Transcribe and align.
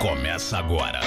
Começa 0.00 0.56
agora. 0.56 0.98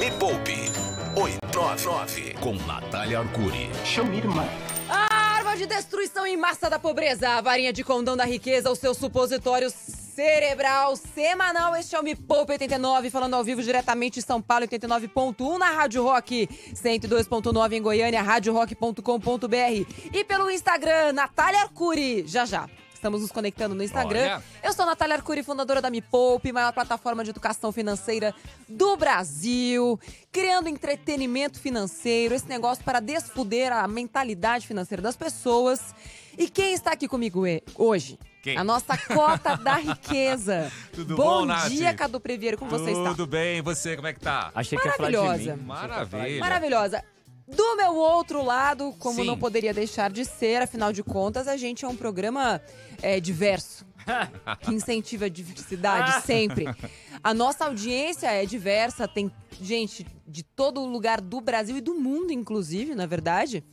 Me 0.00 0.10
Poupe 0.12 0.72
899 1.14 2.32
com 2.40 2.54
Natália 2.66 3.18
Arcuri. 3.18 3.68
Show 3.84 4.06
me, 4.06 4.22
mano. 4.22 4.48
A 4.88 5.36
arma 5.36 5.54
de 5.54 5.66
destruição 5.66 6.26
em 6.26 6.34
massa 6.34 6.70
da 6.70 6.78
pobreza, 6.78 7.28
a 7.28 7.42
varinha 7.42 7.74
de 7.74 7.84
condão 7.84 8.16
da 8.16 8.24
riqueza, 8.24 8.70
o 8.70 8.74
seu 8.74 8.94
supositório 8.94 9.68
cerebral 9.70 10.96
semanal. 10.96 11.76
Este 11.76 11.94
é 11.94 12.00
o 12.00 12.02
Me 12.02 12.16
Poupe 12.16 12.52
89, 12.52 13.10
falando 13.10 13.34
ao 13.34 13.44
vivo 13.44 13.62
diretamente 13.62 14.20
de 14.20 14.24
São 14.24 14.40
Paulo, 14.40 14.66
89.1 14.66 15.58
na 15.58 15.72
Rádio 15.72 16.02
Rock, 16.02 16.48
102.9 16.72 17.72
em 17.74 17.82
Goiânia, 17.82 18.22
radiorock.com.br 18.22 19.92
e 20.10 20.24
pelo 20.24 20.50
Instagram, 20.50 21.12
Natália 21.12 21.60
Arcuri. 21.60 22.26
Já 22.26 22.46
já. 22.46 22.66
Estamos 23.06 23.22
nos 23.22 23.30
conectando 23.30 23.72
no 23.72 23.84
Instagram. 23.84 24.20
Olha. 24.20 24.42
Eu 24.64 24.72
sou 24.72 24.82
a 24.82 24.86
Natália 24.86 25.14
Arcuri, 25.14 25.40
fundadora 25.44 25.80
da 25.80 25.88
Me 25.88 26.02
Poupe, 26.02 26.50
maior 26.50 26.72
plataforma 26.72 27.22
de 27.22 27.30
educação 27.30 27.70
financeira 27.70 28.34
do 28.68 28.96
Brasil, 28.96 29.96
criando 30.32 30.68
entretenimento 30.68 31.60
financeiro, 31.60 32.34
esse 32.34 32.48
negócio 32.48 32.82
para 32.82 32.98
desfuder 32.98 33.70
a 33.72 33.86
mentalidade 33.86 34.66
financeira 34.66 35.00
das 35.00 35.16
pessoas. 35.16 35.94
E 36.36 36.50
quem 36.50 36.72
está 36.74 36.90
aqui 36.94 37.06
comigo 37.06 37.44
hoje? 37.76 38.18
Quem? 38.42 38.56
A 38.56 38.64
nossa 38.64 38.98
cota 38.98 39.56
da 39.56 39.74
riqueza. 39.78 40.72
Tudo 40.92 41.14
bom 41.14 41.22
bom, 41.22 41.44
Nath? 41.44 41.68
dia, 41.68 41.94
Cadu 41.94 42.18
Previeiro, 42.18 42.58
como 42.58 42.72
você 42.72 42.90
está? 42.90 43.10
Tudo 43.10 43.28
bem, 43.28 43.58
e 43.58 43.62
você, 43.62 43.94
como 43.94 44.08
é 44.08 44.12
que 44.12 44.18
tá? 44.20 44.50
Achei 44.52 44.76
que 44.76 44.84
ia 44.84 44.94
falar 44.94 45.10
de 45.10 45.16
Maravilhosa. 45.16 45.56
mim. 45.56 45.62
Maravilha. 45.62 46.40
Maravilhosa. 46.40 47.04
Do 47.48 47.76
meu 47.76 47.94
outro 47.94 48.42
lado, 48.42 48.92
como 48.98 49.20
Sim. 49.20 49.26
não 49.26 49.38
poderia 49.38 49.72
deixar 49.72 50.10
de 50.10 50.24
ser, 50.24 50.62
afinal 50.62 50.92
de 50.92 51.02
contas, 51.02 51.46
a 51.46 51.56
gente 51.56 51.84
é 51.84 51.88
um 51.88 51.96
programa 51.96 52.60
é, 53.00 53.20
diverso. 53.20 53.86
que 54.62 54.72
incentiva 54.74 55.26
a 55.26 55.28
diversidade 55.28 56.22
sempre. 56.26 56.64
A 57.22 57.34
nossa 57.34 57.66
audiência 57.66 58.28
é 58.30 58.44
diversa, 58.44 59.06
tem 59.06 59.30
gente 59.60 60.06
de 60.26 60.42
todo 60.42 60.84
lugar 60.84 61.20
do 61.20 61.40
Brasil 61.40 61.76
e 61.76 61.80
do 61.80 61.94
mundo, 61.94 62.32
inclusive, 62.32 62.94
na 62.94 63.06
verdade. 63.06 63.64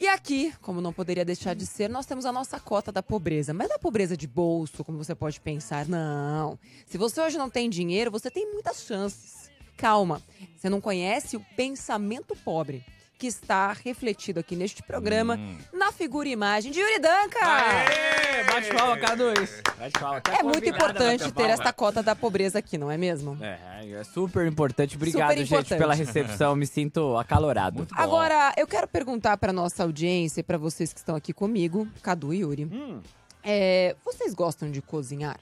E 0.00 0.06
aqui, 0.06 0.54
como 0.62 0.80
não 0.80 0.92
poderia 0.92 1.24
deixar 1.24 1.54
de 1.54 1.66
ser, 1.66 1.90
nós 1.90 2.06
temos 2.06 2.24
a 2.24 2.30
nossa 2.30 2.60
cota 2.60 2.92
da 2.92 3.02
pobreza. 3.02 3.52
Mas 3.52 3.68
da 3.68 3.78
pobreza 3.78 4.16
de 4.16 4.28
bolso, 4.28 4.84
como 4.84 4.96
você 4.96 5.12
pode 5.12 5.40
pensar. 5.40 5.88
Não. 5.88 6.56
Se 6.86 6.96
você 6.96 7.20
hoje 7.20 7.36
não 7.36 7.50
tem 7.50 7.68
dinheiro, 7.68 8.10
você 8.10 8.30
tem 8.30 8.50
muitas 8.52 8.82
chances. 8.82 9.37
Calma. 9.78 10.20
Você 10.56 10.68
não 10.68 10.80
conhece 10.80 11.36
o 11.36 11.40
pensamento 11.56 12.36
pobre 12.44 12.84
que 13.16 13.26
está 13.26 13.72
refletido 13.72 14.38
aqui 14.38 14.54
neste 14.54 14.80
programa, 14.80 15.36
na 15.72 15.90
figura 15.90 16.28
e 16.28 16.32
imagem 16.32 16.70
de 16.70 16.78
Yuri 16.78 17.00
Danca. 17.00 17.38
Aê! 17.42 18.44
Bate 18.44 18.72
palma, 18.72 18.96
K2. 18.96 19.50
Bate 19.76 19.98
palma. 19.98 20.20
Tá 20.20 20.38
É 20.38 20.42
muito 20.44 20.68
importante 20.68 21.32
ter 21.32 21.50
esta 21.50 21.72
cota 21.72 22.00
da 22.00 22.14
pobreza 22.14 22.60
aqui, 22.60 22.78
não 22.78 22.88
é 22.90 22.96
mesmo? 22.96 23.36
É, 23.42 23.58
é 23.90 24.04
super 24.04 24.46
importante. 24.46 24.94
Obrigado, 24.94 25.30
Super 25.30 25.38
gente, 25.40 25.48
importante. 25.52 25.78
pela 25.78 25.94
recepção. 25.94 26.54
Me 26.54 26.64
sinto 26.66 27.16
acalorado. 27.16 27.78
Muito 27.78 27.92
bom. 27.94 28.00
Agora, 28.00 28.52
eu 28.56 28.68
quero 28.68 28.86
perguntar 28.86 29.36
para 29.36 29.52
nossa 29.52 29.82
audiência 29.82 30.38
e 30.40 30.44
para 30.44 30.56
vocês 30.58 30.92
que 30.92 31.00
estão 31.00 31.16
aqui 31.16 31.32
comigo, 31.32 31.88
Cadu 32.02 32.32
e 32.32 32.38
Yuri. 32.40 32.66
Hum, 32.66 33.00
É, 33.42 33.96
vocês 34.04 34.32
gostam 34.34 34.70
de 34.70 34.80
cozinhar? 34.82 35.38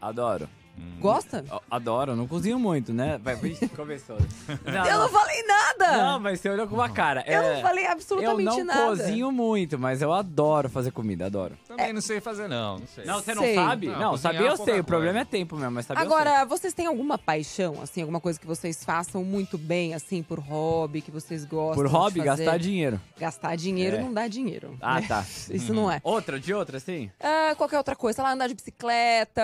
adoro. 0.00 0.46
Gosta? 1.00 1.44
A- 1.50 1.60
Adoro, 1.76 2.16
não 2.16 2.26
cozinho 2.26 2.58
muito, 2.58 2.92
né? 2.92 3.18
Vai, 3.22 3.36
começou. 3.76 4.16
Não, 4.64 4.86
Eu 4.86 4.98
não 5.00 5.08
falei 5.08 5.42
nada! 5.44 5.96
Não, 5.98 6.20
mas 6.20 6.40
você 6.40 6.48
olhou 6.48 6.66
com 6.66 6.74
uma 6.74 6.88
cara. 6.88 7.22
Eu 7.26 7.42
É, 7.42 7.54
não 7.56 7.62
falei 7.62 7.84
Eu 7.86 7.90
absolutamente 7.92 8.56
não 8.58 8.64
nada. 8.64 8.86
cozinho 8.86 9.30
muito, 9.30 9.78
mas 9.78 10.00
eu 10.02 10.12
adoro 10.12 10.68
fazer 10.68 10.90
comida, 10.92 11.26
adoro. 11.26 11.56
Também 11.68 11.92
não 11.92 12.00
sei 12.00 12.20
fazer, 12.20 12.48
não. 12.48 12.78
Não 12.78 12.86
sei. 12.86 13.04
Não, 13.04 13.16
você 13.20 13.34
Sei. 13.34 13.54
não 13.54 13.64
sabe? 13.64 13.86
Não, 13.88 13.98
Não, 14.00 14.16
saber 14.16 14.46
eu 14.48 14.56
sei. 14.56 14.80
O 14.80 14.84
problema 14.84 15.18
é 15.20 15.24
coisa. 15.24 15.30
tempo 15.30 15.56
mesmo, 15.56 15.70
mas 15.72 15.86
saber 15.86 16.00
eu 16.00 16.04
Agora, 16.06 16.44
vocês 16.46 16.72
têm 16.72 16.86
alguma 16.86 17.18
paixão, 17.18 17.80
assim, 17.82 18.00
alguma 18.00 18.20
coisa 18.20 18.40
que 18.40 18.46
vocês 18.46 18.82
façam 18.84 19.22
muito 19.22 19.58
bem, 19.58 19.94
assim, 19.94 20.22
por 20.22 20.38
hobby, 20.38 21.00
que 21.02 21.10
vocês 21.10 21.44
gostam 21.44 21.74
Por 21.74 21.86
de 21.88 21.92
hobby, 21.94 22.20
fazer? 22.24 22.44
gastar 22.44 22.58
dinheiro. 22.58 23.00
Gastar 23.18 23.56
dinheiro 23.56 23.96
É. 23.96 24.00
não 24.00 24.12
dá 24.12 24.26
dinheiro. 24.26 24.76
Ah, 24.80 25.00
né? 25.00 25.06
tá. 25.06 25.24
Isso 25.50 25.72
não 25.74 25.90
é. 25.90 26.00
Outra, 26.02 26.40
de 26.40 26.52
outra, 26.54 26.80
sim? 26.80 27.10
Ah, 27.20 27.54
qualquer 27.56 27.78
outra 27.78 27.94
coisa, 27.94 28.16
sei 28.16 28.24
lá, 28.24 28.32
andar 28.32 28.46
de 28.48 28.54
bicicleta. 28.54 29.42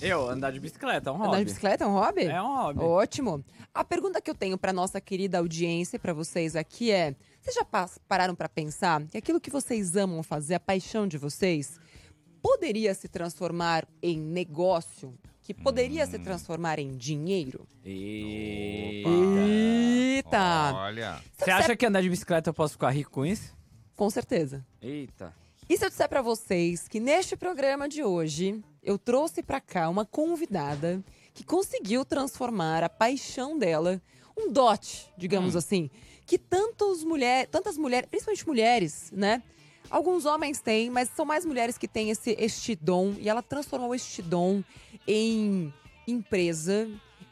Eu, 0.00 0.31
andar 0.32 0.50
de 0.52 0.60
bicicleta, 0.60 1.10
é 1.10 1.12
um 1.12 1.16
Andar 1.16 1.26
hobby. 1.26 1.38
de 1.38 1.44
bicicleta 1.44 1.84
é 1.84 1.86
um 1.86 1.92
hobby? 1.92 2.24
É 2.24 2.42
um 2.42 2.56
hobby. 2.56 2.80
Ótimo. 2.80 3.44
A 3.74 3.84
pergunta 3.84 4.20
que 4.20 4.30
eu 4.30 4.34
tenho 4.34 4.58
para 4.58 4.72
nossa 4.72 5.00
querida 5.00 5.38
audiência, 5.38 5.98
para 5.98 6.12
vocês 6.12 6.54
aqui 6.56 6.90
é: 6.90 7.14
vocês 7.40 7.54
já 7.54 7.64
pararam 8.08 8.34
para 8.34 8.48
pensar 8.48 9.02
que 9.06 9.18
aquilo 9.18 9.40
que 9.40 9.50
vocês 9.50 9.96
amam 9.96 10.22
fazer, 10.22 10.54
a 10.54 10.60
paixão 10.60 11.06
de 11.06 11.16
vocês, 11.18 11.78
poderia 12.42 12.94
se 12.94 13.08
transformar 13.08 13.86
em 14.02 14.18
negócio? 14.20 15.14
Que 15.42 15.52
poderia 15.52 16.06
se 16.06 16.18
transformar 16.20 16.78
em 16.78 16.96
dinheiro? 16.96 17.66
Eita. 17.84 19.08
Eita! 19.48 20.72
Olha. 20.74 21.20
Você 21.36 21.50
acha 21.50 21.76
que 21.76 21.84
andar 21.84 22.00
de 22.00 22.08
bicicleta 22.08 22.50
eu 22.50 22.54
posso 22.54 22.74
ficar 22.74 22.90
rico 22.90 23.10
com 23.10 23.26
isso? 23.26 23.52
Com 23.96 24.08
certeza. 24.08 24.64
Eita. 24.80 25.34
E 25.68 25.76
se 25.76 25.84
eu 25.84 25.88
disser 25.90 26.08
pra 26.08 26.22
vocês 26.22 26.86
que 26.86 27.00
neste 27.00 27.36
programa 27.36 27.88
de 27.88 28.02
hoje 28.04 28.62
eu 28.82 28.98
trouxe 28.98 29.42
pra 29.42 29.60
cá 29.60 29.88
uma 29.88 30.04
convidada 30.04 31.02
que 31.32 31.44
conseguiu 31.44 32.04
transformar 32.04 32.82
a 32.82 32.88
paixão 32.88 33.58
dela, 33.58 34.02
um 34.36 34.50
dote, 34.50 35.10
digamos 35.16 35.54
assim, 35.54 35.88
que 36.26 36.36
tantos 36.36 37.04
mulher, 37.04 37.46
tantas 37.46 37.78
mulheres, 37.78 38.08
principalmente 38.08 38.46
mulheres, 38.46 39.10
né? 39.12 39.42
Alguns 39.90 40.24
homens 40.24 40.60
têm, 40.60 40.90
mas 40.90 41.10
são 41.10 41.24
mais 41.24 41.44
mulheres 41.44 41.76
que 41.76 41.86
têm 41.86 42.10
esse 42.10 42.34
este 42.38 42.74
dom 42.74 43.14
e 43.18 43.28
ela 43.28 43.42
transformou 43.42 43.94
este 43.94 44.22
dom 44.22 44.62
em 45.06 45.72
empresa, 46.06 46.88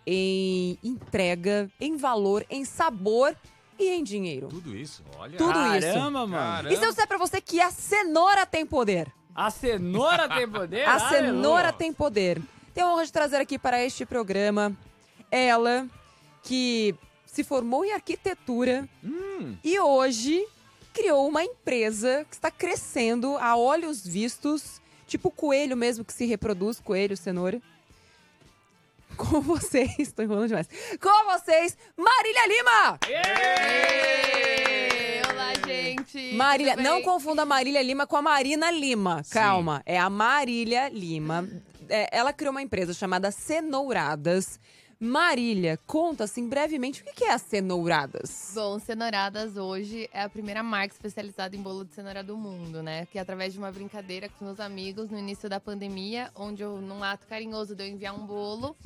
em 0.06 0.78
entrega, 0.82 1.70
em 1.80 1.96
valor, 1.96 2.44
em 2.50 2.64
sabor 2.64 3.34
e 3.78 3.88
em 3.88 4.04
dinheiro. 4.04 4.48
Tudo 4.48 4.76
isso, 4.76 5.02
olha. 5.16 5.38
Tudo 5.38 5.58
isso. 5.76 5.86
Caramba, 5.86 6.26
mano. 6.26 6.32
Caramba. 6.32 6.72
E 6.72 6.76
se 6.76 6.84
eu 6.84 6.90
disser 6.90 7.08
pra 7.08 7.18
você 7.18 7.40
que 7.40 7.60
a 7.60 7.70
cenoura 7.70 8.44
tem 8.44 8.66
poder? 8.66 9.10
A 9.34 9.50
cenoura 9.50 10.28
tem 10.28 10.48
poder? 10.48 10.84
A 10.84 10.92
Aleluia. 10.94 11.08
cenoura 11.10 11.72
tem 11.72 11.92
poder. 11.92 12.42
Tenho 12.74 12.86
a 12.88 12.92
honra 12.92 13.04
de 13.06 13.12
trazer 13.12 13.36
aqui 13.36 13.58
para 13.58 13.82
este 13.84 14.04
programa 14.06 14.72
ela, 15.30 15.86
que 16.42 16.94
se 17.26 17.44
formou 17.44 17.84
em 17.84 17.92
arquitetura 17.92 18.88
Hum. 19.04 19.56
e 19.62 19.78
hoje 19.78 20.44
criou 20.92 21.28
uma 21.28 21.44
empresa 21.44 22.26
que 22.28 22.34
está 22.34 22.50
crescendo 22.50 23.36
a 23.38 23.56
olhos 23.56 24.04
vistos, 24.06 24.80
tipo 25.06 25.30
coelho 25.30 25.76
mesmo 25.76 26.04
que 26.04 26.12
se 26.12 26.26
reproduz, 26.26 26.80
coelho, 26.80 27.16
cenoura. 27.16 27.60
Com 29.16 29.40
vocês, 29.40 29.94
estou 29.98 30.24
enrolando 30.24 30.48
demais. 30.48 30.68
Com 31.00 31.24
vocês, 31.32 31.76
Marília 31.96 32.46
Lima! 32.48 32.98
Ê, 33.08 34.69
Olá, 35.50 35.66
gente. 35.66 36.34
Marília, 36.34 36.76
não 36.76 37.02
confunda 37.02 37.42
a 37.42 37.46
Marília 37.46 37.82
Lima 37.82 38.06
com 38.06 38.16
a 38.16 38.22
Marina 38.22 38.70
Lima. 38.70 39.24
Calma, 39.30 39.82
é 39.84 39.98
a 39.98 40.08
Marília 40.08 40.88
Lima. 40.88 41.48
É, 41.88 42.08
ela 42.16 42.32
criou 42.32 42.52
uma 42.52 42.62
empresa 42.62 42.94
chamada 42.94 43.32
Cenouradas. 43.32 44.60
Marília, 45.00 45.76
conta 45.86 46.24
assim 46.24 46.48
brevemente 46.48 47.00
o 47.00 47.04
que 47.04 47.14
que 47.14 47.24
é 47.24 47.32
a 47.32 47.38
Cenouradas. 47.38 48.52
Bom, 48.54 48.78
Cenouradas 48.78 49.56
hoje 49.56 50.08
é 50.12 50.22
a 50.22 50.28
primeira 50.28 50.62
marca 50.62 50.94
especializada 50.94 51.56
em 51.56 51.62
bolo 51.62 51.84
de 51.84 51.94
cenoura 51.94 52.22
do 52.22 52.36
mundo, 52.36 52.80
né? 52.80 53.06
Que 53.06 53.18
através 53.18 53.52
de 53.52 53.58
uma 53.58 53.72
brincadeira 53.72 54.28
com 54.28 54.44
meus 54.44 54.60
amigos 54.60 55.10
no 55.10 55.18
início 55.18 55.48
da 55.48 55.58
pandemia, 55.58 56.30
onde 56.36 56.62
eu, 56.62 56.80
num 56.80 57.02
ato 57.02 57.26
carinhoso 57.26 57.74
de 57.74 57.82
eu 57.82 57.88
enviar 57.88 58.14
um 58.14 58.24
bolo, 58.24 58.76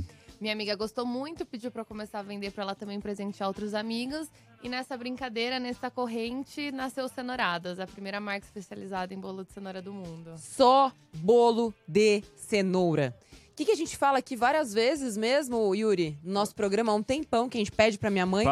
minha 0.44 0.52
amiga 0.52 0.76
gostou 0.76 1.06
muito, 1.06 1.46
pediu 1.46 1.72
eu 1.74 1.84
começar 1.86 2.18
a 2.18 2.22
vender 2.22 2.50
pra 2.50 2.64
ela 2.64 2.74
também 2.74 3.00
presentear 3.00 3.48
outros 3.48 3.72
amigos. 3.72 4.28
E 4.62 4.68
nessa 4.68 4.94
brincadeira, 4.94 5.58
nessa 5.58 5.90
corrente, 5.90 6.70
nasceu 6.70 7.08
Cenouradas, 7.08 7.80
a 7.80 7.86
primeira 7.86 8.20
marca 8.20 8.44
especializada 8.44 9.14
em 9.14 9.18
bolo 9.18 9.42
de 9.42 9.54
cenoura 9.54 9.80
do 9.80 9.94
mundo. 9.94 10.34
Só 10.36 10.92
bolo 11.14 11.72
de 11.88 12.22
cenoura. 12.36 13.16
O 13.54 13.56
que, 13.56 13.66
que 13.66 13.70
a 13.70 13.76
gente 13.76 13.96
fala 13.96 14.18
aqui 14.18 14.34
várias 14.34 14.74
vezes 14.74 15.16
mesmo, 15.16 15.72
Yuri? 15.76 16.18
No 16.24 16.32
nosso 16.32 16.52
programa 16.56 16.90
há 16.90 16.94
um 16.96 17.02
tempão 17.04 17.48
que 17.48 17.56
a 17.56 17.60
gente 17.60 17.70
pede 17.70 17.96
pra 17.96 18.10
minha 18.10 18.26
mãe. 18.26 18.44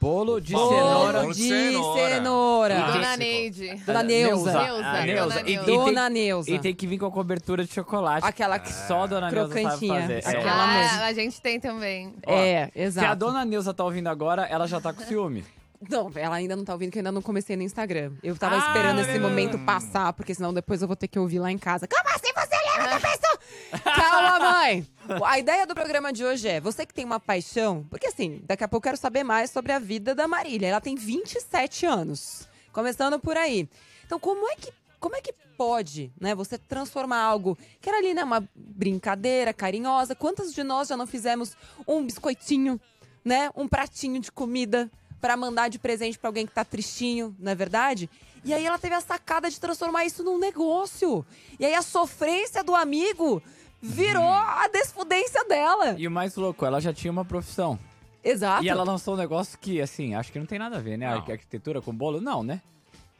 Bolo 0.00 0.40
de 0.40 0.52
Bolo 0.52 0.70
cenoura. 0.76 1.20
Bolo 1.20 1.32
de 1.34 1.42
cenoura. 1.48 2.08
cenoura. 2.10 2.74
E 2.74 2.76
Ah, 2.82 2.90
Dona. 2.90 3.16
Neide. 3.16 3.74
Dona 3.86 4.02
Neuza. 4.02 4.52
Neuza, 4.52 4.62
Neuza. 4.62 4.82
Dona 4.82 5.02
E- 5.06 5.14
Neuza. 5.14 5.40
e 5.42 5.44
tem- 5.44 5.64
Dona 5.64 6.10
Neuza. 6.10 6.50
E 6.50 6.58
tem 6.58 6.74
que 6.74 6.84
vir 6.84 6.98
com 6.98 7.06
a 7.06 7.12
cobertura 7.12 7.64
de 7.64 7.72
chocolate. 7.72 8.26
Aquela 8.26 8.58
que 8.58 8.72
Só 8.72 9.04
a 9.04 9.06
Dona 9.06 9.30
Neuza 9.30 9.46
sabe 9.52 9.60
Crocantinha. 9.62 10.00
fazer. 10.00 10.14
É. 10.14 10.28
Aquela 10.38 10.64
ah, 10.64 10.78
mesmo. 10.82 11.00
a 11.02 11.12
gente 11.12 11.40
tem 11.40 11.60
também. 11.60 12.12
É, 12.26 12.70
Se 12.74 12.80
exato. 12.80 13.06
a 13.06 13.14
Dona 13.14 13.44
Neuza 13.44 13.72
tá 13.72 13.84
ouvindo 13.84 14.08
agora, 14.08 14.46
ela 14.46 14.66
já 14.66 14.80
tá 14.80 14.92
com 14.92 15.04
ciúme. 15.04 15.44
Não, 15.88 16.10
ela 16.16 16.34
ainda 16.34 16.56
não 16.56 16.64
tá 16.64 16.72
ouvindo, 16.74 16.90
que 16.90 16.98
eu 16.98 17.00
ainda 17.00 17.12
não 17.12 17.22
comecei 17.22 17.56
no 17.56 17.62
Instagram. 17.62 18.12
Eu 18.22 18.36
tava 18.36 18.56
Ah, 18.56 18.58
esperando 18.58 19.00
esse 19.00 19.18
momento 19.18 19.58
passar, 19.60 20.12
porque 20.12 20.34
senão 20.34 20.52
depois 20.52 20.82
eu 20.82 20.88
vou 20.88 20.96
ter 20.96 21.06
que 21.08 21.18
ouvir 21.20 21.38
lá 21.38 21.50
em 21.52 21.56
casa. 21.56 21.86
Como 21.88 22.08
assim 22.14 22.32
você 22.34 22.54
da 22.78 23.00
pessoa? 23.00 23.38
Calma, 23.84 24.52
mãe! 24.52 24.86
A 25.24 25.38
ideia 25.38 25.66
do 25.66 25.74
programa 25.74 26.12
de 26.12 26.24
hoje 26.24 26.48
é, 26.48 26.60
você 26.60 26.86
que 26.86 26.94
tem 26.94 27.04
uma 27.04 27.18
paixão... 27.18 27.84
Porque 27.90 28.06
assim, 28.06 28.40
daqui 28.44 28.62
a 28.64 28.68
pouco 28.68 28.86
eu 28.86 28.90
quero 28.90 29.00
saber 29.00 29.24
mais 29.24 29.50
sobre 29.50 29.72
a 29.72 29.78
vida 29.78 30.14
da 30.14 30.28
Marília. 30.28 30.68
Ela 30.68 30.80
tem 30.80 30.94
27 30.94 31.86
anos. 31.86 32.48
Começando 32.72 33.18
por 33.18 33.36
aí. 33.36 33.68
Então, 34.06 34.18
como 34.18 34.48
é 34.48 34.54
que 34.56 34.72
Como 35.00 35.16
é 35.16 35.20
que 35.20 35.32
pode, 35.56 36.10
né, 36.18 36.34
você 36.34 36.56
transformar 36.56 37.18
algo 37.20 37.56
que 37.80 37.88
era 37.88 37.98
ali, 37.98 38.14
né, 38.14 38.24
uma 38.24 38.48
brincadeira 38.54 39.52
carinhosa? 39.52 40.14
Quantas 40.14 40.54
de 40.54 40.62
nós 40.62 40.88
já 40.88 40.96
não 40.96 41.06
fizemos 41.06 41.54
um 41.86 42.02
biscoitinho, 42.04 42.80
né, 43.24 43.50
um 43.54 43.68
pratinho 43.68 44.20
de 44.20 44.32
comida 44.32 44.90
pra 45.20 45.36
mandar 45.36 45.68
de 45.68 45.78
presente 45.78 46.18
pra 46.18 46.28
alguém 46.28 46.46
que 46.46 46.52
tá 46.54 46.64
tristinho, 46.64 47.36
não 47.38 47.52
é 47.52 47.54
verdade? 47.54 48.08
E 48.44 48.54
aí 48.54 48.64
ela 48.64 48.78
teve 48.78 48.94
a 48.94 49.00
sacada 49.00 49.50
de 49.50 49.60
transformar 49.60 50.04
isso 50.04 50.24
num 50.24 50.38
negócio. 50.38 51.24
E 51.58 51.64
aí 51.64 51.74
a 51.74 51.82
sofrência 51.82 52.64
do 52.64 52.74
amigo 52.74 53.42
virou 53.80 54.22
a 54.22 54.68
desfudência 54.68 55.44
dela. 55.44 55.94
E 55.98 56.06
o 56.06 56.10
mais 56.10 56.36
louco, 56.36 56.64
ela 56.64 56.80
já 56.80 56.92
tinha 56.92 57.10
uma 57.10 57.24
profissão. 57.24 57.78
Exato. 58.22 58.64
E 58.64 58.68
ela 58.68 58.84
lançou 58.84 59.14
um 59.14 59.16
negócio 59.16 59.58
que, 59.58 59.80
assim, 59.80 60.14
acho 60.14 60.30
que 60.30 60.38
não 60.38 60.46
tem 60.46 60.58
nada 60.58 60.76
a 60.76 60.80
ver, 60.80 60.96
né? 60.98 61.06
Não. 61.06 61.16
arquitetura 61.16 61.80
com 61.80 61.94
bolo, 61.94 62.20
não, 62.20 62.42
né? 62.42 62.60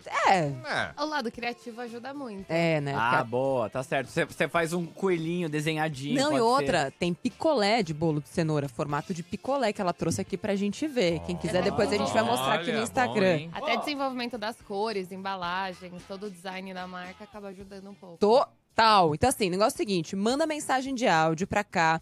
É, 0.08 0.38
É. 0.38 0.92
O 0.98 1.04
lado 1.04 1.30
criativo 1.30 1.80
ajuda 1.80 2.14
muito. 2.14 2.50
é, 2.50 2.80
né? 2.80 2.94
Ah, 2.96 3.10
Porque- 3.18 3.30
boa, 3.30 3.68
tá 3.70 3.82
certo. 3.82 4.08
Você- 4.08 4.24
Você 4.24 4.48
faz 4.48 4.72
um 4.72 4.86
coelhinho 4.86 5.48
desenhadinho. 5.48 6.14
Não, 6.14 6.28
e 6.28 6.30
pode 6.30 6.40
outra, 6.42 6.90
tem 6.98 7.12
picolé 7.12 7.82
de 7.82 7.92
bolo 7.92 8.20
de 8.20 8.28
cenoura, 8.28 8.68
formato 8.68 9.12
de 9.12 9.22
picolé 9.22 9.72
que 9.72 9.80
ela 9.80 9.92
trouxe 9.92 10.20
aqui 10.20 10.36
pra 10.36 10.54
gente 10.56 10.86
ver. 10.86 11.20
Quem 11.20 11.36
quiser, 11.36 11.62
depois 11.62 11.92
a 11.92 11.96
gente 11.96 12.12
vai 12.12 12.22
mostrar 12.22 12.54
aqui 12.54 12.70
no 12.70 12.76
Olha, 12.78 12.82
Instagram. 12.84 13.14
bom, 13.14 13.38
hein? 13.42 13.50
Até 13.52 13.76
desenvolvimento 13.76 14.38
das 14.38 14.56
cores, 14.62 15.10
embalagens, 15.12 16.02
todo 16.06 16.26
o 16.26 16.30
design 16.30 16.72
da 16.72 16.86
marca 16.86 17.24
acaba 17.24 17.48
ajudando 17.48 17.90
um 17.90 17.94
pouco. 17.94 18.16
Total. 18.18 19.14
Então, 19.14 19.28
assim, 19.28 19.50
negócio 19.50 19.74
é 19.74 19.74
o 19.74 19.76
seguinte: 19.76 20.16
manda 20.16 20.46
mensagem 20.46 20.94
de 20.94 21.06
áudio 21.06 21.46
pra 21.46 21.62
cá. 21.64 22.00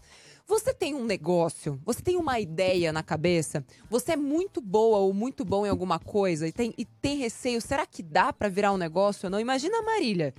Você 0.49 0.73
tem 0.73 0.95
um 0.95 1.05
negócio, 1.05 1.79
você 1.85 2.01
tem 2.01 2.17
uma 2.17 2.39
ideia 2.39 2.91
na 2.91 3.03
cabeça, 3.03 3.63
você 3.87 4.13
é 4.13 4.15
muito 4.15 4.59
boa 4.59 4.97
ou 4.97 5.13
muito 5.13 5.45
bom 5.45 5.63
em 5.63 5.69
alguma 5.69 5.99
coisa 5.99 6.47
e 6.47 6.51
tem, 6.51 6.73
e 6.75 6.85
tem 6.85 7.17
receio, 7.17 7.61
será 7.61 7.85
que 7.85 8.01
dá 8.01 8.33
pra 8.33 8.49
virar 8.49 8.73
um 8.73 8.77
negócio 8.77 9.27
ou 9.27 9.29
não? 9.29 9.39
Imagina 9.39 9.77
a 9.77 9.83
Marília. 9.83 10.33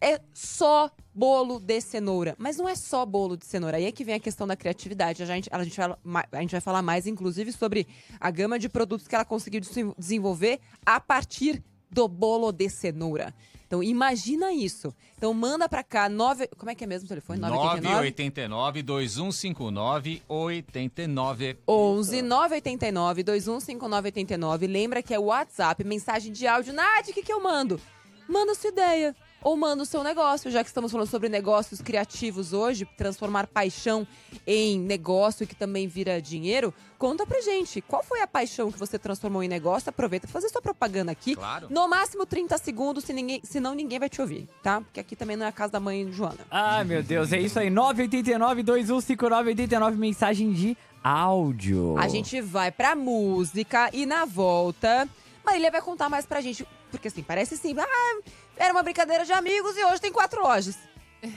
É 0.00 0.20
só 0.34 0.90
bolo 1.14 1.60
de 1.60 1.80
cenoura. 1.80 2.34
Mas 2.38 2.56
não 2.56 2.68
é 2.68 2.74
só 2.74 3.06
bolo 3.06 3.36
de 3.36 3.46
cenoura. 3.46 3.76
Aí 3.76 3.84
é 3.84 3.92
que 3.92 4.04
vem 4.04 4.16
a 4.16 4.20
questão 4.20 4.48
da 4.48 4.56
criatividade. 4.56 5.22
A 5.22 5.26
gente, 5.26 5.48
a 5.52 5.62
gente, 5.62 5.78
vai, 6.04 6.24
a 6.32 6.40
gente 6.40 6.50
vai 6.50 6.60
falar 6.60 6.82
mais, 6.82 7.06
inclusive, 7.06 7.52
sobre 7.52 7.86
a 8.18 8.30
gama 8.32 8.58
de 8.58 8.68
produtos 8.68 9.06
que 9.06 9.14
ela 9.14 9.24
conseguiu 9.24 9.60
desen- 9.60 9.94
desenvolver 9.96 10.58
a 10.84 10.98
partir 10.98 11.62
do 11.88 12.08
bolo 12.08 12.50
de 12.50 12.68
cenoura. 12.68 13.32
Então, 13.66 13.82
imagina 13.82 14.52
isso. 14.52 14.94
Então, 15.16 15.34
manda 15.34 15.68
pra 15.68 15.82
cá. 15.82 16.08
Nove, 16.08 16.46
como 16.56 16.70
é 16.70 16.74
que 16.74 16.84
é 16.84 16.86
mesmo 16.86 17.06
o 17.06 17.08
telefone? 17.08 17.40
989? 17.40 17.94
989 17.94 18.82
2159 18.82 20.22
89. 20.28 21.58
11 21.66 22.22
989 22.22 23.22
215989. 23.24 24.66
Lembra 24.66 25.02
que 25.02 25.12
é 25.12 25.18
o 25.18 25.24
WhatsApp, 25.24 25.82
mensagem 25.84 26.32
de 26.32 26.46
áudio. 26.46 26.72
Nath, 26.72 27.08
o 27.08 27.12
que, 27.12 27.22
que 27.22 27.32
eu 27.32 27.42
mando? 27.42 27.80
Manda 28.28 28.54
sua 28.54 28.70
ideia. 28.70 29.16
Ou 29.46 29.56
manda 29.56 29.84
o 29.84 29.86
seu 29.86 30.02
negócio, 30.02 30.50
já 30.50 30.64
que 30.64 30.68
estamos 30.68 30.90
falando 30.90 31.06
sobre 31.06 31.28
negócios 31.28 31.80
criativos 31.80 32.52
hoje, 32.52 32.84
transformar 32.96 33.46
paixão 33.46 34.04
em 34.44 34.76
negócio 34.76 35.46
que 35.46 35.54
também 35.54 35.86
vira 35.86 36.20
dinheiro. 36.20 36.74
Conta 36.98 37.24
pra 37.24 37.40
gente, 37.40 37.80
qual 37.80 38.02
foi 38.02 38.22
a 38.22 38.26
paixão 38.26 38.72
que 38.72 38.78
você 38.78 38.98
transformou 38.98 39.44
em 39.44 39.48
negócio? 39.48 39.88
Aproveita 39.88 40.26
pra 40.26 40.32
fazer 40.32 40.48
sua 40.48 40.60
propaganda 40.60 41.12
aqui. 41.12 41.36
Claro. 41.36 41.68
No 41.70 41.86
máximo 41.86 42.26
30 42.26 42.58
segundos, 42.58 43.04
se 43.04 43.12
ninguém, 43.12 43.40
senão 43.44 43.72
ninguém 43.72 44.00
vai 44.00 44.08
te 44.08 44.20
ouvir, 44.20 44.48
tá? 44.64 44.80
Porque 44.80 44.98
aqui 44.98 45.14
também 45.14 45.36
não 45.36 45.46
é 45.46 45.48
a 45.48 45.52
casa 45.52 45.74
da 45.74 45.78
mãe 45.78 46.10
Joana. 46.10 46.40
Ai, 46.50 46.82
meu 46.82 47.04
Deus, 47.04 47.32
é 47.32 47.38
isso 47.38 47.60
aí. 47.60 47.70
989-2159-89, 47.70 49.94
mensagem 49.94 50.52
de 50.52 50.76
áudio. 51.04 51.96
A 51.98 52.08
gente 52.08 52.40
vai 52.40 52.72
pra 52.72 52.96
música 52.96 53.90
e 53.92 54.06
na 54.06 54.24
volta, 54.24 55.08
Marília 55.44 55.70
vai 55.70 55.82
contar 55.82 56.08
mais 56.08 56.26
pra 56.26 56.40
gente. 56.40 56.66
Porque 56.90 57.06
assim, 57.08 57.22
parece 57.22 57.54
assim, 57.54 57.76
ah, 57.78 58.18
era 58.56 58.72
uma 58.72 58.82
brincadeira 58.82 59.24
de 59.24 59.32
amigos 59.32 59.76
e 59.76 59.84
hoje 59.84 60.00
tem 60.00 60.12
quatro 60.12 60.42
lojas. 60.42 60.76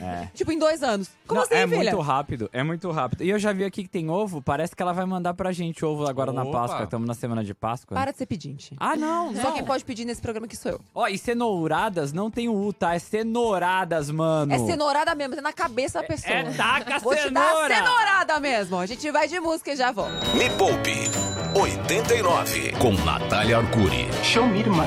É. 0.00 0.28
Tipo, 0.34 0.52
em 0.52 0.58
dois 0.58 0.82
anos. 0.82 1.10
Como 1.26 1.40
Não, 1.40 1.46
assim, 1.46 1.54
é 1.54 1.66
filha? 1.66 1.90
muito 1.92 2.00
rápido, 2.00 2.50
é 2.52 2.62
muito 2.62 2.90
rápido. 2.90 3.22
E 3.22 3.30
eu 3.30 3.38
já 3.38 3.52
vi 3.52 3.64
aqui 3.64 3.82
que 3.82 3.88
tem 3.88 4.10
ovo, 4.10 4.40
parece 4.42 4.74
que 4.74 4.82
ela 4.82 4.92
vai 4.92 5.04
mandar 5.06 5.34
pra 5.34 5.52
gente 5.52 5.84
ovo 5.84 6.06
agora 6.06 6.32
na 6.32 6.42
Opa. 6.42 6.60
Páscoa. 6.60 6.84
Estamos 6.84 7.06
na 7.06 7.14
semana 7.14 7.44
de 7.44 7.54
Páscoa. 7.54 7.94
Para 7.96 8.10
de 8.12 8.18
ser 8.18 8.26
pedinte. 8.26 8.74
Ah, 8.78 8.96
não, 8.96 9.32
não. 9.32 9.42
Só 9.42 9.52
quem 9.52 9.64
pode 9.64 9.84
pedir 9.84 10.04
nesse 10.04 10.20
programa 10.20 10.46
que 10.48 10.56
sou 10.56 10.72
eu. 10.72 10.80
Ó, 10.94 11.06
e 11.08 11.16
cenouradas 11.18 12.12
não 12.12 12.30
tem 12.30 12.48
o 12.48 12.54
U, 12.54 12.72
tá? 12.72 12.94
É 12.94 12.98
cenouradas, 12.98 14.10
mano. 14.10 14.52
É 14.52 14.58
cenourada 14.58 15.14
mesmo, 15.14 15.34
é 15.36 15.40
na 15.40 15.52
cabeça 15.52 16.00
da 16.00 16.06
pessoa. 16.06 16.34
É 16.34 16.52
taca 16.52 16.98
Vou 16.98 17.14
te 17.14 17.30
dar 17.30 17.48
cenoura. 17.48 17.74
cenourada 17.74 18.40
mesmo. 18.40 18.78
A 18.78 18.86
gente 18.86 19.10
vai 19.10 19.28
de 19.28 19.38
música 19.40 19.72
e 19.72 19.76
já 19.76 19.90
volta. 19.92 20.12
Me 20.34 20.48
Poupe 20.50 21.10
89 21.54 22.72
com 22.78 22.92
Natália 23.04 23.58
Arcuri. 23.58 24.06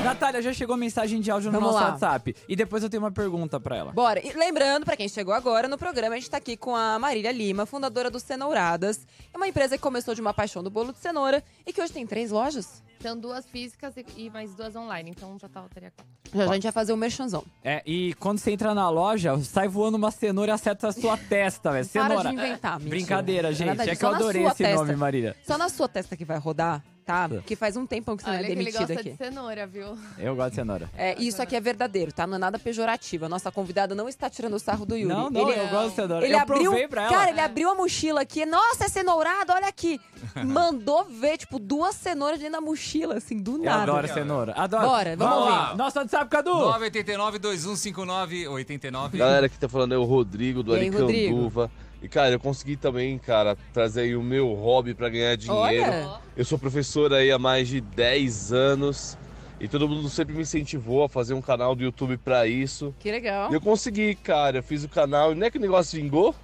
Natália, 0.03 0.41
já 0.41 0.53
chegou 0.53 0.77
mensagem 0.77 1.19
de 1.19 1.29
áudio 1.29 1.51
no 1.51 1.59
Vamos 1.59 1.73
nosso 1.73 1.83
lá. 1.83 1.91
WhatsApp. 1.91 2.35
E 2.47 2.55
depois 2.55 2.83
eu 2.83 2.89
tenho 2.89 3.03
uma 3.03 3.11
pergunta 3.11 3.59
pra 3.59 3.75
ela. 3.75 3.91
Bora. 3.91 4.25
E 4.25 4.31
lembrando, 4.33 4.85
pra 4.85 4.92
quem 4.97 5.07
chegou 5.09 5.33
agora 5.33 5.67
no 5.67 5.77
programa, 5.77 6.15
a 6.15 6.19
gente 6.19 6.29
tá 6.29 6.37
aqui 6.37 6.55
com 6.55 6.75
a 6.75 6.97
Marília 6.99 7.31
Lima, 7.31 7.65
fundadora 7.65 8.09
do 8.09 8.19
Cenouradas. 8.19 9.05
É 9.33 9.37
uma 9.37 9.47
empresa 9.47 9.77
que 9.77 9.81
começou 9.83 10.13
de 10.13 10.21
uma 10.21 10.33
paixão 10.33 10.61
do 10.63 10.69
bolo 10.69 10.91
de 10.93 10.99
cenoura 10.99 11.43
e 11.65 11.73
que 11.73 11.81
hoje 11.81 11.91
tem 11.93 12.05
três 12.05 12.31
lojas. 12.31 12.81
São 13.01 13.17
duas 13.17 13.45
físicas 13.45 13.93
e, 13.97 14.05
e 14.15 14.29
mais 14.29 14.53
duas 14.55 14.75
online, 14.75 15.09
então 15.09 15.37
já 15.37 15.49
tá, 15.49 15.63
teria 15.73 15.91
quatro. 15.91 16.11
Já, 16.33 16.45
já 16.45 16.51
a 16.51 16.53
gente 16.53 16.63
vai 16.63 16.71
fazer 16.71 16.93
um 16.93 16.97
merchanzão. 16.97 17.43
É, 17.63 17.81
e 17.85 18.13
quando 18.15 18.39
você 18.39 18.51
entra 18.51 18.73
na 18.73 18.89
loja, 18.89 19.37
sai 19.43 19.67
voando 19.67 19.97
uma 19.97 20.09
cenoura 20.09 20.51
e 20.51 20.53
acerta 20.53 20.87
a 20.87 20.91
sua 20.93 21.17
testa, 21.29 21.71
velho. 21.71 21.85
Para 21.89 22.07
Cenoura. 22.07 22.29
de 22.29 22.35
inventar, 22.35 22.73
mentira. 22.79 22.89
Brincadeira, 22.89 23.49
é 23.49 23.53
gente. 23.53 23.67
nada 23.67 23.83
É 23.83 23.85
disso, 23.87 23.99
que 23.99 24.05
eu 24.05 24.09
só 24.09 24.11
na 24.13 24.19
adorei 24.19 24.41
sua 24.43 24.51
esse 24.51 24.63
testa. 24.63 24.85
nome, 24.85 24.95
Marília. 24.95 25.35
Só 25.45 25.57
na 25.57 25.69
sua 25.69 25.89
testa 25.89 26.15
que 26.15 26.23
vai 26.23 26.37
rodar, 26.37 26.81
tá? 27.03 27.27
Porque 27.29 27.55
faz 27.55 27.75
um 27.77 27.85
tempão 27.85 28.15
que 28.17 28.23
você 28.23 28.29
não 28.29 28.37
Olha 28.37 28.43
é 28.43 28.45
que 28.47 28.51
ele 28.53 28.59
demitida 28.71 28.85
gosta 28.87 28.99
aqui. 29.01 29.11
de 29.11 29.17
cenoura, 29.17 29.67
viu? 29.67 29.97
Eu 30.17 30.35
gosto 30.35 30.49
de 30.51 30.55
cenoura. 30.55 30.89
É, 30.97 31.15
isso 31.21 31.41
aqui 31.41 31.55
é 31.55 31.61
verdadeiro, 31.61 32.11
tá? 32.11 32.25
Não 32.25 32.35
é 32.35 32.39
nada 32.39 32.57
pejorativo. 32.57 33.25
A 33.25 33.29
nossa 33.29 33.51
convidada 33.51 33.93
não 33.93 34.07
está 34.09 34.29
tirando 34.29 34.53
o 34.55 34.59
sarro 34.59 34.85
do 34.85 34.95
Yuri. 34.95 35.13
Não, 35.13 35.29
não, 35.29 35.49
ele, 35.49 35.59
eu 35.59 35.67
gosto 35.67 35.89
de 35.89 35.95
cenoura. 35.95 36.25
ele 36.25 36.33
eu 36.35 36.39
abriu, 36.39 36.63
provei 36.71 36.87
pra 36.87 37.03
ela. 37.03 37.11
Cara, 37.13 37.29
ele 37.31 37.39
abriu 37.39 37.69
a 37.69 37.75
mochila 37.75 38.21
aqui. 38.21 38.45
Nossa, 38.45 38.85
é 38.85 38.89
cenourado, 38.89 39.51
olha 39.53 39.67
aqui. 39.67 39.99
Mandou 40.43 41.03
ver, 41.05 41.37
tipo, 41.37 41.59
duas 41.59 41.95
cenouras 41.95 42.39
dentro 42.39 42.53
da 42.53 42.61
mochila, 42.61 43.15
assim, 43.17 43.37
do 43.37 43.57
Eu 43.57 43.63
nada. 43.63 43.83
adoro 43.83 44.07
cenoura. 44.07 44.53
Adoro. 44.55 44.87
Bora, 44.87 45.15
vamos 45.15 45.33
Vamos 45.33 45.47
ouvir. 45.49 45.59
lá. 45.69 45.75
Nosso 45.75 45.99
WhatsApp, 45.99 46.29
Cadu. 46.29 46.51
989 46.51 47.39
2159 47.39 48.47
89. 48.47 49.17
Galera 49.17 49.49
que 49.49 49.57
tá 49.57 49.67
falando 49.67 49.93
é 49.93 49.97
o 49.97 50.03
Rodrigo 50.03 50.63
do 50.63 50.73
aí, 50.73 50.89
Rodrigo? 50.89 51.69
E, 52.03 52.07
cara, 52.09 52.31
eu 52.35 52.39
consegui 52.39 52.75
também, 52.75 53.17
cara, 53.17 53.57
trazer 53.73 54.01
aí 54.01 54.15
o 54.15 54.21
meu 54.21 54.53
hobby 54.53 54.93
pra 54.93 55.07
ganhar 55.07 55.37
dinheiro. 55.37 55.61
Olha. 55.61 56.11
Eu 56.35 56.43
sou 56.43 56.59
professor 56.59 57.13
aí 57.13 57.31
há 57.31 57.39
mais 57.39 57.69
de 57.69 57.79
10 57.79 58.51
anos. 58.51 59.17
E 59.57 59.69
todo 59.69 59.87
mundo 59.87 60.09
sempre 60.09 60.35
me 60.35 60.41
incentivou 60.41 61.05
a 61.05 61.09
fazer 61.09 61.33
um 61.33 61.41
canal 61.41 61.73
do 61.73 61.81
YouTube 61.81 62.17
pra 62.17 62.45
isso. 62.45 62.93
Que 62.99 63.09
legal. 63.09 63.49
E 63.49 63.53
eu 63.53 63.61
consegui, 63.61 64.15
cara. 64.15 64.57
Eu 64.57 64.63
fiz 64.63 64.83
o 64.83 64.89
canal 64.89 65.31
e 65.31 65.35
não 65.35 65.47
é 65.47 65.49
que 65.49 65.57
o 65.57 65.61
negócio 65.61 65.97
vingou, 65.97 66.35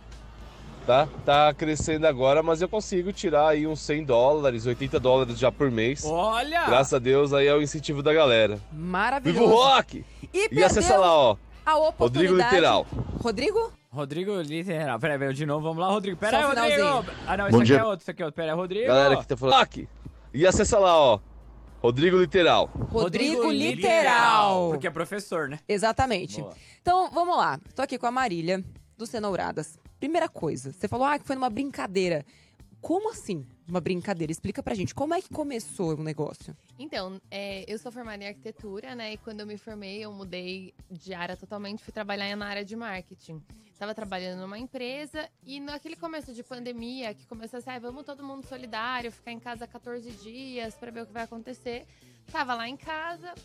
tá? 0.88 1.10
Tá 1.26 1.54
crescendo 1.54 2.08
agora, 2.08 2.42
mas 2.42 2.62
eu 2.62 2.70
consigo 2.70 3.12
tirar 3.12 3.50
aí 3.50 3.68
uns 3.68 3.82
100 3.82 4.06
dólares, 4.06 4.66
80 4.66 4.98
dólares 4.98 5.38
já 5.38 5.52
por 5.52 5.70
mês. 5.70 6.06
Olha! 6.06 6.66
Graças 6.68 6.94
a 6.94 7.00
Deus 7.00 7.34
aí 7.34 7.48
é 7.48 7.54
o 7.54 7.62
incentivo 7.62 8.02
da 8.02 8.14
galera. 8.14 8.56
Viva 8.72 8.86
Maravilhoso. 8.88 9.44
o 9.44 9.48
rock! 9.48 10.06
E 10.34 10.48
E 10.50 10.64
acessa 10.64 10.96
lá, 10.96 11.14
ó. 11.14 11.36
a 11.66 11.76
oportunidade. 11.78 12.28
Rodrigo 12.32 12.36
Literal. 12.36 12.88
Rodrigo? 13.22 13.79
Rodrigo 13.92 14.40
Literal. 14.42 15.00
Peraí, 15.00 15.18
veio 15.18 15.34
de 15.34 15.46
novo. 15.46 15.64
Vamos 15.68 15.80
lá, 15.80 15.90
Rodrigo. 15.90 16.18
Só 16.18 16.30
Peraí, 16.30 16.44
o 16.44 16.48
Rodrigo. 16.48 17.12
Ah, 17.28 17.38
não, 17.38 17.46
Bom 17.46 17.50
esse 17.50 17.56
aqui 17.58 17.66
dia. 17.66 17.78
é 17.78 17.84
outro. 17.84 18.04
Esse 18.04 18.12
aqui 18.12 18.22
é 18.22 18.26
outro. 18.26 18.36
Peraí, 18.36 18.56
Rodrigo. 18.56 18.88
Galera 18.88 19.18
que 19.18 19.28
tá 19.28 19.36
falando. 19.36 19.56
Rock! 19.56 19.90
E 20.34 20.46
acessa 20.46 20.78
lá, 20.78 20.96
ó. 20.96 21.20
Rodrigo 21.82 22.18
Literal. 22.18 22.70
Rodrigo, 22.92 23.50
Literal. 23.50 24.70
Porque 24.70 24.86
é 24.88 24.92
professor, 24.92 25.48
né? 25.48 25.60
Exatamente. 25.68 26.42
Boa. 26.42 26.54
Então, 26.82 27.10
vamos 27.10 27.38
lá. 27.38 27.60
Tô 27.74 27.82
aqui 27.82 27.98
com 27.98 28.06
a 28.06 28.12
Marília, 28.12 28.64
do 28.98 29.06
Cenouradas. 29.06 29.80
Primeira 30.00 30.30
coisa, 30.30 30.72
você 30.72 30.88
falou 30.88 31.08
ah, 31.08 31.18
que 31.18 31.26
foi 31.26 31.36
numa 31.36 31.50
brincadeira. 31.50 32.26
Como 32.82 33.10
assim? 33.12 33.46
Uma 33.70 33.80
brincadeira? 33.80 34.32
Explica 34.32 34.64
pra 34.64 34.74
gente. 34.74 34.96
Como 34.96 35.14
é 35.14 35.22
que 35.22 35.30
começou 35.30 35.94
o 35.94 36.04
negócio? 36.04 36.58
Então, 36.80 37.22
é, 37.30 37.64
eu 37.72 37.78
sou 37.78 37.92
formada 37.92 38.24
em 38.24 38.28
arquitetura, 38.28 38.96
né? 38.96 39.14
E 39.14 39.18
quando 39.18 39.42
eu 39.42 39.46
me 39.46 39.58
formei, 39.58 40.04
eu 40.04 40.12
mudei 40.12 40.74
de 40.90 41.14
área 41.14 41.38
totalmente, 41.38 41.84
fui 41.84 41.94
trabalhar 41.94 42.36
na 42.36 42.48
área 42.48 42.66
de 42.66 42.76
marketing. 42.76 43.40
Tava 43.78 43.94
trabalhando 43.94 44.42
numa 44.42 44.58
empresa 44.58 45.30
e 45.46 45.60
naquele 45.60 45.96
começo 45.96 46.34
de 46.34 46.44
pandemia, 46.44 47.14
que 47.14 47.28
começou 47.28 47.60
assim, 47.60 47.70
ah, 47.70 47.80
vamos 47.80 48.04
todo 48.04 48.24
mundo 48.24 48.44
solidário, 48.46 49.12
ficar 49.12 49.32
em 49.32 49.40
casa 49.40 49.68
14 49.68 50.10
dias 50.14 50.74
pra 50.74 50.90
ver 50.90 51.04
o 51.04 51.06
que 51.06 51.14
vai 51.14 51.24
acontecer. 51.24 51.86
Tava 52.32 52.56
lá 52.56 52.68
em 52.68 52.76
casa 52.76 53.36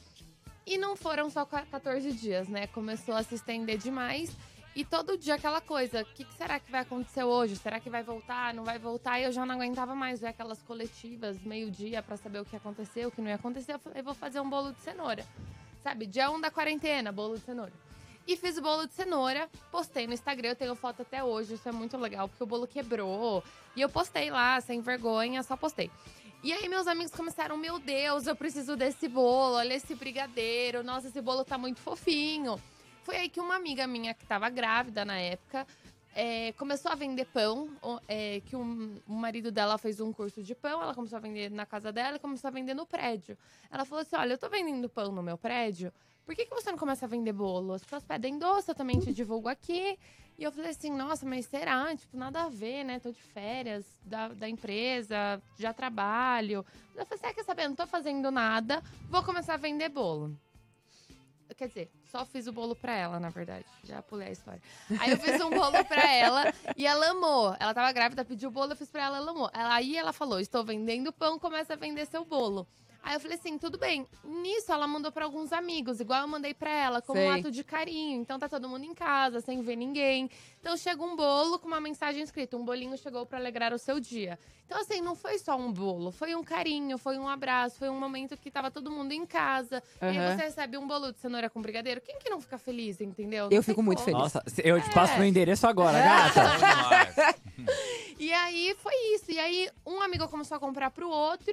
e 0.67 0.79
não 0.79 0.97
foram 0.97 1.29
só 1.29 1.45
14 1.45 2.11
dias, 2.13 2.49
né? 2.49 2.67
Começou 2.69 3.15
a 3.15 3.23
se 3.23 3.35
estender 3.35 3.77
demais. 3.77 4.35
E 4.77 4.85
todo 4.85 5.17
dia 5.17 5.37
aquela 5.37 5.61
coisa, 5.61 6.03
o 6.03 6.05
que, 6.05 6.25
que 6.25 6.35
será 6.35 6.59
que 6.59 6.69
vai 6.69 6.81
acontecer 6.81 7.23
hoje? 7.23 7.55
Será 7.55 7.79
que 7.79 7.89
vai 7.89 8.03
voltar? 8.03 8.53
Não 8.53 8.65
vai 8.65 8.77
voltar? 8.77 9.21
E 9.21 9.25
eu 9.25 9.31
já 9.31 9.47
não 9.47 9.55
aguentava 9.55 9.95
mais 9.95 10.21
ver 10.21 10.29
aquelas 10.29 10.61
coletivas, 10.63 11.41
meio-dia, 11.43 12.03
pra 12.03 12.17
saber 12.17 12.41
o 12.41 12.45
que 12.45 12.57
aconteceu, 12.57 13.09
o 13.09 13.13
que 13.13 13.21
não 13.21 13.29
ia 13.29 13.37
acontecer. 13.37 13.75
Eu 13.75 13.79
falei, 13.79 14.03
vou 14.03 14.15
fazer 14.15 14.41
um 14.41 14.51
bolo 14.51 14.73
de 14.73 14.81
cenoura. 14.81 15.25
Sabe, 15.81 16.07
dia 16.07 16.29
1 16.29 16.41
da 16.41 16.51
quarentena, 16.51 17.13
bolo 17.13 17.37
de 17.37 17.45
cenoura. 17.45 17.73
E 18.27 18.37
fiz 18.37 18.57
o 18.57 18.63
bolo 18.63 18.87
de 18.87 18.95
cenoura, 18.95 19.49
postei 19.71 20.09
no 20.09 20.13
Instagram, 20.13 20.49
eu 20.49 20.57
tenho 20.57 20.75
foto 20.75 21.03
até 21.03 21.23
hoje, 21.23 21.55
isso 21.55 21.69
é 21.69 21.73
muito 21.73 21.97
legal, 21.97 22.27
porque 22.27 22.43
o 22.43 22.47
bolo 22.47 22.67
quebrou. 22.67 23.45
E 23.77 23.81
eu 23.81 23.89
postei 23.89 24.31
lá, 24.31 24.61
sem 24.61 24.81
vergonha, 24.81 25.43
só 25.45 25.57
postei. 25.57 25.89
E 26.43 26.53
aí 26.53 26.69
meus 26.69 26.87
amigos 26.87 27.13
começaram, 27.13 27.57
meu 27.57 27.79
Deus, 27.79 28.27
eu 28.27 28.35
preciso 28.35 28.77
desse 28.77 29.07
bolo, 29.09 29.57
olha 29.57 29.75
esse 29.75 29.95
brigadeiro, 29.95 30.83
nossa, 30.83 31.07
esse 31.09 31.21
bolo 31.21 31.45
tá 31.45 31.57
muito 31.57 31.81
fofinho. 31.81 32.61
Foi 33.05 33.17
aí 33.17 33.29
que 33.29 33.39
uma 33.39 33.55
amiga 33.55 33.87
minha 33.87 34.15
que 34.15 34.27
tava 34.27 34.49
grávida 34.49 35.05
na 35.05 35.19
época 35.19 35.67
é, 36.17 36.53
começou 36.53 36.91
a 36.91 36.95
vender 36.95 37.27
pão, 37.27 37.69
é, 38.09 38.41
que 38.47 38.55
um- 38.57 38.97
o 39.07 39.13
marido 39.13 39.51
dela 39.53 39.77
fez 39.77 40.01
um 40.01 40.13
curso 40.13 40.43
de 40.43 40.55
pão, 40.55 40.81
ela 40.81 40.95
começou 40.95 41.17
a 41.19 41.21
vender 41.21 41.51
na 41.51 41.67
casa 41.67 41.93
dela 41.93 42.17
e 42.17 42.21
começou 42.21 42.49
a 42.49 42.51
vender 42.51 42.73
no 42.73 42.87
prédio. 42.87 43.37
Ela 43.71 43.85
falou 43.85 44.01
assim, 44.03 44.17
olha, 44.17 44.33
eu 44.35 44.39
tô 44.39 44.49
vendendo 44.49 44.89
pão 44.89 45.11
no 45.13 45.23
meu 45.23 45.37
prédio, 45.37 45.93
por 46.25 46.35
que, 46.35 46.47
que 46.47 46.55
você 46.55 46.71
não 46.71 46.79
começa 46.79 47.05
a 47.05 47.09
vender 47.09 47.33
bolo? 47.35 47.75
As 47.75 47.83
pessoas 47.83 48.05
pedem 48.05 48.39
doce, 48.39 48.71
eu 48.71 48.75
também 48.75 48.99
te 48.99 49.13
divulgo 49.13 49.49
aqui. 49.49 49.99
E 50.39 50.43
eu 50.43 50.51
falei 50.51 50.71
assim, 50.71 50.91
nossa, 50.91 51.27
mas 51.27 51.45
será? 51.47 51.95
Tipo, 51.95 52.17
nada 52.17 52.45
a 52.45 52.49
ver, 52.49 52.83
né? 52.85 52.99
Tô 52.99 53.11
de 53.11 53.21
férias 53.21 53.85
da, 54.03 54.29
da 54.29 54.49
empresa, 54.49 55.43
já 55.59 55.73
trabalho. 55.75 56.65
Eu 56.97 57.05
falei 57.05 57.21
assim, 57.21 57.27
ah, 57.27 57.35
quer 57.35 57.45
saber? 57.45 57.69
Não 57.69 57.77
tô 57.77 57.87
fazendo 57.87 58.31
nada, 58.31 58.83
vou 59.11 59.23
começar 59.23 59.55
a 59.55 59.59
vender 59.59 59.91
bolo. 59.91 60.35
Quer 61.57 61.69
dizer, 61.69 61.91
só 62.15 62.25
fiz 62.25 62.47
o 62.47 62.53
bolo 62.53 62.77
pra 62.77 62.95
ela, 62.95 63.19
na 63.19 63.29
verdade. 63.29 63.65
Já 63.83 64.01
pulei 64.01 64.29
a 64.29 64.31
história. 64.31 64.63
Aí 65.01 65.11
eu 65.11 65.17
fiz 65.17 65.41
um 65.41 65.51
bolo 65.51 65.85
pra 65.85 66.15
ela 66.15 66.55
e 66.77 66.87
ela 66.87 67.11
amou. 67.11 67.57
Ela 67.59 67.75
tava 67.75 67.91
grávida, 67.91 68.25
pediu 68.25 68.51
o 68.51 68.53
bolo, 68.53 68.71
eu 68.71 68.77
fiz 68.77 68.89
pra 68.89 69.03
ela, 69.03 69.17
ela 69.17 69.33
amou. 69.33 69.51
Aí 69.53 69.97
ela 69.97 70.13
falou: 70.13 70.39
Estou 70.39 70.65
vendendo 70.65 71.13
pão, 71.13 71.41
começa 71.41 71.73
a 71.73 71.77
vender 71.77 72.07
seu 72.07 72.25
bolo. 72.25 72.69
Aí 73.07 73.15
eu 73.15 73.21
falei 73.21 73.37
assim, 73.37 73.59
tudo 73.59 73.77
bem. 73.77 74.07
Nisso 74.25 74.73
ela 74.73 74.87
mandou 74.87 75.13
pra 75.13 75.27
alguns 75.27 75.53
amigos, 75.53 76.01
igual 76.01 76.23
eu 76.23 76.27
mandei 76.29 76.55
pra 76.55 76.71
ela, 76.71 77.03
como 77.03 77.21
um 77.21 77.23
Sei. 77.31 77.39
ato 77.41 77.51
de 77.51 77.63
carinho. 77.63 78.23
Então 78.23 78.39
tá 78.39 78.49
todo 78.49 78.67
mundo 78.67 78.83
em 78.85 78.95
casa, 78.95 79.43
sem 79.43 79.61
ver 79.61 79.77
ninguém. 79.77 80.31
Então 80.59 80.75
chega 80.75 81.03
um 81.03 81.15
bolo 81.15 81.59
com 81.59 81.69
uma 81.69 81.81
mensagem 81.83 82.23
escrita: 82.23 82.57
um 82.57 82.65
bolinho 82.65 82.97
chegou 82.97 83.27
pra 83.27 83.37
alegrar 83.39 83.75
o 83.75 83.79
seu 83.79 84.01
dia. 84.01 84.39
Então, 84.65 84.81
assim, 84.81 85.03
não 85.03 85.15
foi 85.15 85.39
só 85.39 85.55
um 85.59 85.71
bolo, 85.71 86.11
foi 86.11 86.35
um 86.35 86.43
carinho, 86.43 86.97
foi 86.97 87.19
um 87.19 87.29
abraço, 87.29 87.77
foi 87.77 87.91
um 87.91 88.01
momento 88.01 88.35
que 88.35 88.51
tava 88.51 88.71
todo 88.71 88.91
mundo 88.91 89.13
em 89.13 89.27
casa. 89.27 89.83
E 90.01 90.07
aí 90.07 90.35
você 90.37 90.45
recebe 90.45 90.79
um 90.79 90.87
bolo 90.87 91.13
de 91.13 91.19
cenoura 91.21 91.51
com 91.51 91.61
brigadeiro. 91.61 92.01
Quem 92.01 92.19
que 92.19 92.31
não 92.31 92.41
fica 92.41 92.57
feliz, 92.57 92.99
entendeu? 93.03 93.49
Eu 93.51 93.57
Não 93.57 93.63
fico 93.63 93.83
muito 93.83 93.99
como. 94.03 94.07
feliz. 94.07 94.23
Nossa, 94.35 94.43
eu 94.65 94.81
te 94.81 94.91
passo 94.95 95.13
É. 95.13 95.19
meu 95.19 95.27
endereço 95.27 95.67
agora, 95.67 96.01
gata. 96.01 96.41
Bom 96.49 96.57
demais. 96.57 97.37
E 98.19 98.33
aí 98.33 98.75
foi 98.79 98.95
isso. 99.15 99.31
E 99.31 99.39
aí 99.39 99.69
um 99.87 100.01
amigo 100.01 100.27
começou 100.29 100.57
a 100.57 100.61
comprar 100.61 100.91
pro 100.91 101.11
outro. 101.11 101.53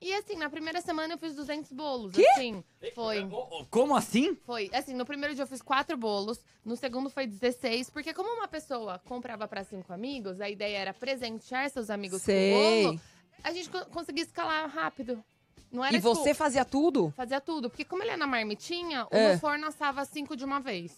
E 0.00 0.14
assim, 0.14 0.34
na 0.36 0.48
primeira 0.48 0.80
semana 0.80 1.12
eu 1.14 1.18
fiz 1.18 1.34
200 1.34 1.72
bolos. 1.72 2.14
Quê? 2.14 2.26
Assim, 2.34 2.64
foi. 2.94 3.28
Como 3.70 3.94
assim? 3.94 4.34
Foi. 4.46 4.70
Assim, 4.72 4.94
no 4.94 5.04
primeiro 5.04 5.34
dia 5.34 5.42
eu 5.44 5.46
fiz 5.46 5.60
quatro 5.60 5.96
bolos. 5.96 6.38
No 6.64 6.74
segundo 6.74 7.10
foi 7.10 7.26
16. 7.26 7.90
Porque 7.90 8.14
como 8.14 8.30
uma 8.34 8.48
pessoa 8.48 8.98
comprava 9.06 9.46
pra 9.46 9.62
cinco 9.62 9.92
amigos, 9.92 10.40
a 10.40 10.48
ideia 10.48 10.78
era 10.78 10.94
presentear 10.94 11.68
seus 11.68 11.90
amigos 11.90 12.20
com 12.20 12.24
Sei. 12.26 12.84
bolo. 12.84 13.00
A 13.44 13.52
gente 13.52 13.68
co- 13.68 13.84
conseguia 13.86 14.24
escalar 14.24 14.68
rápido. 14.70 15.22
Não 15.70 15.84
era 15.84 15.94
E 15.94 15.98
tipo, 16.00 16.14
você 16.14 16.32
fazia 16.34 16.64
tudo? 16.64 17.12
fazia 17.16 17.40
tudo. 17.40 17.68
Porque 17.68 17.84
como 17.84 18.02
ele 18.02 18.10
é 18.12 18.16
na 18.16 18.26
marmitinha, 18.26 19.04
o 19.04 19.08
É. 19.14 19.28
meu 19.30 19.38
forno 19.38 19.66
assava 19.66 20.04
cinco 20.06 20.34
de 20.34 20.44
uma 20.44 20.60
vez. 20.60 20.92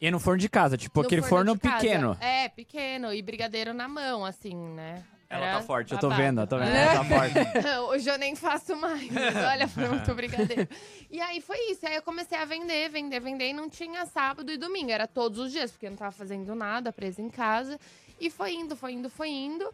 E 0.00 0.10
no 0.10 0.20
forno 0.20 0.38
de 0.40 0.48
casa, 0.48 0.76
tipo 0.76 1.00
No 1.00 1.06
aquele 1.06 1.22
forno, 1.22 1.58
casa. 1.58 1.76
pequeno. 1.80 2.16
É, 2.20 2.48
pequeno. 2.48 3.12
E 3.12 3.20
brigadeiro 3.20 3.74
na 3.74 3.88
mão, 3.88 4.24
assim, 4.24 4.54
né? 4.54 5.04
Ela 5.36 5.52
tá 5.58 5.62
forte, 5.62 5.92
eu 5.92 5.98
tô 5.98 6.08
babado. 6.08 6.22
vendo, 6.22 6.40
eu 6.40 6.46
tô 6.46 6.58
vendo. 6.58 6.68
É. 6.68 6.82
Ela 6.84 6.92
tá 6.94 7.04
forte. 7.04 7.34
Hoje 7.90 8.08
eu 8.10 8.18
nem 8.18 8.34
faço 8.34 8.76
mais, 8.76 9.10
mas 9.10 9.36
olha, 9.36 9.68
foi 9.68 9.88
muito 9.88 10.12
brigadeiro. 10.16 10.68
E 11.10 11.20
aí 11.20 11.40
foi 11.40 11.58
isso. 11.70 11.86
Aí 11.86 11.94
eu 11.96 12.02
comecei 12.02 12.36
a 12.38 12.44
vender, 12.44 12.88
vender, 12.88 13.20
vender. 13.20 13.50
E 13.50 13.52
não 13.52 13.68
tinha 13.68 14.06
sábado 14.06 14.50
e 14.50 14.56
domingo. 14.56 14.90
Era 14.90 15.06
todos 15.06 15.38
os 15.38 15.52
dias, 15.52 15.70
porque 15.70 15.86
eu 15.86 15.90
não 15.90 15.96
tava 15.98 16.12
fazendo 16.12 16.54
nada, 16.54 16.92
presa 16.92 17.20
em 17.22 17.28
casa. 17.30 17.78
E 18.20 18.30
foi 18.30 18.54
indo, 18.54 18.74
foi 18.76 18.92
indo, 18.92 19.10
foi 19.10 19.28
indo. 19.28 19.68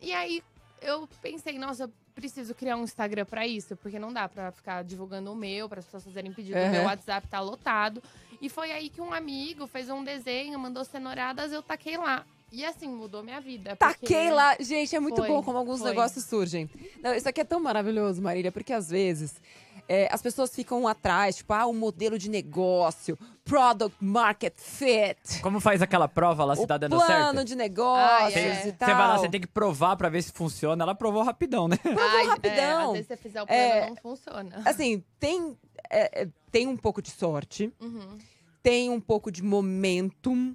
E 0.00 0.12
aí 0.12 0.42
eu 0.80 1.08
pensei, 1.20 1.58
nossa, 1.58 1.84
eu 1.84 1.92
preciso 2.14 2.54
criar 2.54 2.76
um 2.76 2.84
Instagram 2.84 3.24
pra 3.24 3.46
isso, 3.46 3.76
porque 3.76 3.98
não 3.98 4.12
dá 4.12 4.28
pra 4.28 4.50
ficar 4.52 4.82
divulgando 4.84 5.32
o 5.32 5.36
meu, 5.36 5.68
para 5.68 5.78
as 5.80 5.84
pessoas 5.84 6.04
fazerem 6.04 6.32
pedido. 6.32 6.58
O 6.58 6.70
meu 6.70 6.80
Uhum. 6.80 6.86
WhatsApp 6.86 7.26
tá 7.28 7.40
lotado. 7.40 8.02
E 8.40 8.48
foi 8.48 8.72
aí 8.72 8.88
que 8.88 9.00
um 9.00 9.12
amigo 9.12 9.66
fez 9.66 9.88
um 9.90 10.02
desenho, 10.02 10.58
mandou 10.58 10.84
cenouradas, 10.84 11.52
eu 11.52 11.62
taquei 11.62 11.96
lá. 11.96 12.24
E 12.52 12.64
assim, 12.64 12.88
mudou 12.88 13.22
minha 13.22 13.40
vida. 13.40 13.76
porque- 13.76 14.06
Taquei 14.06 14.30
lá. 14.30 14.56
Gente, 14.60 14.94
é 14.96 15.00
muito 15.00 15.16
Foi, 15.16 15.28
bom 15.28 15.42
como 15.42 15.56
alguns 15.58 15.80
foi. 15.80 15.90
negócios 15.90 16.24
surgem. 16.24 16.68
Não, 17.02 17.14
isso 17.14 17.28
aqui 17.28 17.40
é 17.40 17.44
tão 17.44 17.60
maravilhoso, 17.60 18.20
Marília, 18.20 18.50
porque 18.50 18.72
às 18.72 18.88
vezes 18.90 19.40
é, 19.88 20.08
as 20.12 20.20
pessoas 20.22 20.54
ficam 20.54 20.86
atrás, 20.86 21.36
tipo, 21.36 21.52
ah, 21.52 21.66
o 21.66 21.72
modelo 21.72 22.18
de 22.18 22.28
negócio, 22.30 23.18
product 23.44 23.96
market 24.00 24.54
fit. 24.56 25.40
Como 25.42 25.58
faz 25.60 25.82
aquela 25.82 26.06
prova 26.08 26.44
lá, 26.44 26.54
se 26.56 26.62
o 26.62 26.66
tá 26.66 26.76
dando 26.78 26.96
plano 26.96 27.06
certo? 27.34 27.44
de 27.44 27.56
negócios 27.56 28.36
Ah, 28.36 28.40
é. 28.40 28.68
e 28.68 28.72
tal. 28.72 28.88
Você 28.88 28.94
vai 28.94 29.08
lá, 29.08 29.18
você 29.18 29.28
tem 29.28 29.40
que 29.40 29.46
provar 29.48 29.96
pra 29.96 30.08
ver 30.08 30.22
se 30.22 30.30
funciona. 30.32 30.82
Ela 30.84 30.94
provou 30.94 31.22
rapidão, 31.22 31.66
né? 31.68 31.76
Ai, 31.84 32.26
rapidão. 32.26 32.56
É, 32.56 32.84
às 32.84 32.92
vezes 32.92 33.06
você 33.08 33.16
fizer 33.16 33.42
o 33.42 33.46
plano, 33.46 33.60
É. 33.62 33.88
não 33.88 33.96
funciona. 33.96 34.62
Assim, 34.64 35.02
tem, 35.18 35.56
é, 35.90 36.22
é, 36.22 36.28
tem 36.52 36.66
um 36.68 36.76
pouco 36.76 37.00
de 37.02 37.10
sorte, 37.10 37.72
Uhum. 37.80 38.18
tem 38.62 38.90
um 38.90 39.00
pouco 39.00 39.30
de 39.32 39.42
momentum, 39.42 40.54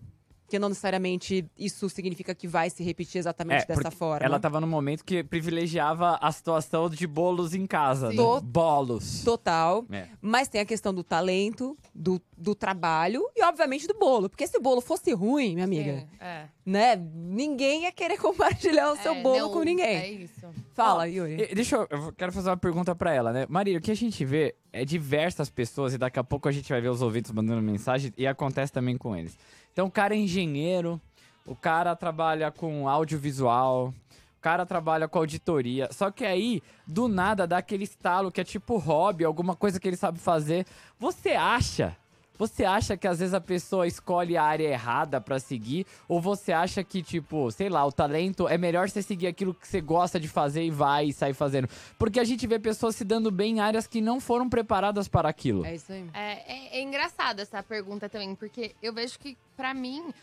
que 0.55 0.59
não 0.59 0.69
necessariamente 0.69 1.45
isso 1.57 1.89
significa 1.89 2.33
que 2.33 2.47
vai 2.47 2.69
se 2.69 2.81
repetir 2.83 3.19
exatamente 3.19 3.67
dessa 3.67 3.73
É, 3.81 3.83
porque 3.83 3.95
forma. 3.97 4.25
Ela 4.25 4.39
tava 4.39 4.61
num 4.61 4.67
momento 4.67 5.03
que 5.03 5.23
privilegiava 5.23 6.17
a 6.21 6.31
situação 6.31 6.89
de 6.89 7.05
bolos 7.05 7.53
em 7.53 7.65
casa, 7.67 8.09
Sim. 8.09 8.17
né? 8.17 8.23
Bolos. 8.43 9.21
Total. 9.23 9.85
É. 9.91 10.07
Mas 10.21 10.47
tem 10.47 10.61
a 10.61 10.65
questão 10.65 10.93
do 10.93 11.03
talento, 11.03 11.77
do, 11.93 12.21
do 12.37 12.55
trabalho 12.55 13.21
e, 13.35 13.43
obviamente, 13.43 13.85
do 13.87 13.93
bolo. 13.95 14.29
Porque 14.29 14.47
se 14.47 14.57
o 14.57 14.61
bolo 14.61 14.79
fosse 14.81 15.11
ruim, 15.13 15.53
minha 15.55 15.65
amiga, 15.65 15.99
Sim, 15.99 16.07
é. 16.21 16.45
né? 16.65 16.95
Ninguém 16.95 17.83
ia 17.83 17.91
querer 17.91 18.17
compartilhar 18.21 18.91
o 18.91 18.97
seu 18.97 19.13
É, 19.13 19.21
bolo 19.21 19.37
não, 19.39 19.51
com 19.51 19.61
ninguém. 19.63 19.85
É 19.97 20.09
isso. 20.09 20.45
Fala, 20.73 21.03
Ó, 21.03 21.05
Yuri. 21.05 21.53
Deixa 21.53 21.75
eu, 21.75 21.87
eu 21.89 22.13
quero 22.13 22.31
fazer 22.31 22.49
uma 22.49 22.57
pergunta 22.57 22.95
pra 22.95 23.13
ela, 23.13 23.33
né? 23.33 23.45
Maria, 23.49 23.77
o 23.77 23.81
que 23.81 23.91
a 23.91 23.95
gente 23.95 24.23
vê 24.23 24.55
é 24.71 24.83
diversas 24.85 25.49
pessoas, 25.49 25.93
e 25.93 25.97
daqui 25.97 26.19
a 26.19 26.23
pouco 26.23 26.47
a 26.47 26.51
gente 26.51 26.67
vai 26.69 26.79
ver 26.81 26.89
os 26.89 27.01
ouvintes 27.01 27.31
mandando 27.31 27.61
mensagem, 27.61 28.13
e 28.17 28.27
acontece 28.27 28.71
também 28.73 28.97
com 28.97 29.15
eles. 29.15 29.37
Então, 29.75 29.87
o 29.87 29.91
cara 29.91 30.15
é 30.15 30.17
engenheiro, 30.17 31.01
o 31.45 31.53
cara 31.53 31.97
trabalha 31.97 32.49
com 32.49 32.87
audiovisual, 32.87 33.93
o 34.37 34.41
cara 34.41 34.65
trabalha 34.65 35.05
com 35.05 35.19
auditoria. 35.19 35.89
Só 35.91 36.09
que 36.09 36.23
aí, 36.23 36.63
do 36.87 37.09
nada, 37.09 37.45
dá 37.45 37.57
aquele 37.57 37.83
estalo 37.83 38.31
que 38.31 38.39
é 38.39 38.43
tipo 38.45 38.77
hobby, 38.77 39.25
alguma 39.25 39.53
coisa 39.53 39.77
que 39.77 39.85
ele 39.85 39.97
sabe 39.97 40.17
fazer. 40.17 40.65
Você 40.97 41.31
acha? 41.31 41.93
Você 42.37 42.65
acha 42.65 42.97
que 42.97 43.07
às 43.07 43.19
vezes 43.19 43.33
a 43.33 43.41
pessoa 43.41 43.87
escolhe 43.87 44.35
a 44.35 44.43
área 44.43 44.67
errada 44.67 45.21
pra 45.21 45.39
seguir? 45.39 45.85
Ou 46.07 46.19
você 46.19 46.51
acha 46.51 46.83
que, 46.83 47.01
tipo, 47.01 47.49
sei 47.51 47.69
lá, 47.69 47.85
o 47.85 47.91
talento 47.91 48.47
é 48.47 48.57
melhor 48.57 48.89
você 48.89 49.01
seguir 49.01 49.27
aquilo 49.27 49.53
que 49.53 49.67
você 49.67 49.79
gosta 49.79 50.19
de 50.19 50.27
fazer 50.27 50.63
e 50.63 50.69
vai 50.69 51.07
e 51.07 51.13
sair 51.13 51.33
fazendo? 51.33 51.69
Porque 51.97 52.19
a 52.19 52.23
gente 52.23 52.45
vê 52.45 52.59
pessoas 52.59 52.95
se 52.95 53.05
dando 53.05 53.31
bem 53.31 53.57
em 53.57 53.59
áreas 53.59 53.87
que 53.87 54.01
não 54.01 54.19
foram 54.19 54.49
preparadas 54.49 55.07
para 55.07 55.29
aquilo. 55.29 55.65
É 55.65 55.75
isso 55.75 55.91
aí. 55.91 56.09
É, 56.13 56.53
é, 56.53 56.79
é 56.79 56.81
engraçado 56.81 57.39
essa 57.39 57.63
pergunta 57.63 58.09
também, 58.09 58.35
porque 58.35 58.75
eu 58.81 58.93
vejo 58.93 59.17
que, 59.17 59.37
pra 59.55 59.73
mim, 59.73 60.13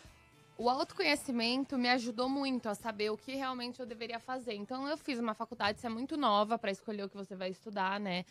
o 0.59 0.69
autoconhecimento 0.69 1.79
me 1.79 1.89
ajudou 1.89 2.29
muito 2.29 2.69
a 2.69 2.75
saber 2.75 3.11
o 3.11 3.17
que 3.17 3.35
realmente 3.35 3.81
eu 3.81 3.87
deveria 3.87 4.21
fazer. 4.21 4.55
Então, 4.55 4.87
eu 4.87 4.97
fiz 4.99 5.19
uma 5.19 5.35
faculdade, 5.35 5.81
você 5.81 5.87
é 5.87 5.91
muito 5.91 6.17
nova 6.17 6.59
pra 6.59 6.71
escolher 6.71 7.05
o 7.05 7.09
que 7.09 7.17
você 7.17 7.35
vai 7.35 7.51
estudar, 7.51 7.99
né? 7.99 8.25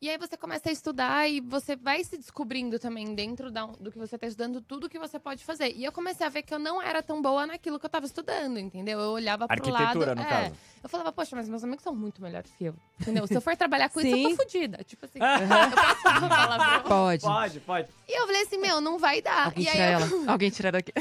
E 0.00 0.10
aí 0.10 0.18
você 0.18 0.36
começa 0.36 0.68
a 0.68 0.72
estudar 0.72 1.28
e 1.28 1.40
você 1.40 1.74
vai 1.74 2.04
se 2.04 2.18
descobrindo 2.18 2.78
também 2.78 3.14
dentro 3.14 3.50
da- 3.50 3.64
do 3.66 3.90
que 3.90 3.98
você 3.98 4.18
tá 4.18 4.26
estudando, 4.26 4.60
tudo 4.60 4.90
que 4.90 4.98
você 4.98 5.18
pode 5.18 5.42
fazer. 5.42 5.72
E 5.74 5.84
eu 5.84 5.92
comecei 5.92 6.26
a 6.26 6.28
ver 6.28 6.42
que 6.42 6.52
eu 6.52 6.58
não 6.58 6.82
era 6.82 7.02
tão 7.02 7.22
boa 7.22 7.46
naquilo 7.46 7.78
que 7.78 7.86
eu 7.86 7.90
tava 7.90 8.04
estudando, 8.04 8.58
entendeu? 8.58 9.00
Eu 9.00 9.10
olhava 9.12 9.48
pro 9.48 9.70
lado. 9.70 9.82
Arquitetura, 9.82 10.14
no 10.14 10.20
é, 10.20 10.24
caso. 10.24 10.54
Eu 10.82 10.88
falava, 10.90 11.10
poxa, 11.12 11.34
mas 11.34 11.48
meus 11.48 11.64
amigos 11.64 11.82
são 11.82 11.94
muito 11.94 12.20
melhores 12.20 12.52
que 12.56 12.66
eu. 12.66 12.74
Entendeu? 13.00 13.26
Se 13.26 13.34
eu 13.34 13.40
for 13.40 13.56
trabalhar 13.56 13.88
com 13.88 14.00
isso, 14.00 14.14
eu 14.14 14.30
tô 14.30 14.36
fodida. 14.36 14.84
Tipo 14.84 15.06
assim, 15.06 15.18
eu 15.18 16.02
posso 16.02 16.28
falar? 16.28 16.82
Pode. 16.84 17.22
Pode, 17.22 17.60
pode. 17.60 17.88
E 18.06 18.20
eu 18.20 18.26
falei 18.26 18.42
assim, 18.42 18.58
meu, 18.58 18.80
não 18.80 18.98
vai 18.98 19.22
dar. 19.22 19.46
Alguém 19.46 19.64
E 19.64 19.68
aí, 19.68 19.74
tira 19.74 19.90
eu, 19.92 20.00
ela. 20.00 20.06
Alguém 20.32 20.50
tira 20.50 20.72
daqui. 20.72 20.92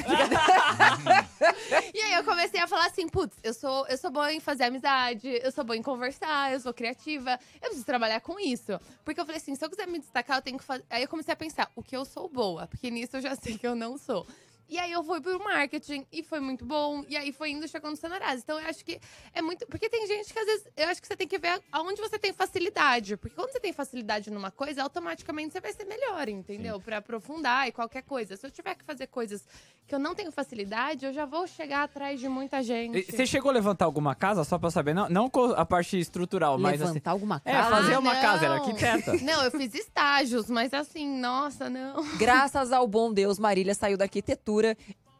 e 1.93 1.99
aí 2.01 2.13
eu 2.13 2.23
comecei 2.23 2.59
a 2.61 2.67
falar 2.67 2.87
assim, 2.87 3.07
putz, 3.09 3.37
eu 3.43 3.53
sou, 3.53 3.85
eu 3.87 3.97
sou 3.97 4.09
boa 4.09 4.31
em 4.31 4.39
fazer 4.39 4.63
amizade, 4.63 5.27
eu 5.43 5.51
sou 5.51 5.63
boa 5.63 5.75
em 5.77 5.81
conversar, 5.83 6.53
eu 6.53 6.59
sou 6.59 6.73
criativa, 6.73 7.37
eu 7.55 7.67
preciso 7.67 7.85
trabalhar 7.85 8.21
com 8.21 8.39
isso. 8.39 8.79
Porque 9.03 9.19
eu 9.19 9.25
falei 9.25 9.39
assim, 9.39 9.55
se 9.55 9.63
eu 9.63 9.69
quiser 9.69 9.87
me 9.87 9.99
destacar, 9.99 10.37
eu 10.37 10.41
tenho 10.41 10.57
que 10.57 10.63
fazer. 10.63 10.83
Aí 10.89 11.03
eu 11.03 11.07
comecei 11.07 11.33
a 11.33 11.37
pensar, 11.37 11.71
o 11.75 11.83
que 11.83 11.95
eu 11.95 12.05
sou 12.05 12.27
boa? 12.27 12.67
Porque 12.67 12.89
nisso 12.89 13.17
eu 13.17 13.21
já 13.21 13.35
sei 13.37 13.57
que 13.57 13.67
eu 13.67 13.75
não 13.75 13.97
sou. 13.97 14.25
E 14.67 14.77
aí 14.79 14.91
eu 14.91 15.03
fui 15.03 15.21
pro 15.21 15.37
marketing 15.43 16.05
e 16.11 16.23
foi 16.23 16.39
muito 16.39 16.65
bom. 16.65 17.03
E 17.07 17.15
aí 17.15 17.31
foi 17.31 17.51
indo 17.51 17.67
chegando 17.67 17.91
no 17.91 17.97
Sonoraz. 17.97 18.41
Então 18.41 18.59
eu 18.59 18.67
acho 18.67 18.83
que 18.83 18.99
é 19.33 19.41
muito. 19.41 19.65
Porque 19.67 19.89
tem 19.89 20.07
gente 20.07 20.33
que 20.33 20.39
às 20.39 20.45
vezes. 20.45 20.67
Eu 20.75 20.87
acho 20.89 21.01
que 21.01 21.07
você 21.07 21.15
tem 21.15 21.27
que 21.27 21.37
ver 21.37 21.61
aonde 21.71 22.01
você 22.01 22.17
tem 22.17 22.33
facilidade. 22.33 23.17
Porque 23.17 23.35
quando 23.35 23.51
você 23.51 23.59
tem 23.59 23.71
facilidade 23.73 24.31
numa 24.31 24.51
coisa, 24.51 24.81
automaticamente 24.83 25.53
você 25.53 25.61
vai 25.61 25.71
ser 25.73 25.85
melhor, 25.85 26.27
entendeu? 26.29 26.79
Pra 26.79 26.97
aprofundar 26.97 27.67
e 27.67 27.71
qualquer 27.71 28.01
coisa. 28.03 28.35
Se 28.35 28.45
eu 28.45 28.51
tiver 28.51 28.75
que 28.75 28.83
fazer 28.83 29.07
coisas 29.07 29.45
que 29.87 29.93
eu 29.93 29.99
não 29.99 30.15
tenho 30.15 30.31
facilidade, 30.31 31.05
eu 31.05 31.13
já 31.13 31.25
vou 31.25 31.45
chegar 31.45 31.83
atrás 31.83 32.19
de 32.19 32.27
muita 32.27 32.63
gente. 32.63 32.97
E 32.97 33.03
Você 33.11 33.25
chegou 33.25 33.51
a 33.51 33.53
levantar 33.53 33.85
alguma 33.85 34.15
casa, 34.15 34.43
só 34.43 34.57
pra 34.57 34.71
saber? 34.71 34.95
Não, 34.95 35.07
não 35.09 35.29
com 35.29 35.51
a 35.51 35.63
parte 35.65 35.99
estrutural, 35.99 36.57
mas 36.57 36.81
assim... 36.81 36.93
Levantar 36.93 37.11
alguma 37.11 37.41
É, 37.45 37.51
casa. 37.51 37.69
fazer 37.69 37.93
Ah, 37.93 37.99
uma 37.99 38.13
não. 38.15 38.21
casa, 38.21 38.45
era 38.45 38.53
arquiteta. 38.55 39.13
Não, 39.21 39.43
eu 39.43 39.51
fiz 39.51 39.73
estágios, 39.75 40.49
mas 40.49 40.73
assim, 40.73 41.07
nossa, 41.19 41.69
não. 41.69 42.03
Graças 42.17 42.71
ao 42.71 42.87
bom 42.87 43.11
Deus, 43.13 43.37
Marília 43.37 43.73
saiu 43.75 43.97
da 43.97 44.05
arquitetura. 44.05 44.54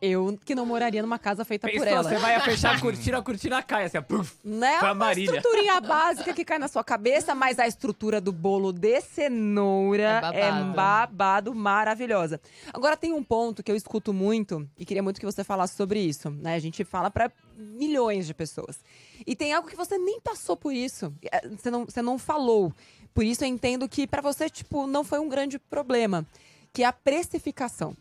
Eu 0.02 0.38
que 0.46 0.54
não 0.54 0.66
moraria 0.66 1.02
numa 1.02 1.18
casa 1.18 1.44
feita 1.46 1.68
por 1.68 1.74
Pensou, 1.74 1.88
ela. 1.88 2.04
você 2.04 2.18
vai 2.18 2.40
fechar 2.42 2.76
a 2.76 2.80
cortina, 2.82 3.18
a 3.18 3.22
cortina 3.24 3.64
cai, 3.64 3.86
assim, 3.86 4.00
puf. 4.02 4.36
Né? 4.44 4.78
Com 4.80 4.86
a 4.86 4.90
Uma 4.90 4.94
Marília. 5.06 5.38
estruturinha 5.38 5.80
básica 5.82 6.34
que 6.34 6.44
cai 6.46 6.60
na 6.60 6.68
sua 6.68 6.84
cabeça, 6.84 7.34
mas 7.34 7.58
a 7.58 7.66
estrutura 7.66 8.20
do 8.20 8.32
bolo 8.32 8.72
de 8.74 9.00
cenoura 9.02 10.04
É 10.34 10.40
é 10.42 10.52
babado. 10.52 10.74
babado, 10.76 11.56
maravilhosa. 11.56 12.40
Agora 12.74 12.98
tem 12.98 13.14
um 13.14 13.24
ponto 13.24 13.64
que 13.64 13.72
eu 13.72 13.76
escuto 13.76 14.14
muito 14.14 14.68
e 14.78 14.86
queria 14.86 15.02
muito 15.02 15.20
que 15.20 15.26
você 15.26 15.44
falasse 15.46 15.76
sobre 15.76 16.00
isso, 16.02 16.30
né? 16.30 16.56
A 16.56 16.60
gente 16.60 16.84
fala 16.84 17.10
pra 17.10 17.32
milhões 17.58 18.28
de 18.28 18.34
pessoas. 18.34 18.78
E 19.26 19.34
tem 19.36 19.54
algo 19.54 19.68
que 19.68 19.78
você 19.78 19.98
nem 19.98 20.20
passou 20.20 20.58
por 20.58 20.74
isso. 20.74 21.12
É, 21.32 21.48
Você 21.48 21.72
não, 21.72 21.86
você 21.86 22.02
não 22.02 22.20
falou. 22.20 22.72
Por 23.14 23.24
isso 23.24 23.44
eu 23.44 23.48
entendo 23.48 23.88
que 23.88 24.06
pra 24.06 24.22
você, 24.22 24.50
tipo, 24.50 24.86
não 24.86 25.04
foi 25.06 25.20
um 25.20 25.30
grande 25.30 25.58
problema, 25.58 26.26
que 26.74 26.84
é 26.84 26.86
a 26.86 26.92
precificação. 26.94 27.96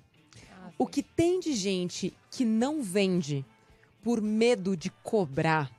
O 0.79 0.87
que 0.87 1.03
tem 1.03 1.41
de 1.41 1.53
gente 1.55 2.13
que 2.31 2.45
não 2.45 2.83
vende 2.83 3.45
por 4.03 4.21
medo 4.21 4.77
de 4.77 4.91
cobrar? 5.03 5.71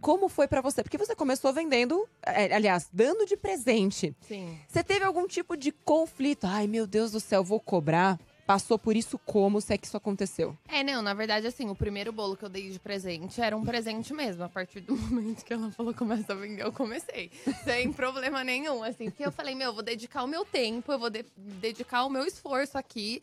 Como 0.00 0.28
foi 0.28 0.48
pra 0.48 0.60
você? 0.60 0.82
Porque 0.82 0.98
você 0.98 1.14
começou 1.14 1.52
vendendo, 1.52 2.08
é, 2.26 2.52
aliás, 2.52 2.88
dando 2.92 3.24
de 3.24 3.36
presente. 3.36 4.14
Sim. 4.26 4.58
Você 4.68 4.82
teve 4.82 5.04
algum 5.04 5.28
tipo 5.28 5.56
de 5.56 5.70
conflito? 5.70 6.44
Ai, 6.44 6.66
meu 6.66 6.88
Deus 6.88 7.12
do 7.12 7.20
céu, 7.20 7.44
vou 7.44 7.60
cobrar. 7.60 8.18
Passou 8.44 8.76
por 8.76 8.96
isso 8.96 9.16
como 9.24 9.60
se 9.60 9.72
é 9.72 9.78
que 9.78 9.86
isso 9.86 9.96
aconteceu? 9.96 10.58
É, 10.66 10.82
não, 10.82 11.00
na 11.00 11.14
verdade, 11.14 11.46
assim, 11.46 11.70
o 11.70 11.76
primeiro 11.76 12.12
bolo 12.12 12.36
que 12.36 12.44
eu 12.44 12.48
dei 12.48 12.68
de 12.68 12.80
presente 12.80 13.40
era 13.40 13.56
um 13.56 13.64
presente 13.64 14.12
mesmo. 14.12 14.42
A 14.42 14.48
partir 14.48 14.80
do 14.80 14.96
momento 14.98 15.44
que 15.44 15.52
ela 15.52 15.70
falou 15.70 15.94
começa 15.94 16.32
a 16.32 16.36
vender, 16.36 16.64
eu 16.64 16.72
comecei. 16.72 17.30
Sem 17.62 17.92
problema 17.92 18.42
nenhum, 18.42 18.82
assim. 18.82 19.04
Porque 19.08 19.24
eu 19.24 19.30
falei, 19.30 19.54
meu, 19.54 19.68
eu 19.68 19.72
vou 19.74 19.84
dedicar 19.84 20.24
o 20.24 20.26
meu 20.26 20.44
tempo, 20.44 20.90
eu 20.90 20.98
vou 20.98 21.08
de- 21.10 21.24
dedicar 21.36 22.04
o 22.04 22.10
meu 22.10 22.24
esforço 22.26 22.76
aqui. 22.76 23.22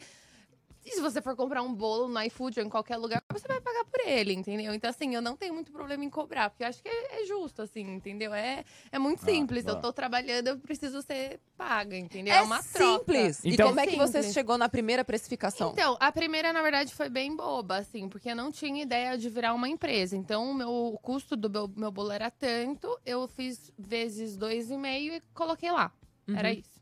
E 0.90 0.96
se 0.96 1.02
você 1.02 1.22
for 1.22 1.36
comprar 1.36 1.62
um 1.62 1.72
bolo 1.72 2.08
no 2.08 2.20
iFood 2.24 2.60
ou 2.60 2.66
em 2.66 2.70
qualquer 2.70 2.98
lugar, 2.98 3.24
você 3.32 3.48
vai 3.48 3.62
pagar 3.62 3.86
por 3.86 4.00
ele, 4.08 4.34
entendeu? 4.34 4.74
Então, 4.74 4.90
assim, 4.90 5.14
eu 5.14 5.22
não 5.22 5.38
tenho 5.38 5.54
muito 5.54 5.72
problema 5.72 6.04
em 6.04 6.10
cobrar, 6.10 6.50
porque 6.50 6.64
eu 6.64 6.68
acho 6.68 6.82
que 6.82 6.90
é, 6.90 7.22
é 7.22 7.26
justo, 7.26 7.62
assim, 7.62 7.82
entendeu? 7.82 8.34
É, 8.34 8.66
é 8.92 8.98
muito 8.98 9.24
simples. 9.24 9.66
boa. 9.66 9.78
eu 9.78 9.82
tô 9.82 9.94
trabalhando, 9.94 10.48
eu 10.48 10.58
preciso 10.58 11.04
ser 11.04 11.40
paga, 11.56 11.96
entendeu? 11.96 12.34
É, 12.34 12.42
uma 12.42 12.64
troca. 12.64 12.98
simples. 12.98 13.46
Então- 13.46 13.68
e 13.68 13.70
como 13.70 13.80
é 13.80 13.86
que 13.86 13.98
você 13.98 14.24
chegou 14.34 14.58
na 14.58 14.68
primeira 14.68 15.06
precificação? 15.06 15.72
Então, 15.74 15.96
a 16.00 16.12
primeira, 16.12 16.52
na 16.52 16.64
verdade, 16.64 16.92
foi 16.96 17.08
bem 17.08 17.36
boba, 17.36 17.78
assim, 17.78 18.10
porque 18.10 18.32
eu 18.32 18.36
não 18.36 18.52
tinha 18.52 18.82
ideia 18.82 19.16
de 19.16 19.30
virar 19.30 19.54
uma 19.54 19.70
empresa. 19.70 20.18
Então, 20.18 20.50
o 20.50 20.54
meu 20.56 20.70
o 20.70 20.98
custo 20.98 21.36
do 21.36 21.50
meu, 21.50 21.68
meu 21.68 21.92
bolo 21.92 22.12
era 22.12 22.32
tanto, 22.32 23.00
eu 23.06 23.28
fiz 23.28 23.72
vezes 23.78 24.36
dois 24.36 24.72
e 24.72 24.78
meio 24.78 25.14
e 25.14 25.22
coloquei 25.36 25.72
lá. 25.72 25.92
Era 26.36 26.52
isso. 26.52 26.80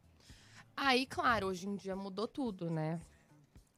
Aí, 0.75 1.05
claro, 1.05 1.47
hoje 1.47 1.67
em 1.67 1.75
dia 1.75 1.95
mudou 1.95 2.27
tudo, 2.27 2.69
né? 2.69 2.99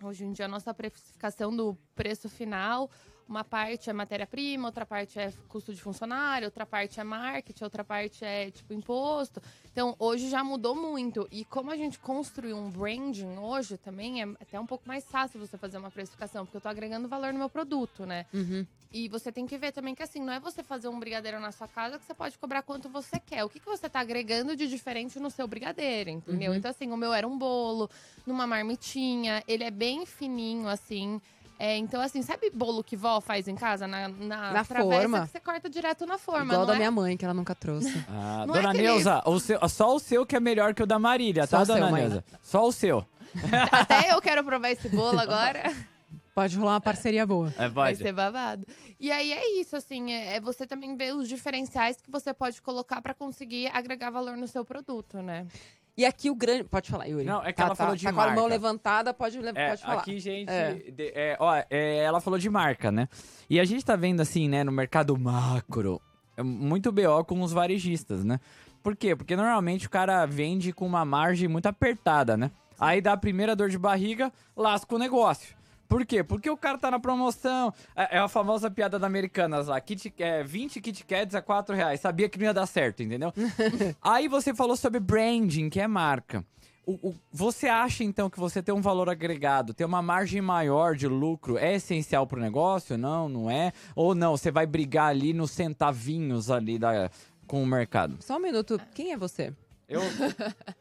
Hoje 0.01 0.24
em 0.24 0.32
dia, 0.32 0.46
a 0.46 0.48
nossa 0.48 0.74
precificação 0.74 1.53
do 1.53 1.77
preço 1.94 2.29
final, 2.29 2.89
uma 3.29 3.43
parte 3.43 3.91
é 3.91 3.93
matéria-prima, 3.93 4.67
outra 4.67 4.88
parte 4.88 5.19
é 5.19 5.31
custo 5.48 5.71
de 5.71 5.79
funcionário, 5.79 6.48
outra 6.48 6.65
parte 6.65 7.00
é 7.00 7.03
marketing, 7.03 7.63
outra 7.63 7.83
parte 7.83 8.25
é, 8.25 8.50
tipo, 8.50 8.74
imposto. 8.74 9.39
Então, 9.71 9.95
hoje 10.00 10.29
já 10.29 10.43
mudou 10.43 10.75
muito. 10.75 11.27
E 11.31 11.45
como 11.45 11.69
a 11.69 11.77
gente 11.77 12.00
construiu 12.00 12.57
um 12.57 12.71
branding 12.71 13.38
hoje 13.38 13.77
também, 13.77 14.24
é 14.24 14.25
até 14.41 14.59
um 14.59 14.65
pouco 14.65 14.88
mais 14.88 15.05
fácil 15.05 15.39
você 15.39 15.59
fazer 15.59 15.77
uma 15.77 15.91
precificação, 15.91 16.43
porque 16.43 16.57
eu 16.57 16.62
tô 16.62 16.67
agregando 16.67 17.07
valor 17.07 17.31
no 17.31 17.38
meu 17.38 17.50
produto, 17.50 18.03
né? 18.03 18.25
Uhum. 18.33 18.65
E 18.91 19.07
você 19.07 19.31
tem 19.31 19.45
que 19.45 19.55
ver 19.55 19.71
também 19.71 19.93
que 19.93 20.01
assim, 20.01 20.19
não 20.19 20.33
é 20.33 20.39
você 20.39 20.63
fazer 20.63 20.88
um 20.88 21.00
brigadeiro 21.00 21.39
na 21.39 21.51
sua 21.51 21.67
casa 21.67 22.00
que 22.00 22.05
você 22.05 22.15
pode 22.15 22.36
cobrar 22.39 22.63
quanto 22.63 22.89
você 22.89 23.19
quer. 23.19 23.43
O 23.43 23.50
que, 23.50 23.59
que 23.59 23.67
você 23.67 23.88
tá 23.88 24.00
agregando 24.00 24.55
de 24.55 24.67
diferente 24.67 25.19
no 25.19 25.29
seu 25.29 25.48
brigadeiro, 25.48 26.09
entendeu? 26.09 26.51
Uhum. 26.51 26.57
Então, 26.57 26.71
assim, 26.71 26.91
o 26.91 26.98
meu 26.98 27.13
era 27.13 27.27
um 27.27 27.38
bolo, 27.38 27.88
numa 28.25 28.48
marmitinha, 28.48 29.43
ele 29.48 29.63
é 29.63 29.69
bem 29.69 30.07
fininho, 30.07 30.67
assim. 30.67 31.21
É, 31.61 31.75
então, 31.75 31.99
assim, 32.01 32.21
sabe 32.21 32.49
bolo 32.49 32.81
que 32.81 32.95
vó 32.95 33.19
faz 33.19 33.45
em 33.47 33.55
casa? 33.55 33.85
Na, 33.85 34.07
na, 34.07 34.53
Na 34.53 34.63
travessa 34.63 34.75
forma. 35.01 35.21
que 35.25 35.31
você 35.33 35.39
corta 35.41 35.69
direto 35.69 36.05
na 36.05 36.17
forma. 36.17 36.45
Igual 36.53 36.59
não 36.61 36.67
da 36.67 36.73
é? 36.75 36.77
minha 36.77 36.91
mãe, 36.91 37.17
que 37.17 37.25
ela 37.25 37.33
nunca 37.33 37.53
trouxe. 37.53 37.93
Ah, 38.09 38.45
Não 38.47 38.55
é 38.55 38.59
dona 38.59 38.69
aquele- 38.69 38.87
Neuza, 38.87 39.21
o 39.25 39.39
seu- 39.39 39.69
só 39.69 39.93
o 39.93 39.99
seu 39.99 40.25
que 40.25 40.35
é 40.35 40.39
melhor 40.39 40.73
que 40.73 40.81
o 40.81 40.87
da 40.87 40.97
Marília, 40.97 41.45
Só 41.45 41.57
tá, 41.57 41.63
o 41.63 41.65
seu, 41.65 41.75
dona 41.75 41.91
mãe. 41.91 42.01
Neuza? 42.03 42.23
Só 42.41 42.65
o 42.65 42.71
seu. 42.71 43.05
Até 43.71 44.13
eu 44.13 44.21
quero 44.21 44.43
provar 44.43 44.71
esse 44.71 44.87
bolo 44.89 45.19
agora. 45.19 45.63
Pode 46.33 46.55
rolar 46.57 46.73
uma 46.75 46.81
parceria 46.81 47.25
boa. 47.27 47.53
É, 47.57 47.67
Vai 47.67 47.91
pode. 47.91 47.97
ser 48.03 48.13
babado. 48.13 48.65
E 48.97 49.11
aí 49.11 49.33
é 49.33 49.59
isso, 49.59 49.75
assim, 49.75 50.13
é, 50.13 50.35
é 50.37 50.39
você 50.39 50.65
também 50.65 50.95
ver 50.95 51.13
os 51.13 51.27
diferenciais 51.27 51.97
que 51.99 52.09
você 52.09 52.33
pode 52.33 52.61
colocar 52.61 53.01
pra 53.01 53.13
conseguir 53.13 53.67
agregar 53.74 54.09
valor 54.09 54.37
no 54.37 54.48
seu 54.48 54.63
produto, 54.63 55.17
né? 55.22 55.45
E 56.00 56.05
aqui 56.05 56.29
o 56.29 56.35
grande. 56.35 56.64
Pode 56.64 56.90
falar, 56.90 57.07
Yuri. 57.07 57.25
Não, 57.25 57.42
é 57.44 57.48
que 57.51 57.57
tá, 57.57 57.64
ela 57.64 57.70
tá, 57.72 57.75
falou 57.75 57.94
de 57.98 58.03
Tá 58.05 58.14
com 58.14 58.22
a 58.22 58.25
mão 58.27 58.35
marca. 58.35 58.50
levantada, 58.50 59.14
pode, 59.14 59.38
É, 59.38 59.70
pode 59.70 59.81
falar. 59.81 60.00
aqui, 60.00 60.18
gente, 60.18 60.50
É. 60.50 60.74
de- 60.75 61.12
é, 61.14 61.35
ó, 61.38 61.53
é, 61.70 61.98
ela 61.98 62.22
falou 62.22 62.40
de 62.40 62.50
marca, 62.50 62.90
né? 62.90 63.09
E 63.50 63.59
a 63.59 63.66
gente 63.66 63.83
tá 63.83 63.98
vendo, 63.98 64.22
assim, 64.22 64.48
né, 64.48 64.64
no 64.64 64.72
mercado 64.72 65.18
macro, 65.20 66.01
é 66.38 66.42
muito 66.42 66.90
BO 66.90 67.25
com 67.25 67.42
os 67.42 67.51
varejistas, 67.51 68.24
né? 68.24 68.40
Por 68.81 68.96
quê? 68.96 69.14
Porque 69.14 69.35
normalmente 69.35 69.88
o 69.88 69.90
cara 69.90 70.25
vende 70.25 70.72
com 70.72 70.85
uma 70.85 71.03
margem 71.03 71.50
muito 71.50 71.66
apertada, 71.66 72.38
né? 72.38 72.50
Aí 72.79 73.01
dá 73.01 73.12
a 73.12 73.18
primeira 73.18 73.53
dor 73.53 73.68
de 73.70 73.77
barriga, 73.77 74.31
lasca 74.55 74.96
o 74.96 74.98
negócio. 74.98 75.53
Por 75.89 76.05
quê? 76.05 76.23
Porque 76.23 76.49
o 76.49 76.55
cara 76.55 76.77
tá 76.77 76.89
na 76.91 76.99
promoção. 76.99 77.73
É 77.95 78.17
é 78.17 78.19
a 78.19 78.27
famosa 78.29 78.69
piada 78.69 78.97
da 78.99 79.07
Americanas 79.07 79.67
lá. 79.67 79.81
Kit, 79.81 80.13
é, 80.19 80.43
20 80.43 80.79
Kit 80.79 81.03
Kats 81.03 81.33
a 81.35 81.41
4 81.41 81.75
reais. 81.75 81.99
Sabia 81.99 82.29
que 82.29 82.37
não 82.37 82.45
ia 82.45 82.53
dar 82.53 82.67
certo, 82.67 83.01
entendeu? 83.03 83.33
Aí 84.01 84.27
você 84.27 84.53
falou 84.53 84.77
sobre 84.77 84.99
branding, 84.99 85.67
que 85.69 85.79
é 85.81 85.87
marca. 85.87 86.45
O- 86.85 87.09
o- 87.09 87.15
você 87.31 87.67
acha, 87.67 88.03
então, 88.03 88.29
que 88.29 88.39
você 88.39 88.61
ter 88.63 88.71
um 88.71 88.81
valor 88.81 89.09
agregado, 89.09 89.73
ter 89.73 89.83
uma 89.85 90.01
margem 90.01 90.41
maior 90.41 90.95
de 90.95 91.07
lucro 91.07 91.57
é 91.57 91.75
essencial 91.75 92.25
pro 92.25 92.39
negócio? 92.39 92.97
Não, 92.97 93.27
não 93.27 93.49
é? 93.49 93.73
Ou 93.95 94.13
não, 94.15 94.37
você 94.37 94.49
vai 94.51 94.65
brigar 94.67 95.07
ali 95.09 95.33
nos 95.33 95.51
centavinhos 95.51 96.49
ali 96.51 96.77
da, 96.79 97.09
com 97.47 97.61
o 97.63 97.65
mercado? 97.65 98.17
Só 98.21 98.37
um 98.37 98.39
minuto. 98.39 98.79
Quem 98.93 99.11
é 99.11 99.17
você? 99.17 99.53
Eu, 99.87 100.01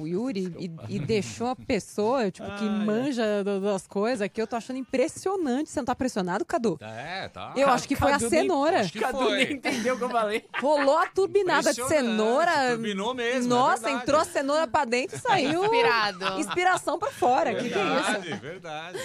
O 0.00 0.06
Yuri 0.06 0.54
e, 0.88 0.94
e 0.96 0.98
deixou 0.98 1.48
a 1.48 1.56
pessoa, 1.56 2.30
tipo, 2.30 2.46
que 2.56 2.64
Ah, 2.64 2.80
é. 2.82 2.84
manja 2.86 3.44
do- 3.44 3.60
das 3.60 3.86
coisas 3.86 4.26
que 4.32 4.40
eu 4.40 4.46
tô 4.46 4.56
achando 4.56 4.78
impressionante. 4.78 5.68
Você 5.68 5.80
não 5.80 5.84
tá 5.84 5.94
pressionado, 5.94 6.46
Cadu? 6.46 6.78
É, 6.80 7.28
tá. 7.28 7.52
Eu 7.54 7.68
acho 7.68 7.86
que 7.86 7.94
foi 7.94 8.08
a 8.08 8.12
Cadu 8.12 8.30
nem- 8.30 8.40
cenoura. 8.40 8.80
Acho 8.80 8.92
que 8.92 9.00
Cadu 9.00 9.18
foi. 9.18 9.44
nem 9.44 9.52
entendeu 9.52 9.94
o 9.94 9.98
que 9.98 10.04
eu 10.04 10.08
falei. 10.08 10.46
Rolou 10.62 10.96
a 10.96 11.06
turbinada 11.08 11.74
de 11.74 11.84
cenoura. 11.86 12.70
turbinou 12.70 13.12
mesmo, 13.12 13.44
é 13.52 13.54
Nossa, 13.54 13.82
verdade. 13.82 14.02
entrou 14.02 14.20
a 14.20 14.24
cenoura 14.24 14.66
pra 14.66 14.86
dentro 14.86 15.16
e 15.18 15.20
saiu. 15.20 15.62
Inspirado. 15.62 16.40
Inspiração 16.40 16.98
pra 16.98 17.10
fora. 17.10 17.54
Que 17.54 17.68
que 17.68 17.78
é 17.78 18.00
isso? 18.00 18.12
Verdade, 18.22 18.40
verdade. 18.40 18.98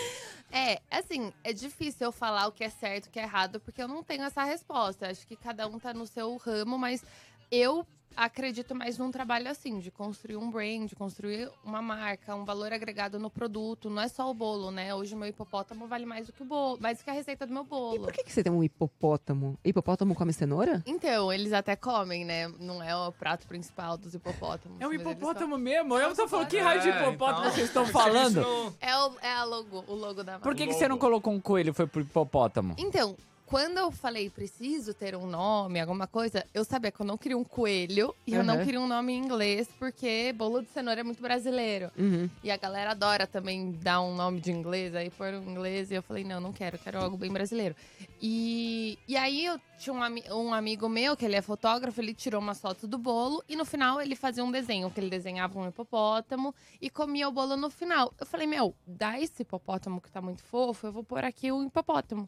É, 0.49 0.79
assim, 0.89 1.33
é 1.43 1.51
difícil 1.51 2.05
eu 2.07 2.11
falar 2.13 2.47
o 2.47 2.51
que 2.53 2.63
é 2.63 2.69
certo 2.69 3.07
e 3.07 3.09
o 3.09 3.11
que 3.11 3.19
é 3.19 3.23
errado, 3.23 3.59
porque 3.59 3.81
eu 3.83 3.89
não 3.89 4.01
tenho 4.01 4.23
essa 4.23 4.45
resposta. 4.45 5.09
Acho 5.09 5.27
que 5.27 5.35
cada 5.35 5.67
um 5.67 5.77
tá 5.77 5.93
no 5.93 6.07
seu 6.07 6.33
ramo, 6.37 6.77
mas 6.77 7.03
eu 7.51 7.85
acredito 8.17 8.73
mais 8.73 8.97
num 8.97 9.11
trabalho 9.11 9.49
assim, 9.49 9.79
de 9.79 9.91
construir 9.91 10.35
um 10.37 10.49
brand, 10.49 10.91
construir 10.95 11.49
uma 11.63 11.81
marca, 11.81 12.35
um 12.35 12.43
valor 12.43 12.73
agregado 12.73 13.19
no 13.19 13.29
produto. 13.29 13.89
Não 13.89 14.01
é 14.01 14.07
só 14.07 14.29
o 14.29 14.33
bolo, 14.33 14.71
né? 14.71 14.93
Hoje 14.95 15.13
o 15.13 15.17
meu 15.17 15.27
hipopótamo 15.29 15.87
vale 15.87 16.05
mais 16.05 16.25
do 16.25 16.33
que 16.33 16.41
o 16.41 16.45
bolo, 16.45 16.77
mais 16.81 16.97
do 16.97 17.03
que 17.03 17.09
a 17.09 17.13
receita 17.13 17.45
do 17.45 17.53
meu 17.53 17.63
E 17.63 17.67
bolo. 17.67 18.01
por 18.01 18.11
que, 18.11 18.23
que 18.23 18.33
você 18.33 18.43
tem 18.43 18.51
um 18.51 18.63
hipopótamo? 18.63 19.57
Hipopótamo 19.63 20.15
come 20.15 20.33
cenoura? 20.33 20.83
Então, 20.85 21.31
eles 21.31 21.53
até 21.53 21.75
comem, 21.75 22.25
né? 22.25 22.47
Não 22.59 22.81
é 22.81 22.95
o 22.95 23.11
prato 23.11 23.45
principal 23.47 23.95
dos 23.97 24.15
hipopótamos. 24.15 24.81
É 24.81 24.87
um 24.87 24.93
hipopótamo 24.93 25.57
mesmo? 25.57 25.95
Eu 25.97 26.15
tô 26.15 26.27
falando, 26.27 26.47
que 26.47 26.57
raio 26.57 26.81
de 26.81 26.89
É, 26.89 27.01
hipopótamo 27.01 27.39
então, 27.41 27.51
vocês 27.53 27.67
estão 27.67 27.85
falando? 27.87 28.41
É, 28.81 28.97
o, 28.97 29.13
é 29.21 29.31
a 29.33 29.43
logo, 29.43 29.83
o 29.87 29.93
logo 29.93 30.23
da 30.23 30.33
marca. 30.33 30.43
Por 30.43 30.55
que, 30.55 30.65
que 30.65 30.73
você 30.73 30.87
não 30.87 30.97
colocou 30.97 31.31
um 31.31 31.39
coelho 31.39 31.69
e 31.69 31.73
foi 31.73 31.85
pro 31.85 32.01
hipopótamo? 32.01 32.73
Então, 32.79 33.15
quando 33.47 33.77
eu 33.77 33.89
falei 33.91 34.29
preciso 34.29 34.93
ter 34.93 35.15
um 35.15 35.25
nome, 35.25 35.79
alguma 35.79 36.05
coisa, 36.05 36.45
eu 36.53 36.65
sabia 36.65 36.91
que 36.91 36.99
eu 36.99 37.05
não 37.05 37.17
queria 37.17 37.37
um 37.37 37.45
coelho 37.45 38.13
e 38.27 38.33
eu 38.33 38.43
não 38.43 38.57
Uhum. 38.57 38.63
queria 38.65 38.81
um 38.81 38.87
nome 38.87 39.13
em 39.13 39.17
inglês, 39.23 39.69
porque 39.79 40.33
bolo 40.35 40.61
de 40.61 40.67
cenoura 40.67 40.99
é 40.99 41.03
muito 41.03 41.21
brasileiro. 41.21 41.89
Uhum. 41.97 42.29
E 42.43 42.51
a 42.51 42.57
galera 42.57 42.91
adora 42.91 43.25
também 43.25 43.71
dar 43.71 44.01
um 44.01 44.13
nome 44.13 44.41
de 44.41 44.51
inglês, 44.51 44.93
aí 44.93 45.09
pôr 45.09 45.33
um 45.35 45.49
inglês. 45.49 45.89
E 45.91 45.93
eu 45.95 46.03
falei, 46.03 46.25
não, 46.25 46.41
não 46.41 46.51
quero, 46.51 46.77
quero 46.77 46.99
algo 47.01 47.15
bem 47.15 47.31
brasileiro. 47.31 47.73
E, 48.21 48.99
e 49.07 49.15
aí 49.15 49.45
eu 49.45 49.57
tinha 49.79 49.93
um, 49.93 50.03
ami- 50.03 50.23
um 50.29 50.53
amigo 50.53 50.89
meu, 50.89 51.15
que 51.15 51.23
ele 51.23 51.37
é 51.37 51.41
fotógrafo, 51.41 52.01
ele 52.01 52.13
tirou 52.13 52.41
umas 52.41 52.59
fotos 52.59 52.89
do 52.89 52.97
bolo 52.97 53.41
e 53.47 53.55
no 53.55 53.63
final 53.63 54.01
ele 54.01 54.15
fazia 54.17 54.43
um 54.43 54.51
desenho, 54.51 54.91
que 54.91 54.99
ele 54.99 55.09
desenhava 55.09 55.57
um 55.57 55.69
hipopótamo 55.69 56.53
e 56.81 56.89
comia 56.89 57.29
o 57.29 57.31
bolo 57.31 57.55
no 57.55 57.69
final. 57.69 58.13
Eu 58.19 58.25
falei, 58.25 58.45
meu, 58.45 58.75
dá 58.85 59.17
esse 59.21 59.43
hipopótamo 59.43 60.01
que 60.01 60.11
tá 60.11 60.19
muito 60.21 60.43
fofo, 60.43 60.87
eu 60.87 60.91
vou 60.91 61.03
pôr 61.05 61.23
aqui 61.23 61.49
o 61.49 61.63
hipopótamo. 61.63 62.27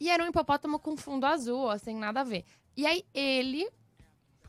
E 0.00 0.10
era 0.10 0.24
um 0.24 0.28
hipopótamo 0.28 0.78
com 0.78 0.96
fundo 0.96 1.24
azul, 1.24 1.60
ó, 1.60 1.78
sem 1.78 1.96
nada 1.96 2.20
a 2.20 2.24
ver. 2.24 2.44
E 2.76 2.86
aí 2.86 3.04
ele, 3.14 3.68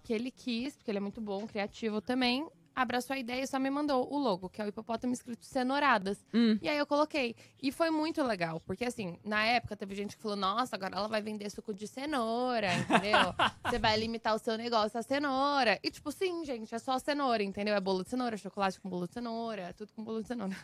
que 0.03 0.13
ele 0.13 0.31
quis, 0.31 0.75
porque 0.75 0.91
ele 0.91 0.97
é 0.97 1.01
muito 1.01 1.21
bom, 1.21 1.45
criativo 1.45 2.01
também, 2.01 2.47
abraçou 2.75 3.13
a 3.13 3.17
ideia 3.17 3.41
e 3.41 3.47
só 3.47 3.57
me 3.57 3.69
mandou 3.69 4.11
o 4.11 4.17
logo, 4.17 4.49
que 4.49 4.61
é 4.61 4.65
o 4.65 4.67
hipopótamo 4.67 5.13
escrito 5.13 5.45
cenouradas. 5.45 6.23
Hum. 6.33 6.59
E 6.61 6.67
aí 6.67 6.77
eu 6.77 6.85
coloquei. 6.85 7.35
E 7.61 7.71
foi 7.71 7.89
muito 7.89 8.21
legal, 8.21 8.59
porque 8.59 8.83
assim, 8.83 9.17
na 9.23 9.45
época 9.45 9.77
teve 9.77 9.95
gente 9.95 10.17
que 10.17 10.21
falou: 10.21 10.35
nossa, 10.35 10.75
agora 10.75 10.97
ela 10.97 11.07
vai 11.07 11.21
vender 11.21 11.49
suco 11.49 11.73
de 11.73 11.87
cenoura, 11.87 12.73
entendeu? 12.73 13.33
Você 13.63 13.79
vai 13.79 13.97
limitar 13.97 14.35
o 14.35 14.39
seu 14.39 14.57
negócio 14.57 14.99
à 14.99 15.03
cenoura. 15.03 15.79
E 15.81 15.89
tipo, 15.89 16.11
sim, 16.11 16.43
gente, 16.43 16.75
é 16.75 16.79
só 16.79 16.99
cenoura, 16.99 17.41
entendeu? 17.41 17.73
É 17.73 17.79
bolo 17.79 18.03
de 18.03 18.09
cenoura, 18.09 18.35
chocolate 18.35 18.79
com 18.79 18.89
bolo 18.89 19.07
de 19.07 19.13
cenoura, 19.13 19.73
tudo 19.73 19.93
com 19.93 20.03
bolo 20.03 20.21
de 20.21 20.27
cenoura. 20.27 20.55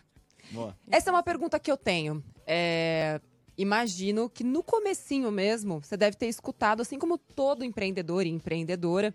Boa. 0.51 0.77
Essa 0.91 1.09
é 1.09 1.13
uma 1.13 1.23
pergunta 1.23 1.59
que 1.59 1.71
eu 1.71 1.77
tenho. 1.77 2.23
É, 2.45 3.21
imagino 3.61 4.29
que 4.29 4.43
no 4.43 4.63
comecinho 4.63 5.31
mesmo, 5.31 5.79
você 5.79 5.95
deve 5.95 6.17
ter 6.17 6.27
escutado, 6.27 6.81
assim 6.81 6.97
como 6.97 7.17
todo 7.17 7.63
empreendedor 7.63 8.25
e 8.25 8.29
empreendedora, 8.29 9.13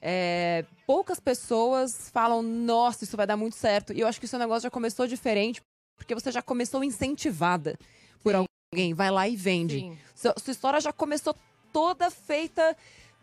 é, 0.00 0.64
poucas 0.86 1.18
pessoas 1.18 2.10
falam, 2.10 2.42
nossa, 2.42 3.04
isso 3.04 3.16
vai 3.16 3.26
dar 3.26 3.36
muito 3.36 3.56
certo. 3.56 3.92
E 3.92 4.00
eu 4.00 4.06
acho 4.06 4.20
que 4.20 4.26
esse 4.26 4.36
negócio 4.36 4.64
já 4.64 4.70
começou 4.70 5.06
diferente, 5.06 5.62
porque 5.96 6.14
você 6.14 6.30
já 6.30 6.42
começou 6.42 6.84
incentivada 6.84 7.78
por 8.22 8.34
Sim. 8.34 8.44
alguém. 8.72 8.92
Vai 8.92 9.10
lá 9.10 9.28
e 9.28 9.36
vende. 9.36 9.80
Sim. 9.80 9.98
Sua, 10.14 10.34
sua 10.36 10.50
história 10.50 10.80
já 10.80 10.92
começou 10.92 11.34
toda 11.72 12.10
feita 12.10 12.76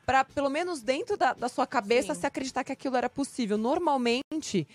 para, 0.06 0.24
pelo 0.24 0.50
menos 0.50 0.82
dentro 0.82 1.16
da, 1.16 1.34
da 1.34 1.48
sua 1.48 1.68
cabeça, 1.68 2.16
Sim. 2.16 2.22
se 2.22 2.26
acreditar 2.26 2.64
que 2.64 2.72
aquilo 2.72 2.98
era 2.98 3.10
possível. 3.10 3.58
Normalmente, 3.58 4.68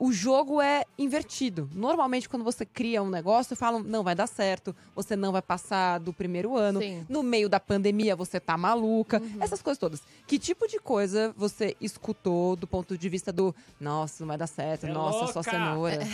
o 0.00 0.10
jogo 0.14 0.62
é 0.62 0.86
invertido. 0.96 1.68
Normalmente, 1.74 2.26
quando 2.26 2.42
você 2.42 2.64
cria 2.64 3.02
um 3.02 3.10
negócio, 3.10 3.54
falam, 3.54 3.82
não 3.82 4.02
vai 4.02 4.14
dar 4.14 4.26
certo, 4.26 4.74
você 4.94 5.14
não 5.14 5.30
vai 5.30 5.42
passar 5.42 5.98
do 5.98 6.10
primeiro 6.10 6.56
ano. 6.56 6.80
Sim. 6.80 7.04
No 7.06 7.22
meio 7.22 7.50
da 7.50 7.60
pandemia, 7.60 8.16
você 8.16 8.40
tá 8.40 8.56
maluca. 8.56 9.20
Uhum. 9.20 9.36
Essas 9.42 9.60
coisas 9.60 9.78
todas. 9.78 10.02
Que 10.26 10.38
tipo 10.38 10.66
de 10.66 10.78
coisa 10.78 11.34
você 11.36 11.76
escutou 11.82 12.56
do 12.56 12.66
ponto 12.66 12.96
de 12.96 13.08
vista 13.10 13.30
do, 13.30 13.54
nossa, 13.78 14.22
não 14.22 14.28
vai 14.28 14.38
dar 14.38 14.46
certo, 14.46 14.86
É 14.86 14.90
nossa, 14.90 15.26
só 15.34 15.40
louca. 15.40 15.50
cenoura. 15.50 16.08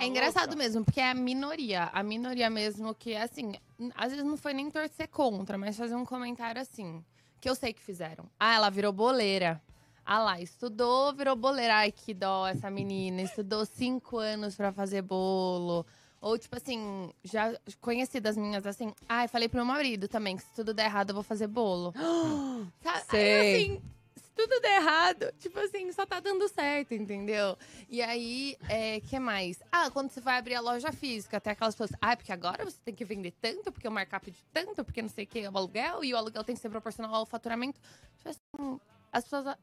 É 0.00 0.06
engraçado 0.06 0.56
mesmo, 0.56 0.82
porque 0.82 1.00
é 1.00 1.10
a 1.10 1.14
minoria. 1.14 1.90
A 1.92 2.02
minoria 2.02 2.48
mesmo 2.48 2.94
que 2.94 3.12
é 3.12 3.20
assim. 3.22 3.52
Às 3.94 4.12
vezes 4.12 4.24
não 4.24 4.38
foi 4.38 4.54
nem 4.54 4.70
torcer 4.70 5.08
contra, 5.08 5.58
mas 5.58 5.76
fazer 5.76 5.94
um 5.94 6.06
comentário 6.06 6.62
assim. 6.62 7.04
Que 7.38 7.50
eu 7.50 7.54
sei 7.54 7.74
que 7.74 7.82
fizeram. 7.82 8.24
Ah, 8.40 8.54
ela 8.54 8.70
virou 8.70 8.92
boleira. 8.94 9.60
Ah 10.08 10.20
lá, 10.20 10.40
estudou, 10.40 11.12
virou 11.12 11.34
boleira. 11.34 11.78
Ai, 11.78 11.90
que 11.90 12.14
dó 12.14 12.46
essa 12.46 12.70
menina. 12.70 13.22
Estudou 13.22 13.66
cinco 13.66 14.18
anos 14.18 14.54
pra 14.54 14.72
fazer 14.72 15.02
bolo. 15.02 15.84
Ou, 16.20 16.38
tipo 16.38 16.56
assim, 16.56 17.12
já 17.24 17.52
conheci 17.80 18.20
das 18.20 18.36
minhas 18.36 18.64
assim. 18.64 18.94
Ai, 19.08 19.26
falei 19.26 19.48
pro 19.48 19.58
meu 19.58 19.66
marido 19.66 20.06
também 20.06 20.36
que 20.36 20.44
se 20.44 20.54
tudo 20.54 20.72
der 20.72 20.84
errado 20.84 21.10
eu 21.10 21.14
vou 21.14 21.24
fazer 21.24 21.48
bolo. 21.48 21.92
Sabe? 22.82 22.98
Aí, 22.98 23.02
Sei. 23.10 23.54
assim, 23.54 23.82
se 24.14 24.30
tudo 24.32 24.60
der 24.60 24.76
errado, 24.80 25.32
tipo 25.40 25.58
assim, 25.58 25.90
só 25.92 26.06
tá 26.06 26.20
dando 26.20 26.48
certo, 26.48 26.94
entendeu? 26.94 27.58
E 27.88 28.00
aí, 28.00 28.56
é, 28.68 29.00
que 29.00 29.18
mais? 29.18 29.60
Ah, 29.72 29.90
quando 29.90 30.10
você 30.10 30.20
vai 30.20 30.38
abrir 30.38 30.54
a 30.54 30.60
loja 30.60 30.92
física, 30.92 31.40
tem 31.40 31.52
aquelas 31.52 31.74
pessoas, 31.74 31.98
ah, 32.00 32.16
porque 32.16 32.32
agora 32.32 32.64
você 32.64 32.78
tem 32.84 32.94
que 32.94 33.04
vender 33.04 33.32
tanto, 33.40 33.72
porque 33.72 33.88
o 33.88 33.92
markup 33.92 34.30
de 34.30 34.44
tanto, 34.52 34.84
porque 34.84 35.02
não 35.02 35.08
sei 35.08 35.24
o 35.24 35.26
que, 35.26 35.48
o 35.48 35.56
aluguel, 35.56 36.04
e 36.04 36.14
o 36.14 36.16
aluguel 36.16 36.44
tem 36.44 36.54
que 36.54 36.62
ser 36.62 36.70
proporcional 36.70 37.12
ao 37.12 37.26
faturamento. 37.26 37.80
Tipo 38.18 38.30
assim, 38.30 38.80
as 39.12 39.24
pessoas. 39.24 39.56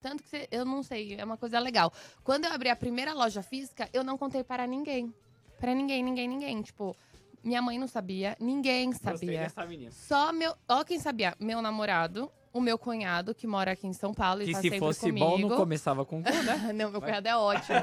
Tanto 0.00 0.22
que 0.22 0.28
você- 0.28 0.48
eu 0.50 0.64
não 0.64 0.82
sei, 0.82 1.16
é 1.18 1.24
uma 1.24 1.36
coisa 1.36 1.58
legal. 1.58 1.92
Quando 2.24 2.44
eu 2.46 2.52
abri 2.52 2.68
a 2.70 2.76
primeira 2.76 3.12
loja 3.12 3.42
física, 3.42 3.88
eu 3.92 4.02
não 4.02 4.16
contei 4.16 4.42
para 4.42 4.66
ninguém. 4.66 5.12
Para 5.58 5.74
ninguém, 5.74 6.02
ninguém, 6.02 6.26
ninguém. 6.28 6.62
Tipo, 6.62 6.96
minha 7.44 7.60
mãe 7.60 7.78
não 7.78 7.86
sabia, 7.86 8.36
ninguém 8.40 8.92
sabia. 8.92 9.18
menina. 9.28 9.90
Só 9.92 10.32
meu. 10.32 10.54
Ó, 10.68 10.82
quem 10.84 10.98
sabia? 10.98 11.34
Meu 11.38 11.60
namorado, 11.60 12.30
o 12.52 12.60
meu 12.60 12.78
cunhado, 12.78 13.34
que 13.34 13.46
mora 13.46 13.72
aqui 13.72 13.86
em 13.86 13.92
São 13.92 14.14
Paulo 14.14 14.42
e 14.42 14.46
Que 14.46 14.52
tá 14.52 14.58
se 14.58 14.62
sempre 14.62 14.78
fosse 14.78 15.00
comigo. 15.00 15.26
bom, 15.26 15.38
não 15.38 15.56
começava 15.56 16.04
com 16.04 16.22
cu, 16.22 16.30
né? 16.30 16.32
não, 16.74 16.90
meu 16.90 17.00
cunhado 17.00 17.28
é 17.28 17.36
ótimo. 17.36 17.78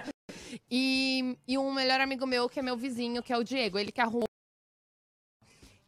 E, 0.69 1.37
e 1.47 1.57
um 1.57 1.71
melhor 1.71 2.01
amigo 2.01 2.25
meu, 2.25 2.49
que 2.49 2.59
é 2.59 2.63
meu 2.63 2.75
vizinho, 2.77 3.21
que 3.21 3.31
é 3.31 3.37
o 3.37 3.43
Diego, 3.43 3.77
ele 3.77 3.91
que 3.91 4.01
arrumou. 4.01 4.27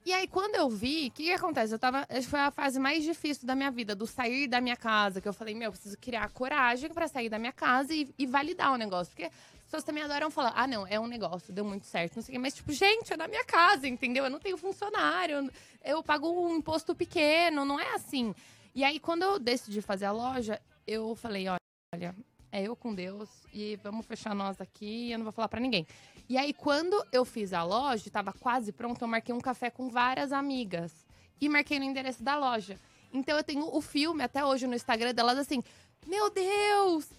E 0.06 0.14
aí, 0.14 0.28
quando 0.28 0.56
eu 0.56 0.70
vi, 0.70 1.08
o 1.08 1.12
que, 1.12 1.24
que 1.24 1.32
acontece? 1.32 1.74
Eu 1.74 1.80
tava. 1.80 2.08
Foi 2.30 2.40
a 2.40 2.52
fase 2.52 2.80
mais 2.80 3.04
difícil 3.04 3.46
da 3.46 3.54
minha 3.54 3.70
vida, 3.70 3.94
do 3.94 4.08
sair 4.08 4.48
da 4.48 4.62
minha 4.62 4.78
casa. 4.78 5.20
Que 5.20 5.28
eu 5.28 5.34
falei, 5.34 5.54
meu, 5.54 5.68
eu 5.68 5.72
preciso 5.72 5.98
criar 5.98 6.30
coragem 6.32 6.90
pra 6.90 7.08
sair 7.08 7.30
da 7.30 7.38
minha 7.38 7.52
casa 7.52 7.94
e, 7.94 8.14
e 8.18 8.26
validar 8.26 8.72
o 8.72 8.78
negócio. 8.78 9.12
Porque 9.14 9.26
as 9.26 9.64
pessoas 9.66 9.84
também 9.84 10.02
adoram 10.02 10.32
falar, 10.32 10.54
ah, 10.56 10.66
não, 10.66 10.88
é 10.88 11.00
um 11.00 11.06
negócio, 11.06 11.54
deu 11.54 11.64
muito 11.64 11.86
certo, 11.86 12.16
não 12.16 12.24
sei 12.24 12.34
o 12.34 12.36
quê. 12.36 12.40
Mas, 12.40 12.56
tipo, 12.56 12.72
gente, 12.72 13.14
é 13.14 13.18
da 13.18 13.28
minha 13.28 13.46
casa, 13.46 13.88
entendeu? 13.88 14.24
Eu 14.24 14.30
não 14.30 14.40
tenho 14.40 14.58
funcionário, 14.58 15.52
eu 15.84 16.02
pago 16.02 16.28
um 16.28 16.56
imposto 16.56 16.96
pequeno, 16.96 17.64
não 17.66 17.80
é 17.80 17.94
assim. 17.94 18.34
E 18.74 18.84
aí, 18.84 19.00
quando 19.00 19.24
eu 19.24 19.38
decidi 19.38 19.82
fazer 19.82 20.06
a 20.06 20.12
loja, 20.12 20.60
eu 20.88 21.14
falei, 21.16 21.46
olha, 21.48 22.16
é 22.52 22.64
eu 22.64 22.76
com 22.76 22.96
Deus 22.96 23.30
e 23.54 23.76
vamos 23.84 24.06
fechar 24.06 24.34
nós 24.34 24.60
aqui, 24.60 25.12
eu 25.12 25.20
não 25.20 25.26
vou 25.26 25.34
falar 25.34 25.50
pra 25.50 25.60
ninguém. 25.60 25.86
E 26.30 26.38
aí, 26.38 26.54
quando 26.54 27.04
eu 27.12 27.26
fiz 27.26 27.54
a 27.54 27.64
loja, 27.64 28.08
tava 28.12 28.32
quase 28.32 28.72
pronto, 28.72 29.02
eu 29.02 29.08
marquei 29.08 29.34
um 29.34 29.42
café 29.42 29.72
com 29.72 29.90
várias 29.90 30.32
amigas. 30.32 30.94
E 31.42 31.50
marquei 31.50 31.80
no 31.80 31.86
endereço 31.86 32.22
da 32.22 32.38
loja. 32.38 32.80
Então 33.12 33.36
eu 33.36 33.44
tenho 33.44 33.76
o 33.76 33.82
filme 33.82 34.24
até 34.24 34.46
hoje 34.46 34.68
no 34.68 34.76
Instagram 34.76 35.12
delas 35.12 35.40
assim: 35.40 35.64
Meu 36.06 36.30
Deus! 36.30 37.10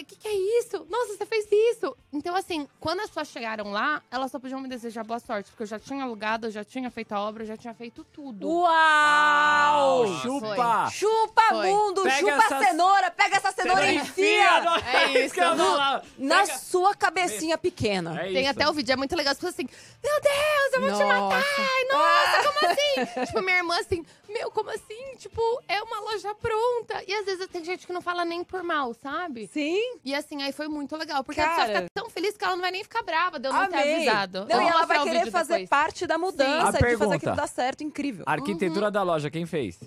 O 0.00 0.04
que, 0.04 0.16
que 0.16 0.28
é 0.28 0.32
isso? 0.60 0.86
Nossa, 0.88 1.16
você 1.16 1.26
fez 1.26 1.46
isso! 1.50 1.96
Então, 2.12 2.34
assim, 2.34 2.66
quando 2.80 3.00
as 3.00 3.08
pessoas 3.08 3.28
chegaram 3.28 3.70
lá, 3.70 4.02
elas 4.10 4.30
só 4.30 4.38
podiam 4.38 4.60
me 4.60 4.68
desejar 4.68 5.04
boa 5.04 5.18
sorte, 5.20 5.50
porque 5.50 5.62
eu 5.64 5.66
já 5.66 5.78
tinha 5.78 6.04
alugado, 6.04 6.46
eu 6.46 6.50
já 6.50 6.64
tinha 6.64 6.90
feito 6.90 7.12
a 7.12 7.20
obra, 7.20 7.42
eu 7.42 7.46
já 7.46 7.56
tinha 7.56 7.74
feito 7.74 8.02
tudo. 8.04 8.48
Uau! 8.48 10.06
Chupa! 10.22 10.90
Chupa 10.90 11.42
Foi. 11.50 11.66
mundo, 11.70 12.02
Pega 12.02 12.16
chupa 12.18 12.32
essa 12.44 12.58
cenoura, 12.64 13.10
pega 13.10 13.36
essa 13.36 13.52
cenoura 13.52 13.86
e 13.92 13.96
enfia 13.96 14.60
no- 14.62 14.76
É 14.76 15.24
isso. 15.24 15.34
No- 15.56 15.76
na 16.18 16.40
Pega- 16.46 16.58
sua 16.58 16.94
cabecinha 16.94 17.58
pequena. 17.58 18.20
É 18.22 18.32
Tem 18.32 18.48
até 18.48 18.68
o 18.68 18.72
vídeo, 18.72 18.92
é 18.92 18.96
muito 18.96 19.14
legal. 19.16 19.32
As 19.32 19.38
pessoas 19.38 19.54
assim, 19.54 19.68
meu 20.02 20.20
Deus, 20.20 20.72
eu 20.74 20.80
vou 20.80 20.98
te 20.98 21.04
matar! 21.04 21.44
Ai, 21.58 21.84
nossa, 21.92 22.52
como 22.52 22.72
assim? 22.72 23.26
tipo, 23.26 23.42
minha 23.42 23.56
irmã 23.58 23.78
assim, 23.78 24.04
meu, 24.34 24.50
como 24.50 24.68
assim? 24.70 25.16
Tipo, 25.18 25.40
é 25.68 25.80
uma 25.82 26.00
loja 26.00 26.34
pronta. 26.34 27.02
E 27.06 27.14
às 27.14 27.24
vezes 27.24 27.46
tem 27.46 27.64
gente 27.64 27.86
que 27.86 27.92
não 27.92 28.02
fala 28.02 28.24
nem 28.24 28.42
por 28.44 28.62
mal, 28.62 28.92
sabe? 28.92 29.46
Sim, 29.46 29.98
E 30.04 30.14
assim, 30.14 30.42
aí 30.42 30.52
foi 30.52 30.68
muito 30.68 30.94
legal. 30.96 31.22
Porque 31.24 31.40
a 31.40 31.44
Cara. 31.44 31.56
pessoa 31.62 31.76
fica 31.82 31.86
tão 31.94 32.10
feliz 32.10 32.36
que 32.36 32.44
ela 32.44 32.54
não 32.56 32.62
vai 32.62 32.70
nem 32.72 32.82
ficar 32.82 33.02
brava 33.02 33.38
de 33.38 33.48
eu 33.48 33.52
não 33.52 33.66
ter 33.68 33.76
amei. 33.76 33.94
avisado. 34.08 34.46
Não, 34.50 34.62
e 34.62 34.66
ela 34.68 34.84
vai 34.86 35.02
querer 35.04 35.30
fazer 35.30 35.52
depois. 35.54 35.68
parte 35.70 36.06
da 36.06 36.18
mudança, 36.18 36.68
A 36.68 36.70
de 36.72 36.78
fazer 36.78 36.78
pergunta. 36.98 37.14
aquilo 37.16 37.36
dar 37.36 37.46
certo, 37.48 37.82
incrível. 37.84 38.24
A 38.26 38.32
arquitetura 38.32 38.90
da 38.90 39.02
loja, 39.02 39.30
quem 39.30 39.46
fez? 39.46 39.78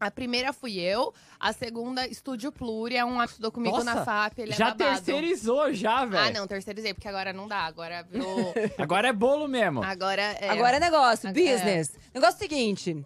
A 0.00 0.12
primeira 0.12 0.52
fui 0.52 0.78
eu, 0.78 1.12
a 1.40 1.52
segunda, 1.52 2.06
Estúdio 2.06 2.52
Pluri, 2.52 2.96
é 2.96 3.04
um 3.04 3.20
estudou 3.20 3.50
comigo 3.50 3.78
Nossa, 3.78 3.94
na 3.96 4.04
FAP, 4.04 4.38
ele 4.38 4.52
já 4.52 4.68
é 4.68 4.70
babado. 4.74 4.94
terceirizou, 5.02 5.72
já, 5.74 6.04
velho. 6.04 6.22
Ah, 6.24 6.30
não, 6.30 6.46
terceirizei, 6.46 6.94
porque 6.94 7.08
agora 7.08 7.32
não 7.32 7.48
dá, 7.48 7.62
agora 7.62 8.04
virou... 8.08 8.54
Agora 8.78 9.08
é 9.08 9.12
bolo 9.12 9.48
mesmo. 9.48 9.82
agora 9.82 10.22
é... 10.22 10.50
Agora 10.50 10.76
é 10.76 10.80
negócio, 10.80 11.28
É. 11.28 11.32
business. 11.32 11.98
Negócio 12.14 12.34
é 12.34 12.36
o 12.36 12.38
seguinte, 12.38 13.04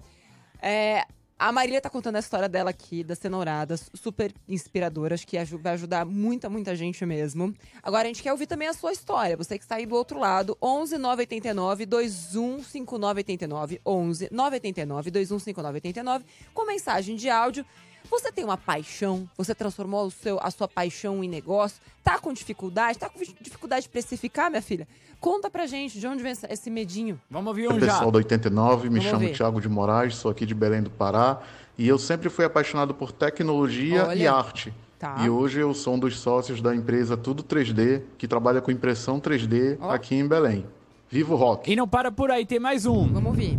é, 0.62 1.04
a 1.42 1.50
Marília 1.50 1.80
tá 1.80 1.90
contando 1.90 2.14
a 2.14 2.20
história 2.20 2.48
dela 2.48 2.70
aqui, 2.70 3.02
das 3.02 3.18
cenouradas, 3.18 3.90
super 3.92 4.32
inspiradora, 4.48 5.16
acho 5.16 5.26
que 5.26 5.36
vai 5.56 5.72
ajudar 5.72 6.06
muita, 6.06 6.48
muita 6.48 6.76
gente 6.76 7.04
mesmo. 7.04 7.52
Agora 7.82 8.04
a 8.04 8.06
gente 8.06 8.22
quer 8.22 8.30
ouvir 8.30 8.46
também 8.46 8.68
a 8.68 8.72
sua 8.72 8.92
história, 8.92 9.36
você 9.36 9.58
que 9.58 9.64
está 9.64 9.74
aí 9.74 9.84
do 9.84 9.96
outro 9.96 10.20
lado, 10.20 10.56
11 10.62 10.98
989 10.98 11.86
215989, 11.86 13.80
11 13.84 14.28
989 14.30 15.10
215989, 15.10 16.24
com 16.54 16.64
mensagem 16.64 17.16
de 17.16 17.28
áudio. 17.28 17.66
Você 18.12 18.30
tem 18.30 18.44
uma 18.44 18.58
paixão, 18.58 19.26
você 19.38 19.54
transformou 19.54 20.06
o 20.06 20.10
seu, 20.10 20.38
a 20.42 20.50
sua 20.50 20.68
paixão 20.68 21.24
em 21.24 21.28
negócio, 21.28 21.80
tá 22.04 22.18
com 22.18 22.30
dificuldade, 22.30 22.98
tá 22.98 23.08
com 23.08 23.18
dificuldade 23.40 23.84
de 23.84 23.88
precificar, 23.88 24.50
minha 24.50 24.60
filha? 24.60 24.86
Conta 25.18 25.48
pra 25.48 25.64
gente 25.66 25.98
de 25.98 26.06
onde 26.06 26.22
vem 26.22 26.32
essa- 26.32 26.52
esse 26.52 26.68
medinho. 26.68 27.18
Vamos 27.30 27.48
ouvir 27.48 27.68
um 27.68 27.80
já. 27.80 27.86
pessoal 27.86 28.10
do 28.10 28.16
89, 28.18 28.90
me 28.90 28.98
Vamos 28.98 29.10
chamo 29.10 29.20
ver. 29.26 29.32
Thiago 29.34 29.60
de 29.62 29.68
Moraes, 29.68 30.14
sou 30.16 30.30
aqui 30.30 30.44
de 30.44 30.54
Belém 30.54 30.82
do 30.82 30.90
Pará 30.90 31.40
e 31.78 31.88
eu 31.88 31.98
sempre 31.98 32.28
fui 32.28 32.44
apaixonado 32.44 32.92
por 32.92 33.12
tecnologia 33.12 34.02
e 34.14 34.26
Olha. 34.26 34.32
arte. 34.34 34.74
Tá. 34.98 35.16
E 35.24 35.30
hoje 35.30 35.60
eu 35.60 35.72
sou 35.72 35.94
um 35.94 35.98
dos 35.98 36.18
sócios 36.20 36.60
da 36.60 36.76
empresa 36.76 37.16
Tudo 37.16 37.42
3D, 37.42 38.02
que 38.18 38.28
trabalha 38.28 38.60
com 38.60 38.70
impressão 38.70 39.18
3D 39.18 39.78
Ó. 39.80 39.90
aqui 39.90 40.14
em 40.14 40.28
Belém. 40.28 40.66
Viva 41.08 41.32
o 41.32 41.36
rock! 41.36 41.72
E 41.72 41.74
não 41.76 41.88
para 41.88 42.12
por 42.12 42.30
aí, 42.30 42.44
tem 42.44 42.60
mais 42.60 42.84
um. 42.84 43.06
Vamos 43.10 43.30
ouvir. 43.30 43.58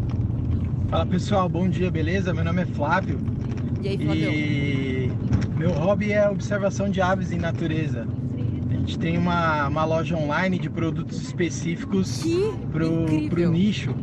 Fala 0.90 1.06
pessoal, 1.08 1.50
bom 1.50 1.68
dia, 1.68 1.90
beleza? 1.90 2.32
Meu 2.34 2.44
nome 2.44 2.62
é 2.62 2.66
Flávio 2.68 3.18
E 3.84 3.90
aí, 3.90 3.98
Flavio? 3.98 4.32
e 4.32 5.12
meu 5.58 5.72
hobby 5.72 6.14
é 6.14 6.30
observação 6.30 6.90
de 6.90 7.02
aves 7.02 7.34
em 7.34 7.38
natureza. 7.38 8.08
A 8.72 8.74
gente 8.76 8.98
tem 8.98 9.18
uma, 9.18 9.68
uma 9.68 9.84
loja 9.84 10.16
online 10.16 10.58
de 10.58 10.70
produtos 10.70 11.22
específicos 11.22 12.26
incrível. 12.26 13.30
pro 13.30 13.52
nicho 13.52 13.94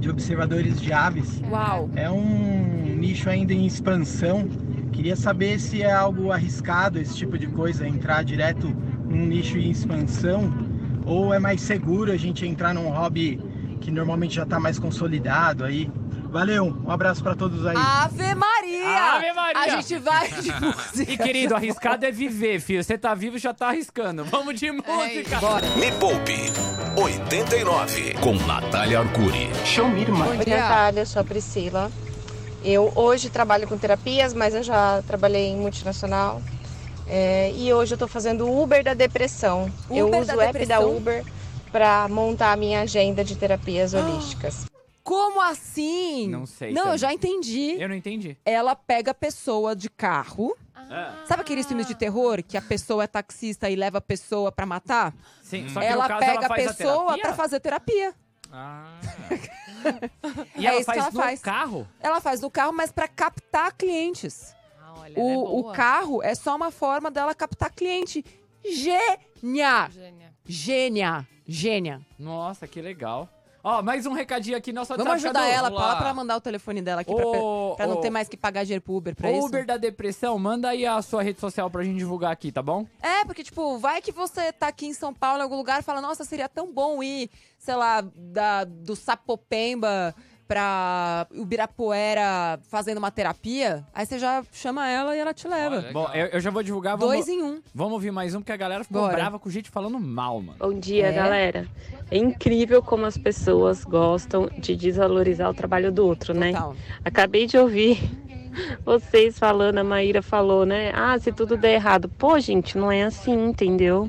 de 0.00 0.08
observadores 0.08 0.80
de 0.80 0.94
aves. 0.94 1.42
Uau. 1.50 1.90
É 1.94 2.10
um 2.10 2.96
nicho 2.96 3.28
ainda 3.28 3.52
em 3.52 3.66
expansão. 3.66 4.48
Queria 4.92 5.14
saber 5.14 5.60
se 5.60 5.82
é 5.82 5.92
algo 5.92 6.32
arriscado 6.32 6.98
esse 6.98 7.14
tipo 7.14 7.38
de 7.38 7.48
coisa, 7.48 7.86
entrar 7.86 8.24
direto 8.24 8.74
num 9.06 9.26
nicho 9.26 9.58
em 9.58 9.70
expansão, 9.70 10.50
ou 11.04 11.34
é 11.34 11.38
mais 11.38 11.60
seguro 11.60 12.10
a 12.10 12.16
gente 12.16 12.46
entrar 12.46 12.72
num 12.72 12.88
hobby 12.88 13.38
que 13.78 13.90
normalmente 13.90 14.36
já 14.36 14.44
está 14.44 14.58
mais 14.58 14.78
consolidado 14.78 15.64
aí. 15.64 15.90
Valeu, 16.30 16.76
um 16.84 16.90
abraço 16.90 17.22
para 17.22 17.34
todos 17.34 17.66
aí. 17.66 17.76
Ave 17.76 18.34
Maria! 18.34 18.55
Ave 18.84 19.32
Maria! 19.32 19.62
A 19.62 19.68
gente 19.80 19.96
vai 19.98 20.28
de 20.30 20.52
música. 20.60 21.12
E 21.12 21.16
querido, 21.16 21.54
arriscado 21.54 22.04
é 22.04 22.10
viver, 22.10 22.60
filho. 22.60 22.82
Você 22.82 22.98
tá 22.98 23.14
vivo 23.14 23.38
já 23.38 23.54
tá 23.54 23.68
arriscando. 23.68 24.24
Vamos 24.24 24.58
de 24.58 24.70
música. 24.70 25.38
Bora. 25.40 25.66
Me 25.76 25.92
Poupe 25.92 26.52
89 26.96 28.14
com 28.14 28.34
Natália 28.46 29.00
Arcuri. 29.00 29.50
Bom 30.10 30.30
Oi, 30.30 30.44
dia. 30.44 30.60
Natália, 30.60 31.00
eu 31.00 31.06
sou 31.06 31.20
a 31.20 31.24
Priscila. 31.24 31.90
Eu 32.64 32.92
hoje 32.94 33.30
trabalho 33.30 33.68
com 33.68 33.78
terapias, 33.78 34.34
mas 34.34 34.54
eu 34.54 34.62
já 34.62 35.02
trabalhei 35.06 35.48
em 35.48 35.56
multinacional. 35.56 36.42
É, 37.08 37.52
e 37.54 37.72
hoje 37.72 37.94
eu 37.94 37.98
tô 37.98 38.08
fazendo 38.08 38.46
o 38.46 38.62
Uber 38.62 38.82
da 38.82 38.94
depressão. 38.94 39.70
eu 39.90 40.08
Uber 40.08 40.20
uso 40.20 40.28
da 40.28 40.36
o 40.36 40.40
app 40.40 40.66
da? 40.66 40.80
Uber 40.80 41.24
para 41.70 42.08
montar 42.08 42.52
a 42.52 42.56
minha 42.56 42.80
agenda 42.80 43.22
de 43.22 43.36
terapias 43.36 43.94
holísticas. 43.94 44.66
Como 45.06 45.40
assim? 45.40 46.26
Não 46.28 46.44
sei 46.46 46.72
Não, 46.72 46.80
eu 46.80 46.84
também. 46.86 46.98
já 46.98 47.12
entendi. 47.14 47.76
Eu 47.80 47.88
não 47.88 47.94
entendi. 47.94 48.36
Ela 48.44 48.74
pega 48.74 49.12
a 49.12 49.14
pessoa 49.14 49.76
de 49.76 49.88
carro. 49.88 50.56
Ah. 50.74 51.22
Sabe 51.26 51.42
aqueles 51.42 51.64
filmes 51.64 51.86
de 51.86 51.94
terror 51.94 52.42
que 52.42 52.56
a 52.56 52.62
pessoa 52.62 53.04
é 53.04 53.06
taxista 53.06 53.70
e 53.70 53.76
leva 53.76 53.98
a 53.98 54.00
pessoa 54.00 54.50
pra 54.50 54.66
matar? 54.66 55.14
Sim, 55.42 55.68
só 55.68 55.78
que 55.80 55.86
no 55.86 55.92
ela 55.92 56.08
caso 56.08 56.18
pega 56.20 56.32
ela 56.32 56.46
a 56.46 56.48
faz 56.48 56.66
a 56.66 56.74
pessoa 56.74 56.96
terapia? 57.04 57.22
pra 57.22 57.34
fazer 57.34 57.60
terapia. 57.60 58.14
Ah. 58.52 58.98
e 60.56 60.66
É 60.66 60.70
ela 60.70 60.80
isso 60.80 60.90
que 60.90 60.98
faz 60.98 60.98
ela 60.98 61.10
no 61.12 61.20
faz. 61.20 61.40
carro? 61.40 61.88
Ela 62.00 62.20
faz 62.20 62.40
no 62.40 62.50
carro, 62.50 62.72
mas 62.72 62.90
pra 62.90 63.06
captar 63.06 63.72
clientes. 63.74 64.54
Ah, 64.80 64.94
olha, 64.98 65.12
ela 65.12 65.20
é 65.32 65.36
O, 65.36 65.58
o 65.58 65.62
boa. 65.62 65.72
carro 65.72 66.20
é 66.22 66.34
só 66.34 66.56
uma 66.56 66.72
forma 66.72 67.10
dela 67.12 67.32
captar 67.34 67.70
cliente. 67.70 68.24
Gênia! 68.64 69.88
Gênia. 69.90 70.34
Gênia! 70.44 71.28
Gênia! 71.46 72.00
Nossa, 72.18 72.66
que 72.66 72.80
legal. 72.82 73.28
Ó, 73.68 73.82
mais 73.82 74.06
um 74.06 74.12
recadinho 74.12 74.56
aqui, 74.56 74.72
nosso 74.72 74.96
Vamos 74.96 75.14
ajudar 75.14 75.40
Cadu. 75.40 75.52
ela, 75.52 75.70
fala 75.72 75.96
pra 75.96 76.04
ela 76.04 76.14
mandar 76.14 76.36
o 76.36 76.40
telefone 76.40 76.80
dela 76.80 77.00
aqui 77.00 77.12
pra, 77.12 77.26
Ô, 77.26 77.74
pra 77.74 77.84
não 77.88 77.96
ô, 77.96 78.00
ter 78.00 78.10
mais 78.10 78.28
que 78.28 78.36
pagar 78.36 78.62
dinheiro 78.62 78.80
pro 78.80 78.94
Uber 78.94 79.16
pra 79.16 79.28
Ô, 79.28 79.38
isso. 79.38 79.46
Uber 79.48 79.66
da 79.66 79.76
depressão, 79.76 80.38
manda 80.38 80.68
aí 80.68 80.86
a 80.86 81.02
sua 81.02 81.20
rede 81.20 81.40
social 81.40 81.68
pra 81.68 81.82
gente 81.82 81.98
divulgar 81.98 82.30
aqui, 82.30 82.52
tá 82.52 82.62
bom? 82.62 82.86
É, 83.02 83.24
porque, 83.24 83.42
tipo, 83.42 83.76
vai 83.78 84.00
que 84.00 84.12
você 84.12 84.52
tá 84.52 84.68
aqui 84.68 84.86
em 84.86 84.94
São 84.94 85.12
Paulo, 85.12 85.40
em 85.40 85.42
algum 85.42 85.56
lugar, 85.56 85.80
e 85.80 85.82
fala, 85.82 86.00
nossa, 86.00 86.24
seria 86.24 86.48
tão 86.48 86.72
bom 86.72 87.02
ir, 87.02 87.28
sei 87.58 87.74
lá, 87.74 88.04
da, 88.14 88.62
do 88.62 88.94
Sapopemba 88.94 90.14
pra 90.48 91.26
Ibirapuera 91.32 92.58
fazendo 92.70 92.98
uma 92.98 93.10
terapia. 93.10 93.84
Aí 93.94 94.06
você 94.06 94.18
já 94.18 94.44
chama 94.52 94.88
ela 94.88 95.16
e 95.16 95.18
ela 95.18 95.34
te 95.34 95.46
leva. 95.48 95.76
Olha, 95.78 95.92
Bom, 95.92 96.08
eu, 96.14 96.26
eu 96.26 96.40
já 96.40 96.50
vou 96.50 96.62
divulgar. 96.62 96.96
Vamos, 96.96 97.14
Dois 97.14 97.28
em 97.28 97.42
um. 97.42 97.60
vamos 97.74 97.94
ouvir 97.94 98.10
mais 98.12 98.34
um, 98.34 98.40
porque 98.40 98.52
a 98.52 98.56
galera 98.56 98.84
ficou 98.84 99.02
Bora. 99.02 99.14
brava 99.14 99.38
com 99.38 99.50
gente 99.50 99.70
falando 99.70 99.98
mal, 99.98 100.40
mano. 100.40 100.58
Bom 100.58 100.72
dia, 100.78 101.06
É. 101.08 101.12
galera. 101.12 101.66
É 102.10 102.16
incrível 102.16 102.82
como 102.82 103.04
as 103.06 103.18
pessoas 103.18 103.84
gostam 103.84 104.48
de 104.58 104.76
desvalorizar 104.76 105.50
o 105.50 105.54
trabalho 105.54 105.90
do 105.90 106.06
outro, 106.06 106.32
né? 106.32 106.52
Total. 106.52 106.76
Acabei 107.04 107.46
de 107.46 107.58
ouvir 107.58 107.98
vocês 108.84 109.38
falando, 109.38 109.78
a 109.78 109.84
Maíra 109.84 110.22
falou, 110.22 110.64
né? 110.64 110.92
Ah, 110.94 111.18
se 111.18 111.32
tudo 111.32 111.56
der 111.56 111.74
errado. 111.74 112.08
Pô, 112.08 112.38
gente, 112.38 112.78
não 112.78 112.90
é 112.90 113.02
assim, 113.02 113.48
entendeu? 113.48 114.08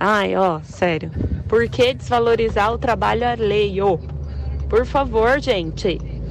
Ai, 0.00 0.34
ó, 0.34 0.60
sério. 0.62 1.10
Por 1.48 1.68
que 1.68 1.94
desvalorizar 1.94 2.72
o 2.72 2.78
trabalho 2.78 3.26
alheio? 3.28 4.00
Por 4.68 4.84
favor, 4.86 5.40
gente. 5.40 5.98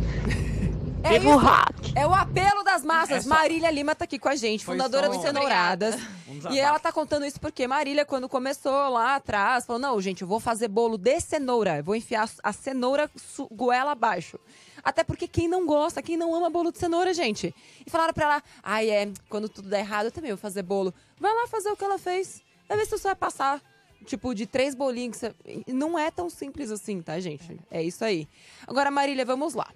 É 1.03 1.19
Viva 1.19 1.29
o 1.29 1.37
isso. 1.37 1.45
rock! 1.45 1.93
É 1.95 2.05
o 2.05 2.13
apelo 2.13 2.63
das 2.63 2.83
massas. 2.83 3.17
É 3.17 3.21
só- 3.21 3.29
Marília 3.29 3.71
Lima 3.71 3.95
tá 3.95 4.03
aqui 4.03 4.19
com 4.19 4.27
a 4.27 4.35
gente, 4.35 4.65
Foi 4.65 4.75
fundadora 4.75 5.07
do 5.07 5.21
Cenouradas. 5.21 5.95
E 6.51 6.59
ela 6.59 6.77
tá 6.79 6.91
contando 6.91 7.25
isso 7.25 7.39
porque 7.39 7.65
Marília, 7.65 8.05
quando 8.05 8.27
começou 8.27 8.89
lá 8.89 9.15
atrás, 9.15 9.65
falou: 9.65 9.81
não, 9.81 9.99
gente, 10.01 10.21
eu 10.23 10.27
vou 10.27 10.39
fazer 10.39 10.67
bolo 10.67 10.97
de 10.97 11.19
cenoura. 11.21 11.77
Eu 11.77 11.83
vou 11.83 11.95
enfiar 11.95 12.29
a 12.43 12.51
cenoura 12.51 13.09
goela 13.51 13.91
abaixo. 13.91 14.37
Até 14.83 15.03
porque 15.03 15.27
quem 15.29 15.47
não 15.47 15.65
gosta, 15.65 16.01
quem 16.01 16.17
não 16.17 16.35
ama 16.35 16.49
bolo 16.49 16.71
de 16.71 16.77
cenoura, 16.77 17.13
gente? 17.13 17.55
E 17.85 17.89
falaram 17.89 18.13
pra 18.13 18.25
ela: 18.25 18.43
ai, 18.61 18.89
é, 18.89 19.09
quando 19.29 19.47
tudo 19.47 19.69
der 19.69 19.79
errado, 19.79 20.07
eu 20.07 20.11
também 20.11 20.31
vou 20.31 20.37
fazer 20.37 20.61
bolo. 20.63 20.93
Vai 21.19 21.33
lá 21.33 21.47
fazer 21.47 21.69
o 21.69 21.77
que 21.77 21.83
ela 21.85 21.97
fez. 21.97 22.41
Vai 22.67 22.77
ver 22.77 22.85
se 22.85 22.91
você 22.97 23.07
vai 23.07 23.15
passar. 23.15 23.61
Tipo, 24.05 24.33
de 24.33 24.45
três 24.45 24.73
bolinhos. 24.75 25.17
que 25.17 25.27
você- 25.27 25.63
Não 25.73 25.97
é 25.97 26.09
tão 26.11 26.29
simples 26.29 26.71
assim, 26.71 27.01
tá, 27.01 27.19
gente? 27.19 27.59
É 27.71 27.81
isso 27.83 28.03
aí. 28.05 28.27
Agora, 28.65 28.89
Marília, 28.91 29.25
vamos 29.25 29.53
lá. 29.53 29.67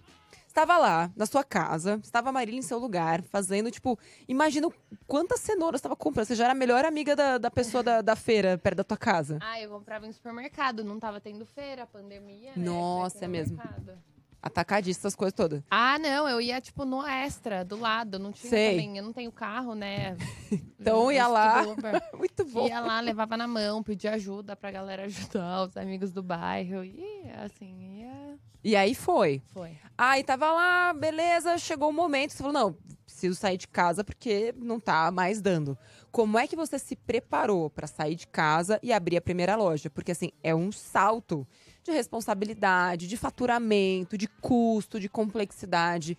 Estava 0.47 0.77
lá, 0.77 1.09
na 1.15 1.25
sua 1.25 1.45
casa, 1.45 1.97
estava 2.03 2.27
a 2.27 2.31
Marília 2.33 2.59
em 2.59 2.61
seu 2.61 2.77
lugar, 2.77 3.21
fazendo, 3.21 3.71
tipo, 3.71 3.97
imagina 4.27 4.67
quantas 5.07 5.39
cenouras 5.39 5.79
estava 5.79 5.95
comprando. 5.95 6.25
Você 6.27 6.35
já 6.35 6.43
era 6.43 6.51
a 6.51 6.55
melhor 6.55 6.83
amiga 6.83 7.15
da, 7.15 7.37
da 7.37 7.49
pessoa 7.49 7.81
da, 7.81 8.01
da 8.01 8.17
feira, 8.17 8.57
perto 8.57 8.75
da 8.77 8.83
tua 8.83 8.97
casa. 8.97 9.37
Ah, 9.41 9.61
eu 9.61 9.69
comprava 9.69 10.05
em 10.05 10.11
supermercado, 10.11 10.83
não 10.83 10.99
tava 10.99 11.21
tendo 11.21 11.45
feira, 11.45 11.87
pandemia, 11.87 12.51
né? 12.53 12.63
Nossa, 12.65 13.19
Tinha 13.19 13.27
é 13.27 13.31
mesmo. 13.31 13.55
mercado. 13.55 13.97
Atacadista, 14.41 15.01
essas 15.01 15.15
coisas 15.15 15.33
todas. 15.33 15.61
Ah, 15.69 15.99
não, 15.99 16.27
eu 16.27 16.41
ia, 16.41 16.59
tipo, 16.59 16.83
no 16.83 17.05
extra, 17.05 17.63
do 17.63 17.79
lado, 17.79 18.17
não 18.17 18.31
tinha 18.31 18.49
Sei. 18.49 18.71
também, 18.71 18.97
eu 18.97 19.03
não 19.03 19.13
tenho 19.13 19.31
carro, 19.31 19.75
né? 19.75 20.17
Então 20.81 21.03
Eu 21.03 21.11
ia 21.11 21.27
lá. 21.27 21.61
Uber. 21.61 22.01
Muito 22.17 22.43
bom. 22.45 22.67
Ia 22.67 22.79
lá, 22.79 22.99
levava 22.99 23.37
na 23.37 23.47
mão, 23.47 23.83
pedia 23.83 24.13
ajuda 24.13 24.55
pra 24.55 24.71
galera 24.71 25.03
ajudar, 25.05 25.67
os 25.67 25.77
amigos 25.77 26.11
do 26.11 26.23
bairro, 26.23 26.83
e 26.83 27.23
assim, 27.43 27.99
ia... 27.99 28.39
E 28.63 28.75
aí 28.75 28.95
foi. 28.95 29.43
Foi. 29.53 29.77
Aí 29.95 30.23
tava 30.23 30.51
lá, 30.51 30.91
beleza, 30.91 31.57
chegou 31.59 31.89
o 31.89 31.93
momento, 31.93 32.31
você 32.31 32.37
falou, 32.39 32.51
não, 32.53 32.75
preciso 33.05 33.35
sair 33.35 33.57
de 33.57 33.67
casa 33.67 34.03
porque 34.03 34.53
não 34.57 34.79
tá 34.79 35.11
mais 35.11 35.39
dando. 35.39 35.77
Como 36.11 36.37
é 36.37 36.47
que 36.47 36.55
você 36.55 36.79
se 36.79 36.95
preparou 36.95 37.69
pra 37.69 37.85
sair 37.85 38.15
de 38.15 38.25
casa 38.27 38.79
e 38.81 38.91
abrir 38.91 39.17
a 39.17 39.21
primeira 39.21 39.55
loja? 39.55 39.89
Porque 39.89 40.11
assim, 40.11 40.31
é 40.43 40.53
um 40.55 40.71
salto 40.71 41.47
de 41.83 41.91
responsabilidade, 41.91 43.07
de 43.07 43.17
faturamento, 43.17 44.17
de 44.17 44.27
custo, 44.27 44.99
de 44.99 45.09
complexidade. 45.09 46.17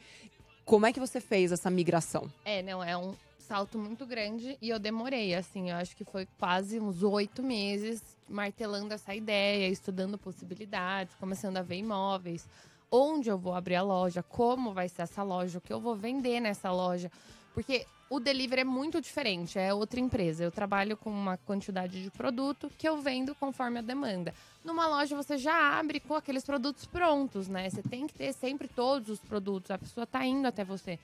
Como 0.64 0.86
é 0.86 0.92
que 0.92 1.00
você 1.00 1.20
fez 1.20 1.52
essa 1.52 1.70
migração? 1.70 2.30
É, 2.44 2.62
não, 2.62 2.82
é 2.82 2.96
um 2.96 3.14
salto 3.38 3.78
muito 3.78 4.06
grande 4.06 4.56
e 4.62 4.70
eu 4.70 4.78
demorei, 4.78 5.34
assim, 5.34 5.70
eu 5.70 5.76
acho 5.76 5.96
que 5.96 6.04
foi 6.04 6.26
quase 6.38 6.80
uns 6.80 7.02
oito 7.02 7.42
meses 7.42 8.02
martelando 8.28 8.94
essa 8.94 9.14
ideia, 9.14 9.68
estudando 9.68 10.16
possibilidades, 10.16 11.14
começando 11.16 11.58
a 11.58 11.62
ver 11.62 11.76
imóveis, 11.76 12.48
onde 12.90 13.28
eu 13.28 13.36
vou 13.36 13.54
abrir 13.54 13.74
a 13.74 13.82
loja, 13.82 14.22
como 14.22 14.72
vai 14.72 14.88
ser 14.88 15.02
essa 15.02 15.22
loja, 15.22 15.58
o 15.58 15.60
que 15.60 15.72
eu 15.72 15.80
vou 15.80 15.94
vender 15.94 16.40
nessa 16.40 16.70
loja. 16.72 17.10
Porque 17.54 17.86
o 18.08 18.18
delivery 18.20 18.62
é 18.62 18.64
muito 18.64 19.00
diferente, 19.00 19.58
é 19.58 19.72
outra 19.72 20.00
empresa. 20.00 20.44
Eu 20.44 20.50
trabalho 20.50 20.96
com 20.96 21.10
uma 21.10 21.36
quantidade 21.38 22.02
de 22.02 22.10
produto 22.10 22.70
que 22.78 22.88
eu 22.88 23.00
vendo 23.00 23.34
conforme 23.34 23.78
a 23.78 23.82
demanda. 23.82 24.34
Numa 24.64 24.86
loja 24.86 25.16
você 25.16 25.36
já 25.36 25.78
abre 25.78 25.98
com 26.00 26.14
aqueles 26.14 26.44
produtos 26.44 26.86
prontos, 26.86 27.48
né? 27.48 27.68
Você 27.68 27.82
tem 27.82 28.06
que 28.06 28.14
ter 28.14 28.32
sempre 28.32 28.68
todos 28.68 29.08
os 29.08 29.18
produtos, 29.20 29.70
a 29.70 29.78
pessoa 29.78 30.06
tá 30.06 30.24
indo 30.24 30.46
até 30.46 30.64
você. 30.64 30.98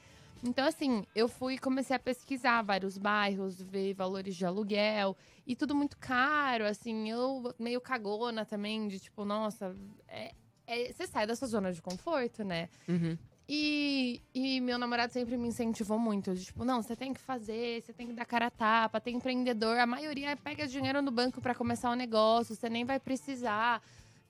Então, 0.45 0.65
assim, 0.65 1.05
eu 1.17 1.29
fui 1.29 1.59
comecei 1.59 1.97
a 1.97 1.99
pesquisar 1.99 2.63
vários 2.63 2.97
bairros, 2.97 3.61
ver 3.61 3.93
valores 3.95 4.37
de 4.37 4.47
aluguel 4.47 5.17
e 5.45 5.57
tudo 5.57 5.75
muito 5.75 5.97
caro, 5.99 6.65
assim, 6.65 7.11
eu 7.11 7.53
meio 7.59 7.81
cagona 7.81 8.45
também, 8.45 8.87
de 8.87 9.01
tipo, 9.01 9.25
nossa, 9.25 9.75
é- 10.07 10.33
é- 10.65 10.93
você 10.93 11.09
sai 11.09 11.27
da 11.27 11.35
sua 11.35 11.49
zona 11.49 11.73
de 11.73 11.83
conforto, 11.83 12.45
né? 12.45 12.69
E, 13.49 14.21
e 14.35 14.61
meu 14.61 14.79
namorado 14.79 15.13
sempre 15.13 15.37
me 15.39 15.49
incentivou 15.49 15.99
muito. 15.99 16.35
Tipo, 16.37 16.65
não, 16.65 16.83
você 16.83 16.95
tem 16.95 17.15
que 17.15 17.21
fazer, 17.21 17.83
você 17.83 17.93
tem 17.95 18.07
que 18.07 18.13
dar 18.13 18.27
cara 18.27 18.47
a 18.47 18.51
tapa, 18.51 19.01
tem 19.01 19.17
empreendedor. 19.17 19.79
A 19.79 19.87
maioria 19.87 20.37
pega 20.37 20.67
dinheiro 20.67 21.01
no 21.01 21.11
banco 21.11 21.41
pra 21.41 21.55
começar 21.55 21.91
o 21.91 21.95
negócio, 21.95 22.55
você 22.55 22.69
nem 22.69 22.85
vai 22.85 23.01
precisar. 23.01 23.83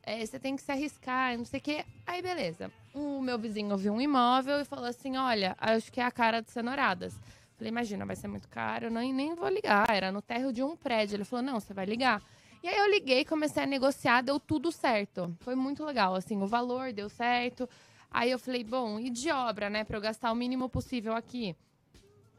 é, 0.05 0.25
você 0.25 0.39
tem 0.39 0.55
que 0.57 0.63
se 0.63 0.71
arriscar, 0.73 1.37
não 1.37 1.45
sei 1.45 1.59
o 1.59 1.63
quê. 1.63 1.85
Aí, 2.07 2.23
beleza. 2.23 2.71
O 2.95 3.21
meu 3.21 3.39
vizinho 3.39 3.77
viu 3.77 3.93
um 3.93 4.01
imóvel 4.01 4.61
e 4.61 4.65
falou 4.65 4.87
assim: 4.87 5.17
olha, 5.17 5.57
acho 5.61 5.93
que 5.93 6.01
é 6.01 6.05
a 6.05 6.11
cara 6.11 6.41
de 6.41 6.51
cenouradas. 6.51 7.15
Falei, 7.57 7.71
imagina, 7.73 8.07
vai 8.07 8.15
ser 8.15 8.29
muito 8.29 8.49
caro, 8.49 8.89
nem, 8.89 9.13
nem 9.13 9.35
vou 9.35 9.49
ligar. 9.49 9.91
Era 9.91 10.13
no 10.13 10.23
térreo 10.23 10.53
de 10.53 10.63
um 10.63 10.77
prédio. 10.77 11.17
Ele 11.17 11.25
falou, 11.25 11.45
não, 11.45 11.59
você 11.59 11.75
vai 11.75 11.85
ligar. 11.85 12.23
E 12.63 12.69
aí 12.69 12.77
eu 12.77 12.89
liguei, 12.89 13.25
comecei 13.25 13.63
a 13.63 13.67
negociar, 13.67 14.23
deu 14.23 14.39
tudo 14.39 14.71
certo. 14.71 15.37
Foi 15.41 15.57
muito 15.57 15.85
legal, 15.85 16.15
assim, 16.15 16.41
o 16.41 16.47
valor 16.47 16.93
deu 16.93 17.09
certo. 17.09 17.69
Aí 18.11 18.31
eu 18.31 18.39
falei, 18.39 18.65
bom, 18.65 18.99
e 18.99 19.11
de 19.11 19.31
obra, 19.31 19.69
né, 19.69 19.85
pra 19.85 19.97
eu 19.97 20.01
gastar 20.01 20.33
o 20.33 20.35
mínimo 20.35 20.69
possível 20.69 21.15
aqui? 21.15 21.55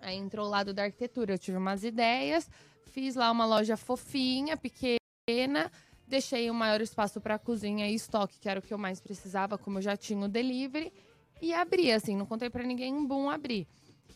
Aí 0.01 0.15
entrou 0.15 0.47
o 0.47 0.49
lado 0.49 0.73
da 0.73 0.83
arquitetura, 0.83 1.33
eu 1.33 1.39
tive 1.39 1.57
umas 1.57 1.83
ideias, 1.83 2.49
fiz 2.87 3.15
lá 3.15 3.29
uma 3.31 3.45
loja 3.45 3.77
fofinha, 3.77 4.57
pequena, 4.57 5.71
deixei 6.07 6.49
o 6.49 6.53
maior 6.53 6.81
espaço 6.81 7.21
para 7.21 7.37
cozinha 7.37 7.87
e 7.87 7.93
estoque, 7.93 8.39
que 8.39 8.49
era 8.49 8.59
o 8.59 8.63
que 8.63 8.73
eu 8.73 8.77
mais 8.77 8.99
precisava, 8.99 9.57
como 9.57 9.77
eu 9.77 9.81
já 9.81 9.95
tinha 9.95 10.25
o 10.25 10.27
delivery, 10.27 10.91
e 11.41 11.53
abri, 11.53 11.91
assim, 11.91 12.15
não 12.15 12.25
contei 12.25 12.49
para 12.49 12.63
ninguém, 12.63 13.05
bum, 13.05 13.29
abri. 13.29 13.67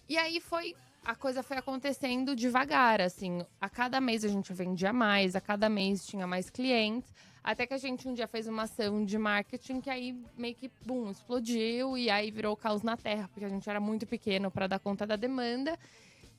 E 0.09 0.17
aí 0.17 0.41
foi, 0.41 0.75
a 1.05 1.15
coisa 1.15 1.43
foi 1.43 1.57
acontecendo 1.57 2.35
devagar, 2.35 2.99
assim, 2.99 3.45
a 3.61 3.69
cada 3.69 4.01
mês 4.01 4.25
a 4.25 4.27
gente 4.27 4.51
vendia 4.53 4.91
mais, 4.91 5.35
a 5.35 5.41
cada 5.41 5.69
mês 5.69 6.05
tinha 6.05 6.25
mais 6.25 6.49
clientes, 6.49 7.13
até 7.43 7.67
que 7.67 7.73
a 7.73 7.77
gente 7.77 8.07
um 8.07 8.13
dia 8.13 8.27
fez 8.27 8.47
uma 8.47 8.63
ação 8.63 9.03
de 9.03 9.17
marketing 9.17 9.81
que 9.81 9.89
aí 9.89 10.17
meio 10.37 10.55
que, 10.55 10.71
bum, 10.85 11.11
explodiu 11.11 11.97
e 11.97 12.09
aí 12.09 12.31
virou 12.31 12.55
caos 12.55 12.83
na 12.83 12.95
terra, 12.95 13.27
porque 13.33 13.43
a 13.45 13.49
gente 13.49 13.69
era 13.69 13.79
muito 13.79 14.05
pequeno 14.07 14.49
para 14.49 14.65
dar 14.67 14.79
conta 14.79 15.05
da 15.05 15.15
demanda. 15.15 15.77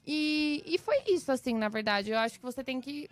E, 0.06 0.62
e 0.66 0.78
foi 0.78 0.96
isso, 1.08 1.30
assim, 1.30 1.54
na 1.54 1.68
verdade. 1.68 2.10
Eu 2.10 2.18
acho 2.18 2.38
que 2.38 2.44
você 2.44 2.62
tem 2.64 2.80
que. 2.80 3.08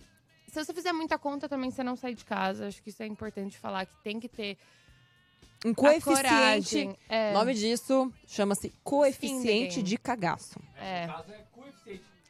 Se 0.48 0.62
você 0.62 0.74
fizer 0.74 0.92
muita 0.92 1.18
conta, 1.18 1.48
também 1.48 1.70
você 1.70 1.82
não 1.82 1.96
sai 1.96 2.14
de 2.14 2.24
casa. 2.24 2.66
Acho 2.68 2.82
que 2.82 2.90
isso 2.90 3.02
é 3.02 3.06
importante 3.06 3.58
falar, 3.58 3.86
que 3.86 3.96
tem 4.02 4.18
que 4.20 4.28
ter. 4.28 4.56
Um 5.64 5.70
a 5.70 5.74
coeficiente. 5.74 6.22
coragem. 6.22 6.96
É, 7.08 7.30
O 7.30 7.34
nome 7.34 7.54
disso 7.54 8.12
chama-se 8.26 8.72
coeficiente 8.82 9.82
de 9.82 9.96
cagaço. 9.96 10.58
é. 10.78 11.08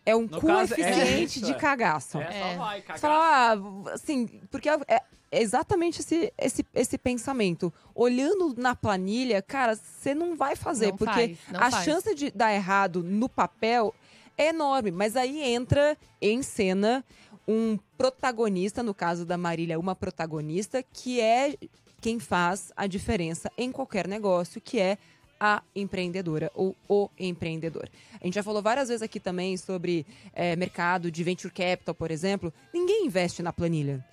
É 0.04 0.16
um 0.16 0.22
No 0.22 0.40
caso, 0.40 0.74
é 0.74 0.76
coeficiente 0.76 1.38
isso, 1.38 1.46
de 1.46 1.52
é. 1.52 1.54
cagaço. 1.54 2.18
É, 2.18 2.24
É. 2.40 2.52
só 2.52 2.58
vai, 2.58 2.80
Você 2.80 2.86
cagar. 2.86 3.00
fala, 3.00 3.52
ah, 3.86 3.92
assim, 3.94 4.26
porque 4.50 4.68
é 4.68 5.00
é 5.32 5.40
exatamente 5.40 6.00
esse, 6.00 6.30
esse, 6.36 6.64
esse 6.74 6.98
pensamento. 6.98 7.72
Olhando 7.94 8.54
na 8.56 8.76
planilha, 8.76 9.40
cara, 9.40 9.74
você 9.74 10.14
não 10.14 10.36
vai 10.36 10.54
fazer, 10.54 10.88
Não 10.88 10.96
porque 10.98 11.36
faz, 11.36 11.38
a 11.54 11.70
faz. 11.70 11.84
chance 11.84 12.14
de 12.14 12.30
dar 12.30 12.52
errado 12.52 13.02
no 13.02 13.30
papel 13.30 13.94
é 14.36 14.48
enorme. 14.48 14.90
Mas 14.90 15.16
aí 15.16 15.42
entra 15.42 15.96
em 16.20 16.42
cena 16.42 17.02
um 17.48 17.78
protagonista, 17.96 18.82
no 18.82 18.92
caso 18.92 19.24
da 19.24 19.38
Marília, 19.38 19.80
uma 19.80 19.96
protagonista, 19.96 20.82
que 20.82 21.18
é 21.18 21.56
quem 21.98 22.20
faz 22.20 22.70
a 22.76 22.86
diferença 22.86 23.50
em 23.56 23.72
qualquer 23.72 24.06
negócio, 24.06 24.60
que 24.60 24.78
é 24.78 24.98
a 25.40 25.62
empreendedora 25.74 26.52
ou 26.54 26.76
o 26.86 27.08
empreendedor. 27.18 27.88
A 28.20 28.24
gente 28.26 28.34
já 28.34 28.42
falou 28.42 28.62
várias 28.62 28.88
vezes 28.88 29.02
aqui 29.02 29.18
também 29.18 29.56
sobre 29.56 30.06
eh, 30.34 30.54
mercado 30.56 31.10
de 31.10 31.24
venture 31.24 31.52
capital, 31.52 31.94
por 31.94 32.10
exemplo. 32.10 32.52
Ninguém 32.72 33.06
investe 33.06 33.42
na 33.42 33.52
planilha. 33.52 34.04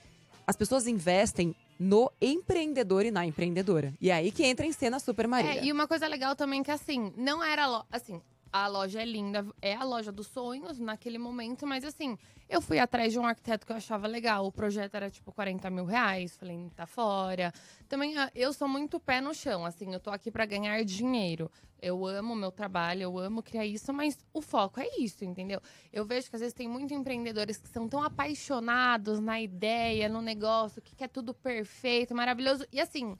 As 0.49 0.55
pessoas 0.55 0.87
investem 0.87 1.55
no 1.79 2.11
empreendedor 2.19 3.05
e 3.05 3.11
na 3.11 3.23
empreendedora. 3.23 3.93
E 4.01 4.09
é 4.09 4.15
aí 4.15 4.31
que 4.31 4.43
entra 4.43 4.65
em 4.65 4.71
cena 4.71 4.97
a 4.97 4.99
Super 4.99 5.27
Marília. 5.27 5.61
É, 5.61 5.65
e 5.65 5.71
uma 5.71 5.87
coisa 5.87 6.07
legal 6.07 6.35
também 6.35 6.63
que 6.63 6.71
assim, 6.71 7.13
não 7.15 7.43
era 7.43 7.85
assim, 7.91 8.19
a 8.51 8.67
loja 8.67 9.01
é 9.01 9.05
linda, 9.05 9.45
é 9.61 9.75
a 9.75 9.83
loja 9.83 10.11
dos 10.11 10.27
sonhos 10.27 10.79
naquele 10.79 11.17
momento, 11.17 11.67
mas 11.67 11.83
assim, 11.83 12.17
eu 12.49 12.59
fui 12.61 12.79
atrás 12.79 13.13
de 13.13 13.19
um 13.19 13.25
arquiteto 13.25 13.65
que 13.65 13.71
eu 13.71 13.75
achava 13.75 14.07
legal. 14.07 14.45
O 14.45 14.51
projeto 14.51 14.95
era 14.95 15.09
tipo 15.09 15.31
40 15.31 15.69
mil 15.69 15.85
reais, 15.85 16.35
falei, 16.35 16.69
tá 16.75 16.85
fora. 16.85 17.53
Também 17.87 18.17
ah, 18.17 18.31
eu 18.33 18.51
sou 18.51 18.67
muito 18.67 18.99
pé 18.99 19.21
no 19.21 19.33
chão, 19.33 19.65
assim, 19.65 19.93
eu 19.93 19.99
tô 19.99 20.09
aqui 20.09 20.31
pra 20.31 20.45
ganhar 20.45 20.83
dinheiro. 20.83 21.51
Eu 21.81 22.05
amo 22.05 22.35
meu 22.35 22.51
trabalho, 22.51 23.03
eu 23.03 23.17
amo 23.19 23.43
criar 23.43 23.65
isso, 23.65 23.93
mas 23.93 24.17
o 24.33 24.41
foco 24.41 24.79
é 24.79 24.87
isso, 24.97 25.23
entendeu? 25.23 25.61
Eu 25.93 26.05
vejo 26.05 26.29
que 26.29 26.35
às 26.35 26.41
vezes 26.41 26.53
tem 26.53 26.67
muitos 26.67 26.91
empreendedores 26.91 27.57
que 27.57 27.69
são 27.69 27.87
tão 27.87 28.03
apaixonados 28.03 29.19
na 29.19 29.39
ideia, 29.39 30.09
no 30.09 30.21
negócio, 30.21 30.81
que 30.81 30.95
quer 30.95 31.07
tudo 31.07 31.33
perfeito, 31.33 32.15
maravilhoso. 32.15 32.65
E 32.71 32.81
assim, 32.81 33.17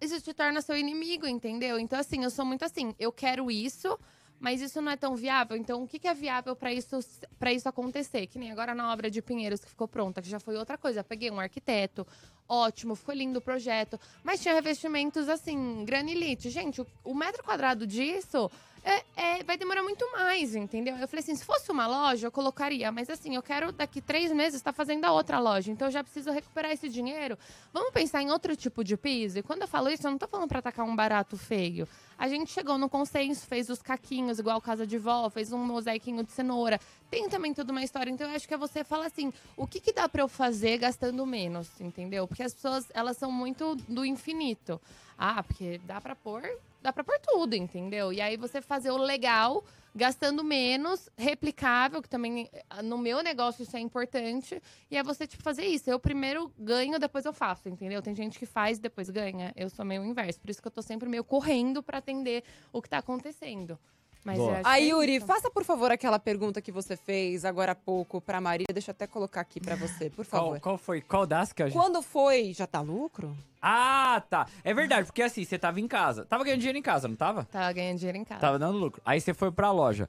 isso 0.00 0.20
te 0.20 0.32
torna 0.32 0.60
seu 0.60 0.76
inimigo, 0.76 1.26
entendeu? 1.26 1.78
Então, 1.78 1.98
assim, 1.98 2.22
eu 2.22 2.30
sou 2.30 2.44
muito 2.44 2.64
assim, 2.64 2.94
eu 2.98 3.12
quero 3.12 3.50
isso, 3.50 3.98
mas 4.40 4.60
isso 4.60 4.80
não 4.80 4.92
é 4.92 4.96
tão 4.96 5.16
viável. 5.16 5.56
Então, 5.56 5.82
o 5.82 5.88
que, 5.88 5.98
que 5.98 6.08
é 6.08 6.14
viável 6.14 6.54
para 6.54 6.72
isso, 6.72 6.98
pra 7.38 7.52
isso 7.52 7.68
acontecer? 7.68 8.26
Que 8.26 8.38
nem 8.38 8.50
agora 8.52 8.74
na 8.74 8.92
obra 8.92 9.10
de 9.10 9.20
Pinheiros 9.20 9.60
que 9.60 9.68
ficou 9.68 9.88
pronta, 9.88 10.22
que 10.22 10.28
já 10.28 10.38
foi 10.38 10.56
outra 10.56 10.78
coisa. 10.78 11.02
Peguei 11.02 11.30
um 11.30 11.40
arquiteto, 11.40 12.06
ótimo, 12.48 12.94
ficou 12.94 13.14
lindo 13.14 13.38
o 13.38 13.42
projeto, 13.42 13.98
mas 14.22 14.40
tinha 14.40 14.54
revestimentos 14.54 15.28
assim, 15.28 15.84
granilite. 15.84 16.50
Gente, 16.50 16.80
o, 16.80 16.86
o 17.04 17.14
metro 17.14 17.42
quadrado 17.42 17.86
disso. 17.86 18.50
É, 18.88 19.04
é- 19.16 19.44
vai 19.44 19.58
demorar 19.58 19.82
muito 19.82 20.10
mais, 20.12 20.54
entendeu? 20.56 20.96
Eu 20.96 21.06
falei 21.06 21.22
assim, 21.22 21.34
se 21.36 21.44
fosse 21.44 21.70
uma 21.70 21.86
loja, 21.86 22.26
eu 22.26 22.32
colocaria. 22.32 22.90
Mas 22.90 23.10
assim, 23.10 23.34
eu 23.34 23.42
quero 23.42 23.70
daqui 23.70 24.00
três 24.00 24.32
meses 24.32 24.54
estar 24.54 24.72
fazendo 24.72 25.04
a 25.04 25.12
outra 25.12 25.38
loja. 25.38 25.70
Então 25.70 25.88
eu 25.88 25.92
já 25.92 26.02
preciso 26.02 26.30
recuperar 26.30 26.72
esse 26.72 26.88
dinheiro. 26.88 27.36
Vamos 27.70 27.92
pensar 27.92 28.22
em 28.22 28.30
outro 28.30 28.56
tipo 28.56 28.82
de 28.82 28.96
piso? 28.96 29.38
E 29.38 29.42
quando 29.42 29.60
eu 29.62 29.68
falo 29.68 29.90
isso, 29.90 30.06
eu 30.06 30.10
não 30.10 30.16
tô 30.16 30.26
falando 30.26 30.48
pra 30.48 30.60
atacar 30.60 30.86
um 30.86 30.96
barato 30.96 31.36
feio. 31.36 31.86
A 32.18 32.28
gente 32.28 32.50
chegou 32.50 32.78
no 32.78 32.88
consenso, 32.88 33.46
fez 33.46 33.68
os 33.68 33.82
caquinhos, 33.82 34.38
igual 34.38 34.58
casa 34.58 34.86
de 34.86 34.96
vó, 34.96 35.28
fez 35.28 35.52
um 35.52 35.58
mosaiquinho 35.58 36.24
de 36.24 36.32
cenoura. 36.32 36.80
Tem 37.10 37.28
também 37.28 37.52
toda 37.52 37.70
uma 37.70 37.84
história. 37.84 38.10
Então 38.10 38.26
eu 38.30 38.34
acho 38.36 38.48
que 38.48 38.54
é 38.54 38.56
você 38.56 38.82
falar 38.82 39.06
assim, 39.06 39.30
o 39.54 39.66
que, 39.66 39.80
que 39.80 39.92
dá 39.92 40.08
pra 40.08 40.22
eu 40.22 40.28
fazer 40.28 40.78
gastando 40.78 41.26
menos, 41.26 41.68
entendeu? 41.78 42.26
Porque 42.26 42.42
as 42.42 42.54
pessoas, 42.54 42.86
elas 42.94 43.18
são 43.18 43.30
muito 43.30 43.74
do 43.86 44.02
infinito. 44.02 44.80
Ah, 45.18 45.42
porque 45.42 45.78
dá 45.84 46.00
pra 46.00 46.16
pôr, 46.16 46.42
dá 46.88 46.92
pra 46.92 47.04
pôr 47.04 47.18
tudo, 47.20 47.54
entendeu? 47.54 48.12
E 48.12 48.20
aí 48.20 48.36
você 48.36 48.62
fazer 48.62 48.90
o 48.90 48.96
legal, 48.96 49.62
gastando 49.94 50.42
menos, 50.42 51.08
replicável, 51.16 52.00
que 52.00 52.08
também 52.08 52.48
eh, 52.52 52.82
no 52.82 52.96
meu 52.96 53.22
negócio 53.22 53.62
isso 53.62 53.76
é 53.76 53.80
importante. 53.80 54.60
E 54.90 54.96
é 54.96 55.02
você, 55.02 55.26
tipo, 55.26 55.42
fazer 55.42 55.66
isso. 55.66 55.90
Eu 55.90 56.00
primeiro 56.00 56.50
ganho, 56.58 56.98
depois 56.98 57.24
eu 57.26 57.32
faço, 57.32 57.68
entendeu? 57.68 58.00
Tem 58.00 58.14
gente 58.14 58.38
que 58.38 58.46
faz 58.46 58.78
e 58.78 58.80
depois 58.80 59.10
ganha. 59.10 59.52
Eu 59.54 59.68
sou 59.68 59.84
meio 59.84 60.04
inverso. 60.04 60.40
Por 60.40 60.50
isso 60.50 60.62
que 60.62 60.68
eu 60.68 60.72
tô 60.72 60.80
sempre 60.80 61.08
meio 61.08 61.22
correndo 61.22 61.82
pra 61.82 61.98
atender 61.98 62.42
o 62.72 62.80
que 62.80 62.88
tá 62.88 62.98
acontecendo. 62.98 63.78
Mas 64.24 64.38
eu 64.38 64.50
acho 64.50 64.62
que 64.62 64.68
Aí, 64.68 64.84
é 64.84 64.92
Yuri, 64.92 65.16
isso. 65.16 65.26
faça 65.26 65.50
por 65.50 65.64
favor 65.64 65.90
aquela 65.90 66.18
pergunta 66.18 66.60
que 66.60 66.72
você 66.72 66.96
fez 66.96 67.44
agora 67.44 67.72
há 67.72 67.74
pouco 67.74 68.20
pra 68.20 68.40
Marília. 68.40 68.72
Deixa 68.72 68.90
eu 68.90 68.92
até 68.92 69.06
colocar 69.06 69.40
aqui 69.40 69.60
pra 69.60 69.76
você, 69.76 70.10
por 70.10 70.24
favor. 70.24 70.50
Qual, 70.50 70.60
qual 70.60 70.78
foi? 70.78 71.00
Qual 71.00 71.26
das 71.26 71.52
que 71.52 71.62
a 71.62 71.66
gente... 71.68 71.78
Quando 71.78 72.02
foi? 72.02 72.52
Já 72.52 72.66
tá 72.66 72.80
lucro? 72.80 73.36
Ah, 73.62 74.22
tá. 74.28 74.46
É 74.62 74.74
verdade, 74.74 75.06
porque 75.06 75.22
assim, 75.22 75.44
você 75.44 75.58
tava 75.58 75.80
em 75.80 75.88
casa. 75.88 76.24
Tava 76.24 76.44
ganhando 76.44 76.60
dinheiro 76.60 76.78
em 76.78 76.82
casa, 76.82 77.08
não 77.08 77.16
tava? 77.16 77.44
Tava 77.44 77.72
ganhando 77.72 77.98
dinheiro 77.98 78.18
em 78.18 78.24
casa. 78.24 78.40
Tava 78.40 78.58
dando 78.58 78.78
lucro. 78.78 79.00
Aí 79.04 79.20
você 79.20 79.32
foi 79.32 79.50
pra 79.50 79.70
loja. 79.72 80.08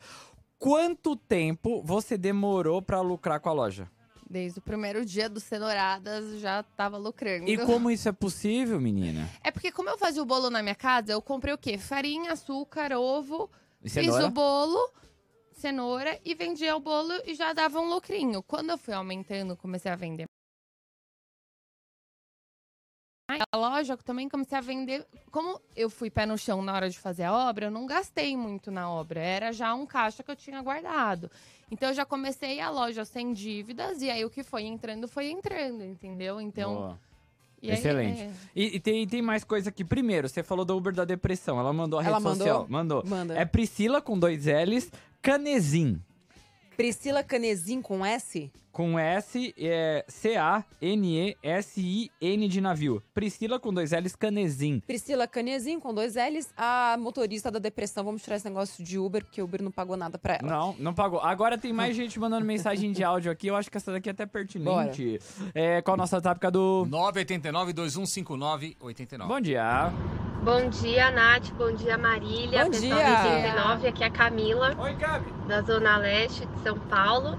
Quanto 0.57 1.15
tempo 1.15 1.81
você 1.83 2.17
demorou 2.17 2.81
pra 2.81 2.99
lucrar 2.99 3.39
com 3.39 3.49
a 3.49 3.53
loja? 3.53 3.89
Desde 4.29 4.59
o 4.59 4.61
primeiro 4.61 5.03
dia 5.03 5.27
do 5.27 5.39
Cenouradas 5.39 6.39
já 6.39 6.61
tava 6.61 6.97
lucrando. 6.97 7.49
E 7.49 7.57
como 7.57 7.89
isso 7.89 8.07
é 8.07 8.11
possível, 8.11 8.79
menina? 8.79 9.27
É 9.43 9.49
porque 9.49 9.71
como 9.71 9.89
eu 9.89 9.97
fazia 9.97 10.21
o 10.21 10.25
bolo 10.25 10.51
na 10.51 10.61
minha 10.61 10.75
casa, 10.75 11.11
eu 11.13 11.21
comprei 11.21 11.53
o 11.53 11.57
quê? 11.57 11.77
Farinha, 11.79 12.33
açúcar, 12.33 12.91
ovo, 12.91 13.49
Fiz 13.83 14.13
o 14.13 14.29
bolo, 14.29 14.91
cenoura 15.53 16.19
e 16.25 16.35
vendia 16.35 16.75
o 16.75 16.79
bolo 16.79 17.13
e 17.25 17.33
já 17.33 17.53
dava 17.53 17.79
um 17.79 17.89
lucrinho. 17.89 18.43
Quando 18.43 18.71
eu 18.71 18.77
fui 18.77 18.93
aumentando, 18.93 19.55
comecei 19.55 19.91
a 19.91 19.95
vender. 19.95 20.25
A 23.51 23.57
loja 23.57 23.93
eu 23.93 23.97
também 23.97 24.27
comecei 24.27 24.57
a 24.57 24.61
vender. 24.61 25.07
Como 25.31 25.61
eu 25.75 25.89
fui 25.89 26.09
pé 26.09 26.25
no 26.25 26.37
chão 26.37 26.61
na 26.61 26.73
hora 26.73 26.89
de 26.89 26.97
fazer 26.97 27.23
a 27.23 27.33
obra, 27.33 27.67
eu 27.67 27.71
não 27.71 27.85
gastei 27.85 28.35
muito 28.35 28.71
na 28.71 28.91
obra. 28.91 29.19
Era 29.19 29.53
já 29.53 29.73
um 29.73 29.85
caixa 29.85 30.23
que 30.23 30.31
eu 30.31 30.35
tinha 30.35 30.61
guardado. 30.61 31.29
Então 31.69 31.89
eu 31.89 31.95
já 31.95 32.05
comecei 32.05 32.59
a 32.59 32.69
loja 32.71 33.05
sem 33.05 33.31
dívidas 33.31 34.01
e 34.01 34.09
aí 34.09 34.25
o 34.25 34.29
que 34.29 34.43
foi 34.43 34.63
entrando 34.63 35.07
foi 35.07 35.29
entrando, 35.29 35.83
entendeu? 35.83 36.41
Então. 36.41 36.75
Boa. 36.75 37.08
E 37.61 37.71
Excelente. 37.71 38.21
é. 38.21 38.31
E, 38.55 38.75
e 38.75 38.79
tem, 38.79 39.05
tem 39.07 39.21
mais 39.21 39.43
coisa 39.43 39.69
aqui. 39.69 39.83
Primeiro, 39.83 40.27
você 40.29 40.41
falou 40.43 40.63
do 40.65 40.75
Uber 40.75 40.93
da 40.93 41.05
depressão. 41.05 41.59
Ela 41.59 41.71
mandou 41.73 41.99
a 41.99 42.01
rede 42.01 42.11
Ela 42.11 42.19
mandou? 42.19 42.37
social. 42.37 42.65
Mandou. 42.69 43.03
Manda. 43.05 43.35
É 43.37 43.45
Priscila 43.45 44.01
com 44.01 44.17
dois 44.17 44.45
L's, 44.45 44.91
Canezin. 45.21 46.01
Priscila 46.79 47.21
Canezin 47.21 47.81
com 47.81 48.05
S? 48.05 48.49
Com 48.71 48.97
S, 48.97 49.53
é 49.57 50.05
C-A-N-E-S-I-N 50.07 50.87
de 52.47 52.61
navio. 52.61 53.03
Priscila 53.13 53.59
com 53.59 53.73
dois 53.73 53.91
L's, 53.91 54.15
Canezin. 54.15 54.79
Priscila 54.87 55.27
Canezin 55.27 55.77
com 55.77 55.93
dois 55.93 56.15
L's, 56.15 56.47
a 56.55 56.95
motorista 56.97 57.51
da 57.51 57.59
depressão. 57.59 58.05
Vamos 58.05 58.23
tirar 58.23 58.37
esse 58.37 58.47
negócio 58.47 58.81
de 58.81 58.97
Uber, 58.97 59.25
porque 59.25 59.41
o 59.41 59.43
Uber 59.43 59.61
não 59.61 59.71
pagou 59.71 59.97
nada 59.97 60.17
pra 60.17 60.35
ela. 60.35 60.49
Não, 60.49 60.73
não 60.79 60.93
pagou. 60.93 61.19
Agora 61.19 61.57
tem 61.57 61.73
mais 61.73 61.97
gente 61.97 62.17
mandando 62.17 62.45
mensagem 62.45 62.93
de 62.93 63.03
áudio 63.03 63.29
aqui. 63.29 63.47
Eu 63.47 63.57
acho 63.57 63.69
que 63.69 63.75
essa 63.75 63.91
daqui 63.91 64.07
é 64.07 64.13
até 64.13 64.25
pertinente. 64.25 65.19
É, 65.53 65.81
qual 65.81 65.95
a 65.95 65.97
nossa 65.97 66.15
etapa, 66.15 66.39
Cadu? 66.39 66.87
989-2159-89. 66.89 69.27
Bom 69.27 69.41
dia. 69.41 69.91
Bom 70.41 70.69
dia, 70.69 71.11
Nath. 71.11 71.51
Bom 71.57 71.71
dia, 71.73 71.97
Marília. 71.97 72.63
Bom 72.63 72.71
pessoal 72.71 72.99
dia. 72.99 73.09
89, 73.09 73.87
aqui 73.89 74.03
é 74.03 74.07
a 74.07 74.09
Camila, 74.09 74.73
Oi, 74.77 74.93
Gabi. 74.93 75.31
da 75.47 75.61
Zona 75.61 75.97
Leste 75.97 76.45
de 76.45 76.59
São 76.61 76.77
Paulo. 76.79 77.37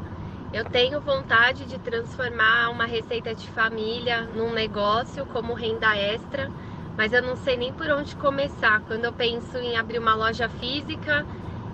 Eu 0.53 0.65
tenho 0.65 1.01
vontade 1.01 1.65
de 1.65 1.79
transformar 1.79 2.69
uma 2.71 2.85
receita 2.85 3.35
de 3.35 3.49
família 3.49 4.23
num 4.35 4.53
negócio 4.53 5.25
como 5.27 5.55
renda 5.55 5.97
extra, 5.97 6.51
mas 6.97 7.13
eu 7.13 7.23
não 7.23 7.37
sei 7.37 7.57
nem 7.57 7.73
por 7.73 7.89
onde 7.89 8.15
começar. 8.17 8.83
Quando 8.83 9.05
eu 9.07 9.13
penso 9.13 9.57
em 9.57 9.79
abrir 9.79 9.99
uma 9.99 10.15
loja 10.15 10.49
física, 10.49 11.25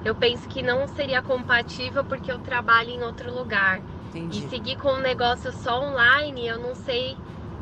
eu 0.05 0.15
penso 0.15 0.47
que 0.49 0.63
não 0.63 0.87
seria 0.87 1.23
compatível 1.23 2.05
porque 2.05 2.31
eu 2.31 2.39
trabalho 2.39 2.91
em 2.91 3.03
outro 3.03 3.35
lugar. 3.35 3.81
Entendi. 4.11 4.45
E 4.45 4.49
seguir 4.49 4.77
com 4.77 4.93
um 4.93 5.01
negócio 5.01 5.51
só 5.53 5.83
online, 5.83 6.47
eu 6.47 6.59
não 6.59 6.75
sei 6.75 7.17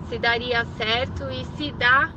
se 0.08 0.18
daria 0.18 0.66
certo 0.76 1.30
e 1.30 1.44
se 1.56 1.72
dá, 1.72 2.10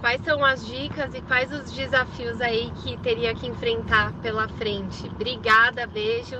quais 0.00 0.22
são 0.24 0.44
as 0.44 0.66
dicas 0.66 1.14
e 1.14 1.20
quais 1.22 1.52
os 1.52 1.70
desafios 1.72 2.40
aí 2.40 2.70
que 2.82 2.96
teria 2.98 3.34
que 3.34 3.46
enfrentar 3.46 4.12
pela 4.20 4.48
frente. 4.48 5.06
Obrigada, 5.08 5.86
beijo. 5.86 6.38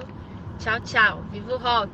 Tchau, 0.59 0.81
tchau. 0.81 1.23
Viva 1.31 1.55
o 1.55 1.59
rock! 1.59 1.92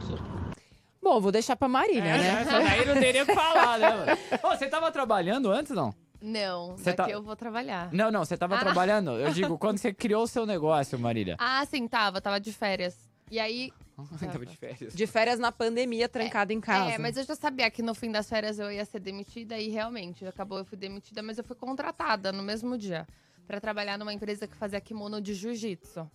Bom, 1.02 1.20
vou 1.20 1.30
deixar 1.30 1.54
pra 1.54 1.68
Marília, 1.68 2.02
É, 2.02 2.18
né? 2.18 2.42
Essa 2.42 2.58
daí 2.60 2.84
não 2.86 2.94
teria 2.94 3.22
o 3.22 3.26
que 3.26 3.34
falar, 3.34 3.78
né? 3.78 4.18
Ô, 4.42 4.48
você 4.48 4.66
tava 4.66 4.90
trabalhando 4.90 5.50
antes, 5.52 5.70
não? 5.72 5.94
Não, 6.20 6.76
Você 6.76 6.92
daqui 6.92 7.10
tá- 7.10 7.16
eu 7.16 7.22
vou 7.22 7.36
trabalhar. 7.36 7.90
Não, 7.92 8.10
não, 8.10 8.24
você 8.24 8.36
tava 8.36 8.56
Ah. 8.56 8.58
trabalhando. 8.60 9.10
Eu 9.12 9.30
digo, 9.32 9.56
quando 9.58 9.78
você 9.78 9.92
criou 9.92 10.24
o 10.24 10.26
seu 10.26 10.44
negócio, 10.46 10.98
Marília. 10.98 11.36
Ah, 11.38 11.64
sim, 11.66 11.86
tava, 11.86 12.20
tava 12.20 12.40
de 12.40 12.52
férias. 12.52 12.96
E 13.30 13.38
aí. 13.38 13.70
tava 14.20 14.46
de 14.46 14.56
férias. 14.56 14.94
De 14.94 15.06
férias 15.06 15.38
na 15.38 15.50
pandemia, 15.50 16.08
trancada 16.08 16.52
em 16.52 16.60
casa. 16.60 16.92
É, 16.92 16.98
mas 16.98 17.16
eu 17.16 17.24
já 17.24 17.34
sabia 17.34 17.70
que 17.70 17.82
no 17.82 17.94
fim 17.94 18.10
das 18.10 18.28
férias 18.28 18.58
eu 18.58 18.70
ia 18.70 18.84
ser 18.84 19.00
demitida 19.00 19.58
e 19.58 19.68
realmente 19.68 20.26
acabou 20.26 20.58
eu 20.58 20.64
fui 20.64 20.76
demitida, 20.76 21.22
mas 21.22 21.38
eu 21.38 21.44
fui 21.44 21.56
contratada 21.56 22.32
no 22.32 22.42
mesmo 22.42 22.76
dia 22.76 23.06
pra 23.46 23.60
trabalhar 23.60 23.98
numa 23.98 24.12
empresa 24.12 24.46
que 24.46 24.56
fazia 24.56 24.80
kimono 24.80 25.20
de 25.20 25.34
jiu-jitsu. 25.34 26.10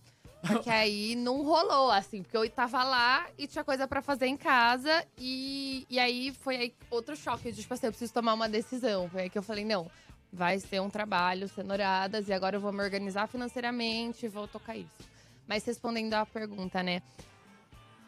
Porque 0.46 0.68
aí 0.68 1.14
não 1.16 1.42
rolou, 1.42 1.90
assim, 1.90 2.22
porque 2.22 2.36
eu 2.36 2.48
tava 2.50 2.82
lá 2.84 3.26
e 3.38 3.46
tinha 3.46 3.64
coisa 3.64 3.88
pra 3.88 4.02
fazer 4.02 4.26
em 4.26 4.36
casa 4.36 5.04
e, 5.18 5.86
e 5.88 5.98
aí 5.98 6.32
foi 6.32 6.56
aí 6.56 6.74
outro 6.90 7.16
choque 7.16 7.50
de, 7.52 7.62
tipo 7.62 7.74
assim, 7.74 7.86
eu 7.86 7.92
preciso 7.92 8.12
tomar 8.12 8.34
uma 8.34 8.48
decisão. 8.48 9.08
Foi 9.08 9.22
aí 9.22 9.30
que 9.30 9.38
eu 9.38 9.42
falei, 9.42 9.64
não, 9.64 9.90
vai 10.32 10.58
ser 10.58 10.80
um 10.80 10.90
trabalho, 10.90 11.48
cenouradas, 11.48 12.28
e 12.28 12.32
agora 12.32 12.56
eu 12.56 12.60
vou 12.60 12.72
me 12.72 12.82
organizar 12.82 13.26
financeiramente 13.26 14.26
e 14.26 14.28
vou 14.28 14.48
tocar 14.48 14.76
isso. 14.76 15.12
Mas 15.46 15.64
respondendo 15.64 16.14
à 16.14 16.24
pergunta, 16.24 16.82
né? 16.82 17.02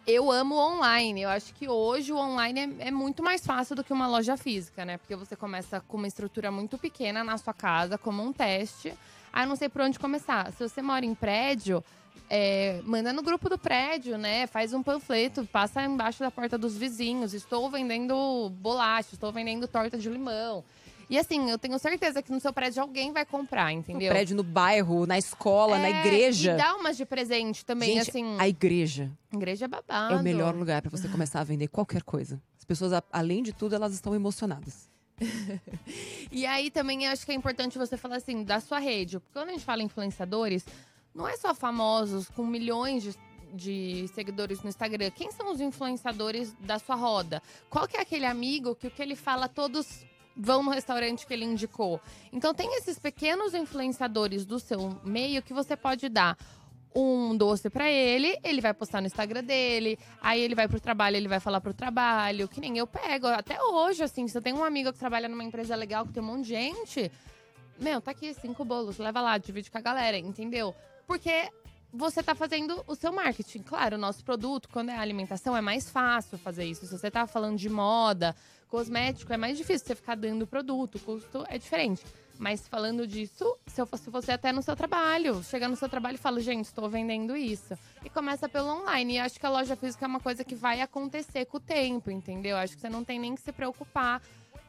Eu 0.07 0.31
amo 0.31 0.57
online. 0.57 1.23
Eu 1.23 1.31
acho 1.31 1.55
que 1.55 1.69
hoje 1.69 2.13
o 2.13 2.17
online 2.17 2.77
é, 2.79 2.89
é 2.89 2.91
muito 2.91 3.23
mais 3.23 3.45
fácil 3.45 3.75
do 3.75 3.83
que 3.83 3.93
uma 3.93 4.07
loja 4.07 4.37
física, 4.37 4.85
né? 4.85 4.99
Porque 4.99 5.17
você 5.17 5.35
começa 5.35 5.81
com 5.81 5.97
uma 5.97 6.07
estrutura 6.07 6.51
muito 6.51 6.77
pequena 6.77 7.25
na 7.25 7.39
sua 7.39 7.55
casa, 7.55 7.97
como 7.97 8.23
um 8.23 8.33
teste. 8.33 8.93
Aí 9.33 9.45
eu 9.45 9.49
não 9.49 9.57
sei 9.57 9.69
por 9.69 9.81
onde 9.81 9.99
começar. 9.99 10.53
Se 10.53 10.69
você 10.69 10.83
mora 10.83 11.07
em 11.07 11.15
prédio, 11.15 11.83
é, 12.29 12.83
manda 12.85 13.13
no 13.13 13.23
grupo 13.23 13.49
do 13.49 13.59
prédio, 13.59 14.19
né? 14.19 14.47
Faz 14.47 14.75
um 14.75 14.83
panfleto, 14.83 15.47
passa 15.47 15.83
embaixo 15.83 16.21
da 16.21 16.31
porta 16.31 16.59
dos 16.59 16.77
vizinhos. 16.77 17.33
Estou 17.33 17.71
vendendo 17.71 18.51
bolacha, 18.61 19.15
estou 19.15 19.33
vendendo 19.33 19.67
torta 19.67 19.97
de 19.97 20.09
limão. 20.11 20.63
E 21.09 21.19
assim, 21.19 21.51
eu 21.51 21.59
tenho 21.59 21.79
certeza 21.79 22.23
que 22.23 22.31
no 22.33 22.41
seu 22.41 22.53
prédio 22.53 22.83
alguém 22.83 23.13
vai 23.13 23.25
comprar, 23.25 23.73
No 23.73 23.79
entendeu? 23.79 24.11
prédio, 24.11 24.37
no 24.37 24.43
bairro, 24.43 25.07
na 25.07 25.19
escola, 25.19 25.79
na 25.79 25.89
É, 25.89 26.01
igreja. 26.01 26.53
E 26.53 26.57
dá 26.57 26.75
umas 26.77 26.97
de 26.97 27.05
presente 27.05 27.65
também, 27.65 27.95
Gente, 27.99 28.11
assim. 28.11 28.37
a 28.39 28.49
igreja 28.49 29.11
Igreja 29.33 29.65
é 29.65 29.69
babado. 29.69 30.15
é 30.15 30.17
o 30.17 30.23
melhor 30.23 30.55
lugar 30.55 30.81
pra 30.83 30.91
você 30.91 31.09
começar 31.09 31.41
a 31.41 31.45
vender 31.45 31.69
qualquer 31.69 32.03
coisa. 32.03 32.41
As 32.59 32.65
pessoas, 32.65 32.93
além 33.13 33.43
de 33.43 33.53
tudo, 33.53 33.75
elas 33.75 33.93
estão 33.95 34.15
emocionadas. 34.15 34.89
E 36.31 36.45
aí 36.47 36.71
também 36.71 37.05
eu 37.05 37.13
acho 37.13 37.25
que 37.25 37.33
é 37.33 37.35
importante 37.35 37.79
você 37.79 37.97
falar 37.97 38.17
assim, 38.17 38.43
da 38.43 38.61
sua 38.61 38.79
rede. 38.79 39.19
Porque 39.21 39.33
quando 39.33 39.49
a 39.51 39.53
gente 39.53 39.65
fala 39.65 39.83
influenciadores, 39.83 40.65
não 41.15 41.29
é 41.29 41.37
só 41.37 41.55
famosos 41.55 42.29
com 42.31 42.45
milhões 42.45 43.03
de, 43.05 43.15
de 43.55 44.09
seguidores 44.15 44.63
no 44.63 44.69
Instagram. 44.69 45.11
Quem 45.11 45.31
são 45.31 45.53
os 45.53 45.61
influenciadores 45.61 46.53
da 46.61 46.79
sua 46.79 46.97
roda? 46.97 47.43
Qual 47.71 47.87
que 47.87 47.97
é 47.97 48.01
aquele 48.01 48.27
amigo 48.27 48.75
que 48.75 48.87
o 48.89 48.91
que 48.91 49.01
ele 49.03 49.15
fala, 49.15 49.49
todos 49.49 50.05
vão 50.37 50.63
no 50.63 50.71
restaurante 50.71 51.27
que 51.27 51.33
ele 51.33 51.45
indicou? 51.45 52.01
Então 52.33 52.55
tem 52.55 52.77
esses 52.77 52.99
pequenos 52.99 53.55
influenciadores 53.55 54.45
do 54.45 54.59
seu 54.59 55.01
meio 55.05 55.43
que 55.43 55.53
você 55.53 55.77
pode 55.77 56.09
dar 56.09 56.37
um 56.95 57.37
doce 57.37 57.69
pra 57.69 57.91
ele, 57.91 58.39
ele 58.45 58.61
vai 58.61 58.73
postar 58.73 59.01
no 59.01 59.07
Instagram 59.09 59.43
dele, 59.43 59.99
aí 60.23 60.41
ele 60.41 60.55
vai 60.55 60.69
pro 60.69 60.79
trabalho, 60.79 61.17
ele 61.17 61.27
vai 61.27 61.41
falar 61.41 61.61
pro 61.61 61.75
trabalho, 61.75 62.47
que 62.47 62.61
nem 62.61 62.79
eu 62.79 62.87
pego. 62.87 63.27
Até 63.27 63.61
hoje, 63.61 64.05
assim, 64.05 64.29
se 64.29 64.39
eu 64.39 64.43
tenho 64.43 64.59
um 64.59 64.65
amigo 64.65 64.93
que 64.93 64.99
trabalha 64.99 65.29
numa 65.29 65.43
empresa 65.43 65.75
legal 65.75 66.07
que 66.07 66.13
tem 66.13 66.23
um 66.23 66.27
monte 66.27 66.45
de 66.45 66.51
gente, 66.51 67.11
meu, 67.81 68.01
tá 68.01 68.13
aqui 68.13 68.33
cinco 68.35 68.65
bolos, 68.65 68.99
leva 68.99 69.21
lá, 69.21 69.37
divide 69.39 69.71
com 69.71 69.79
a 69.79 69.81
galera, 69.81 70.17
entendeu? 70.17 70.73
Porque 71.07 71.51
você 71.95 72.23
tá 72.23 72.35
fazendo 72.35 72.83
o 72.87 72.95
seu 72.95 73.13
marketing. 73.13 73.63
Claro, 73.63 73.97
o 73.97 73.99
nosso 73.99 74.25
produto, 74.25 74.69
quando 74.69 74.91
é 74.91 74.97
alimentação, 74.97 75.57
é 75.57 75.61
mais 75.61 75.89
fácil 75.89 76.37
fazer 76.37 76.65
isso. 76.65 76.87
Se 76.87 76.99
você 76.99 77.11
tá 77.11 77.27
falando 77.27 77.57
de 77.57 77.69
moda, 77.69 78.35
cosmético, 78.69 79.33
é 79.33 79.37
mais 79.37 79.57
difícil 79.57 79.87
você 79.87 79.95
ficar 79.95 80.17
dando 80.17 80.47
produto, 80.47 80.97
o 80.97 81.01
custo 81.01 81.45
é 81.49 81.57
diferente. 81.57 82.03
Mas 82.37 82.67
falando 82.67 83.07
disso, 83.07 83.57
se 83.69 83.81
eu 83.81 83.87
fosse 83.87 84.11
você 84.11 84.33
até 84.33 84.53
no 84.53 84.61
seu 84.61 84.75
trabalho, 84.75 85.41
chega 85.45 85.69
no 85.69 85.77
seu 85.77 85.89
trabalho 85.89 86.17
e 86.17 86.19
fala, 86.19 86.41
gente, 86.41 86.65
estou 86.65 86.91
vendendo 86.91 87.37
isso. 87.37 87.79
E 88.05 88.11
começa 88.11 88.49
pelo 88.49 88.69
online. 88.69 89.15
E 89.15 89.19
acho 89.21 89.39
que 89.39 89.47
a 89.47 89.51
loja 89.51 89.77
física 89.77 90.05
é 90.05 90.09
uma 90.09 90.19
coisa 90.19 90.43
que 90.43 90.57
vai 90.57 90.81
acontecer 90.81 91.45
com 91.45 91.59
o 91.59 91.61
tempo, 91.61 92.11
entendeu? 92.11 92.57
Acho 92.57 92.75
que 92.75 92.81
você 92.81 92.91
não 92.91 93.05
tem 93.05 93.21
nem 93.21 93.37
que 93.37 93.41
se 93.41 93.53
preocupar 93.53 94.21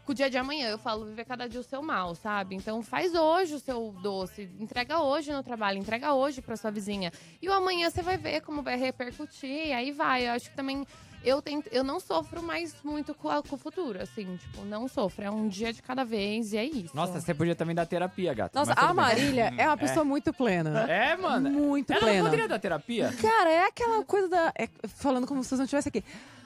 com 0.05 0.11
o 0.11 0.15
dia 0.15 0.29
de 0.29 0.37
amanhã. 0.37 0.67
Eu 0.69 0.77
falo, 0.77 1.05
viver 1.05 1.25
cada 1.25 1.47
dia 1.49 1.59
o 1.59 1.63
seu 1.63 1.81
mal, 1.81 2.13
sabe? 2.15 2.55
Então 2.55 2.81
faz 2.81 3.13
hoje 3.15 3.55
o 3.55 3.59
seu 3.59 3.93
doce, 4.01 4.49
entrega 4.59 4.99
hoje 5.01 5.31
no 5.33 5.41
trabalho, 5.43 5.77
entrega 5.77 6.13
hoje 6.13 6.41
pra 6.41 6.55
sua 6.55 6.71
vizinha. 6.71 7.11
E 7.41 7.49
o 7.49 7.53
amanhã 7.53 7.89
você 7.89 8.01
vai 8.01 8.17
ver 8.17 8.41
como 8.41 8.61
vai 8.61 8.77
repercutir, 8.77 9.67
e 9.67 9.73
aí 9.73 9.91
vai. 9.91 10.27
Eu 10.27 10.31
acho 10.33 10.49
que 10.49 10.55
também 10.55 10.85
eu 11.23 11.41
tento, 11.41 11.67
eu 11.71 11.83
não 11.83 11.99
sofro 11.99 12.43
mais 12.43 12.75
muito 12.83 13.15
com, 13.15 13.27
a- 13.29 13.41
com 13.41 13.55
o 13.55 13.57
futuro, 13.57 13.99
assim, 13.99 14.37
tipo, 14.37 14.63
não 14.63 14.87
sofro. 14.87 15.23
É 15.25 15.31
um 15.31 15.47
dia 15.47 15.73
de 15.73 15.81
cada 15.81 16.03
vez 16.05 16.53
e 16.53 16.57
é 16.57 16.63
isso. 16.63 16.95
Nossa, 16.95 17.19
você 17.19 17.33
podia 17.33 17.55
também 17.55 17.73
dar 17.75 17.87
terapia, 17.87 18.31
gata. 18.31 18.59
Nossa, 18.59 18.73
a 18.73 18.85
bem. 18.87 18.93
Marília 18.95 19.51
é 19.57 19.65
uma 19.67 19.75
pessoa 19.77 20.05
muito 20.05 20.31
plena. 20.31 20.81
É, 20.87 21.17
mano. 21.17 21.49
Muito 21.49 21.91
Ela 21.91 21.99
plena. 22.01 22.17
não 22.19 22.25
poderia 22.25 22.47
dar 22.47 22.59
terapia? 22.59 23.11
Cara, 23.19 23.49
é 23.49 23.65
aquela 23.65 24.03
coisa 24.05 24.27
da. 24.29 24.53
é, 24.55 24.69
falando 24.87 25.25
como 25.25 25.43
se 25.43 25.49
você 25.49 25.55
não 25.55 25.63
estivesse 25.63 25.89
aqui. 25.89 26.03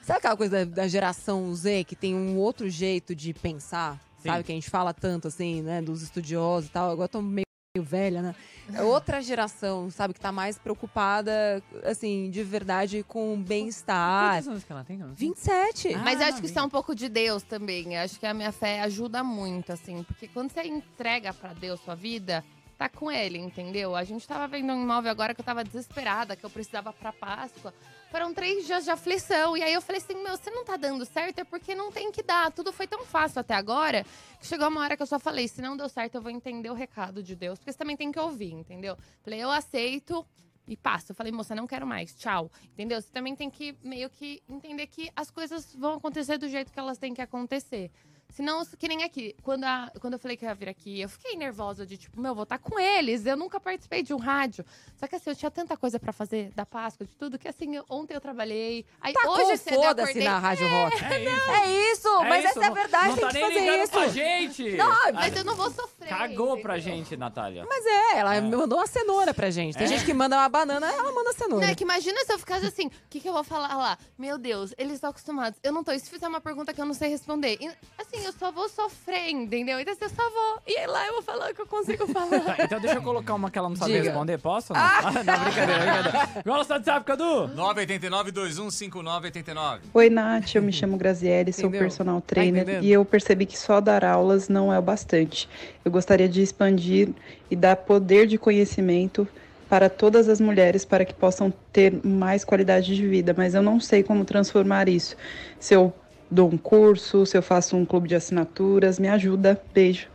Sabe 0.10 0.18
aquela 0.18 0.36
coisa 0.36 0.66
da, 0.66 0.82
da 0.82 0.88
geração 0.88 1.54
Z 1.54 1.84
que 1.84 1.96
tem 1.96 2.16
um 2.16 2.36
outro 2.36 2.68
jeito 2.68 3.14
de 3.14 3.32
pensar? 3.32 4.00
Sim. 4.18 4.30
Sabe? 4.30 4.44
Que 4.44 4.52
a 4.52 4.56
gente 4.56 4.68
fala 4.68 4.92
tanto 4.92 5.28
assim, 5.28 5.62
né? 5.62 5.84
Dos 5.84 6.02
estudiosos 6.02 6.68
e 6.68 6.72
tal. 6.72 6.90
Agora 6.90 7.04
eu 7.06 7.10
tô 7.10 7.22
meio 7.22 7.46
velha, 7.78 8.24
né? 8.24 8.36
É 8.74 8.82
outra 8.82 9.22
geração, 9.22 9.92
sabe? 9.92 10.16
Que 10.16 10.20
tá 10.20 10.32
mais 10.32 10.58
preocupada, 10.58 11.62
assim, 11.84 12.32
de 12.32 12.42
verdade 12.42 13.06
com 13.08 13.36
o 13.36 13.38
bem-estar. 13.38 14.38
Quantos 14.38 14.48
anos 14.48 14.64
que 14.64 14.72
ela 14.72 14.84
tem? 14.84 15.00
Eu 15.00 15.10
não 15.10 15.16
sei. 15.16 15.28
27. 15.28 15.96
Mas 15.98 16.20
Ah, 16.22 16.30
acho 16.30 16.40
que 16.40 16.48
isso 16.48 16.58
é 16.58 16.64
um 16.64 16.70
pouco 16.70 16.96
de 16.96 17.08
Deus 17.08 17.44
também. 17.44 17.96
Acho 17.96 18.20
que 18.20 18.26
a 18.26 18.34
minha 18.34 18.52
fé 18.52 18.82
ajuda 18.82 19.24
muito, 19.24 19.72
assim. 19.72 20.02
Porque 20.02 20.28
quando 20.28 20.52
você 20.52 20.64
entrega 20.64 21.36
pra 21.36 21.54
Deus 21.54 21.80
sua 21.82 21.94
vida, 21.94 22.44
tá 22.80 22.88
com 22.88 23.12
Ele, 23.12 23.38
entendeu? 23.38 23.94
A 23.94 24.06
gente 24.06 24.26
tava 24.26 24.48
vendo 24.48 24.72
um 24.72 24.82
imóvel 24.82 25.12
agora 25.12 25.36
que 25.36 25.42
eu 25.42 25.46
tava 25.46 25.66
desesperada, 25.66 26.34
que 26.34 26.46
eu 26.46 26.50
precisava 26.50 26.94
pra 26.94 27.12
Páscoa. 27.12 27.74
Foram 28.10 28.34
três 28.34 28.66
dias 28.66 28.86
de 28.86 28.90
aflição. 28.90 29.58
E 29.58 29.62
aí 29.62 29.74
eu 29.74 29.82
falei 29.82 30.02
assim, 30.02 30.16
meu, 30.24 30.38
se 30.38 30.50
não 30.50 30.64
tá 30.64 30.78
dando 30.78 31.04
certo 31.04 31.40
é 31.40 31.44
porque 31.44 31.76
não 31.76 31.92
tem 31.92 32.10
que 32.10 32.24
dar. 32.24 32.50
Tudo 32.54 32.72
foi 32.72 32.88
tão 32.88 33.06
fácil 33.06 33.42
até 33.42 33.54
agora, 33.54 34.06
que 34.40 34.48
chegou 34.48 34.70
uma 34.70 34.80
hora 34.80 34.96
que 34.96 35.04
eu 35.04 35.08
só 35.08 35.20
falei, 35.20 35.46
se 35.50 35.62
não 35.62 35.76
deu 35.76 35.90
certo, 35.90 36.16
eu 36.16 36.22
vou 36.22 36.32
entender 36.32 36.70
o 36.70 36.74
recado 36.74 37.22
de 37.22 37.36
Deus. 37.36 37.60
Porque 37.60 37.74
você 37.74 37.78
também 37.78 37.98
tem 37.98 38.14
que 38.14 38.20
ouvir, 38.20 38.54
entendeu? 38.54 38.98
Falei, 39.22 39.44
eu 39.44 39.52
aceito, 39.52 40.26
e 40.66 40.78
passo. 40.78 41.12
Eu 41.12 41.16
falei, 41.16 41.34
moça, 41.34 41.54
não 41.54 41.68
quero 41.68 41.86
mais, 41.86 42.16
tchau. 42.16 42.50
Entendeu? 42.72 43.02
Você 43.02 43.12
também 43.12 43.36
tem 43.36 43.50
que 43.50 43.76
meio 43.84 44.10
que 44.10 44.42
entender 44.48 44.88
que 44.88 45.12
as 45.16 45.30
coisas 45.30 45.76
vão 45.76 45.96
acontecer 45.96 46.38
do 46.38 46.48
jeito 46.48 46.72
que 46.72 46.80
elas 46.80 46.98
têm 46.98 47.14
que 47.14 47.22
acontecer. 47.22 47.92
Senão, 48.32 48.64
que 48.78 48.88
nem 48.88 49.04
aqui, 49.04 49.36
quando, 49.44 49.64
a- 49.64 49.92
quando 50.00 50.14
eu 50.14 50.20
falei 50.20 50.38
que 50.38 50.46
eu 50.46 50.50
ia 50.50 50.56
vir 50.56 50.70
aqui, 50.70 51.02
eu 51.02 51.10
fiquei 51.10 51.36
nervosa 51.36 51.86
de 51.86 51.98
tipo, 51.98 52.22
meu, 52.22 52.34
vou 52.36 52.44
estar 52.44 52.60
com 52.60 52.80
eles. 52.80 53.26
Eu 53.26 53.36
nunca 53.36 53.60
participei 53.60 54.04
de 54.04 54.14
um 54.14 54.18
rádio. 54.18 54.64
Só 54.96 55.08
que 55.08 55.16
assim, 55.16 55.30
eu 55.32 55.36
tinha 55.36 55.50
tanta 55.52 55.76
coisa 55.76 56.00
pra 56.00 56.14
fazer 56.14 56.52
da 56.56 56.66
Páscoa, 56.66 57.06
de 57.06 57.16
tudo, 57.16 57.40
que 57.40 57.48
assim, 57.48 57.76
eu- 57.76 57.86
ontem 57.90 58.14
eu 58.14 58.22
trabalhei. 58.22 58.86
Aí 59.02 59.14
Tá 59.14 59.30
hoje 59.32 59.52
com 59.52 59.58
cedo 59.58 59.76
eu 59.84 59.90
acordei. 59.90 60.24
na 60.24 60.40
Rádio 60.40 60.68
Rock. 60.70 61.04
É 61.04 61.24
isso. 61.24 61.52
É 61.52 61.92
isso, 61.92 62.08
É 62.08 62.30
mas 62.30 62.40
isso, 62.46 62.48
essa 62.52 62.60
é 62.60 62.64
a 62.64 62.68
não- 62.70 62.76
verdade, 62.76 63.08
Não 63.10 63.16
tem 63.16 63.22
tá 63.26 63.28
que 63.30 63.34
nem 63.34 63.44
fazer 63.48 63.60
ligando 63.60 63.84
isso. 63.84 63.92
pra 63.92 64.08
gente. 64.08 64.72
Não, 64.78 65.14
Mas 65.14 65.36
eu 65.36 65.44
não 65.44 65.56
vou 65.56 65.72
sofrer. 65.72 65.99
Cagou 66.10 66.58
pra 66.62 66.78
gente, 66.80 67.16
Natália. 67.16 67.66
Mas 67.68 67.86
é, 67.86 68.18
ela 68.20 68.40
me 68.42 68.56
mandou 68.56 68.78
uma 68.80 68.88
cenoura 68.88 69.34
pra 69.34 69.50
gente. 69.50 69.78
Tem 69.78 69.86
É? 69.86 69.90
gente 69.90 70.06
que 70.06 70.14
manda 70.14 70.36
uma 70.36 70.50
banana, 70.50 70.88
ela 70.92 71.12
manda 71.12 71.32
cenoura. 71.34 71.66
Não, 71.66 71.72
é 71.72 71.76
que 71.76 71.84
imagina 71.84 72.20
se 72.26 72.34
eu 72.34 72.40
ficasse 72.40 72.66
assim, 72.66 72.88
o 72.88 72.92
que, 73.10 73.20
que 73.20 73.28
eu 73.30 73.34
vou 73.34 73.44
falar 73.44 73.76
lá? 73.78 73.98
Meu 74.18 74.38
Deus, 74.38 74.74
eles 74.78 74.94
estão 74.96 75.10
acostumados. 75.10 75.60
Eu 75.64 75.72
não 75.72 75.84
tô. 75.84 75.92
E 75.92 76.00
se 76.00 76.10
fizer 76.10 76.28
uma 76.28 76.42
pergunta 76.42 76.74
que 76.74 76.82
eu 76.82 76.86
não 76.86 76.94
sei 76.94 77.10
responder? 77.10 77.58
E, 77.62 77.68
assim, 77.98 78.26
eu 78.26 78.34
só 78.34 78.52
vou 78.52 78.68
sofrer, 78.70 79.30
entendeu? 79.30 79.80
Então, 79.80 79.94
assim, 79.94 80.04
eu 80.06 80.10
só 80.10 80.30
vou. 80.30 80.60
E 80.68 80.78
aí 80.78 80.88
lá 80.88 81.06
eu 81.08 81.14
vou 81.14 81.22
falar 81.22 81.52
o 81.52 81.56
que 81.56 81.62
eu 81.62 81.68
consigo 81.68 82.08
falar. 82.08 82.40
Tá, 82.42 82.56
então 82.64 82.80
deixa 82.80 82.98
eu 82.98 83.02
colocar 83.02 83.34
uma 83.36 83.50
que 83.52 83.58
ela 83.60 83.70
não 83.70 83.76
sabe 83.76 83.92
Diga. 83.94 84.06
responder, 84.06 84.38
posso? 84.40 84.74
Não, 84.74 84.80
ah! 84.82 85.02
não 85.04 85.12
brincadeira, 85.44 85.80
brincadeira. 85.80 86.28
Qual 86.44 86.58
é 86.58 86.64
o 86.64 86.68
WhatsApp, 86.70 87.06
Cadu? 87.06 87.50
989-215989. 87.56 89.80
Oi, 89.94 90.10
Nath, 90.10 90.56
eu 90.56 90.62
me 90.62 90.72
chamo 90.72 90.98
Graziele, 90.98 91.52
sou 91.54 91.66
Entendeu? 91.66 91.82
personal 91.82 92.22
Tá 92.22 92.28
trainer 92.28 92.64
entendendo? 92.64 92.84
e 92.84 92.92
eu 92.92 93.04
percebi 93.06 93.46
que 93.46 93.58
só 93.58 93.80
dar 93.82 94.04
aulas 94.04 94.50
não 94.50 94.72
é 94.74 94.80
o 94.80 94.82
bastante. 94.82 95.50
Eu 95.84 95.92
gostaria 96.00 96.30
de 96.30 96.42
expandir 96.42 97.10
e 97.52 97.56
dar 97.58 97.76
poder 97.76 98.26
de 98.26 98.38
conhecimento 98.38 99.28
para 99.68 99.90
todas 99.90 100.30
as 100.30 100.40
mulheres 100.40 100.86
para 100.86 101.04
que 101.04 101.14
possam 101.14 101.54
ter 101.74 101.94
mais 102.06 102.46
qualidade 102.46 102.96
de 102.96 103.06
vida, 103.06 103.36
mas 103.38 103.54
eu 103.54 103.62
não 103.62 103.82
sei 103.82 104.02
como 104.02 104.24
transformar 104.24 104.88
isso. 104.88 105.18
Se 105.60 105.74
eu 105.74 105.94
dou 106.32 106.50
um 106.50 106.58
curso, 106.58 107.26
se 107.26 107.38
eu 107.38 107.44
faço 107.44 107.76
um 107.76 107.86
clube 107.86 108.08
de 108.08 108.16
assinaturas, 108.16 108.98
me 108.98 109.10
ajuda. 109.10 109.62
Beijo. 109.74 110.08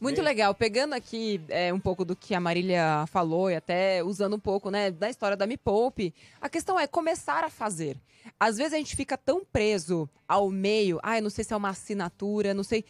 Muito 0.00 0.22
legal. 0.22 0.54
Pegando 0.54 0.94
aqui 0.94 1.40
é, 1.48 1.72
um 1.74 1.80
pouco 1.80 2.04
do 2.04 2.14
que 2.14 2.34
a 2.34 2.40
Marília 2.40 3.04
falou 3.08 3.50
e 3.50 3.56
até 3.56 4.02
usando 4.02 4.36
um 4.36 4.40
pouco 4.40 4.70
né, 4.70 4.92
da 4.92 5.10
história 5.10 5.36
da 5.36 5.46
Me 5.46 5.56
Poupe, 5.56 6.14
a 6.40 6.48
questão 6.48 6.78
é 6.78 6.86
começar 6.86 7.42
a 7.44 7.50
fazer. 7.50 7.96
Às 8.38 8.58
vezes 8.58 8.72
a 8.72 8.76
gente 8.76 8.94
fica 8.94 9.18
tão 9.18 9.44
preso 9.44 10.08
ao 10.26 10.48
meio, 10.50 11.00
ah, 11.02 11.18
eu 11.18 11.22
não 11.22 11.30
sei 11.30 11.44
se 11.44 11.52
é 11.52 11.56
uma 11.56 11.70
assinatura, 11.70 12.54
não 12.54 12.62
sei. 12.62 12.84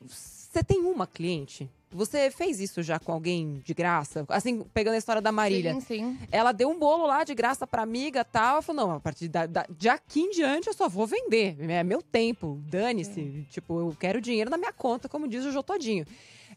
Você 0.00 0.64
tem 0.64 0.80
uma 0.80 1.06
cliente? 1.06 1.70
Você 1.92 2.30
fez 2.30 2.60
isso 2.60 2.82
já 2.82 2.98
com 3.00 3.12
alguém 3.12 3.60
de 3.64 3.74
graça? 3.74 4.24
Assim, 4.28 4.62
pegando 4.72 4.94
a 4.94 4.98
história 4.98 5.20
da 5.20 5.32
Marília. 5.32 5.74
Sim, 5.74 5.80
sim. 5.80 6.18
Ela 6.30 6.52
deu 6.52 6.68
um 6.70 6.78
bolo 6.78 7.06
lá 7.06 7.24
de 7.24 7.34
graça 7.34 7.66
pra 7.66 7.82
amiga 7.82 8.20
e 8.20 8.24
tal. 8.24 8.52
Ela 8.54 8.62
falou: 8.62 8.86
não, 8.86 8.94
a 8.96 9.00
partir 9.00 9.28
da, 9.28 9.44
da- 9.46 9.66
de 9.68 9.88
aqui 9.88 10.20
em 10.20 10.30
diante 10.30 10.68
eu 10.68 10.74
só 10.74 10.88
vou 10.88 11.06
vender. 11.06 11.56
É 11.68 11.82
meu 11.82 12.00
tempo. 12.00 12.60
Dane-se. 12.66 13.44
Tipo, 13.50 13.80
eu 13.80 13.96
quero 13.98 14.20
dinheiro 14.20 14.48
na 14.50 14.56
minha 14.56 14.72
conta, 14.72 15.08
como 15.08 15.26
diz 15.26 15.44
o 15.44 15.50
Jô 15.50 15.62
Todinho. 15.62 16.06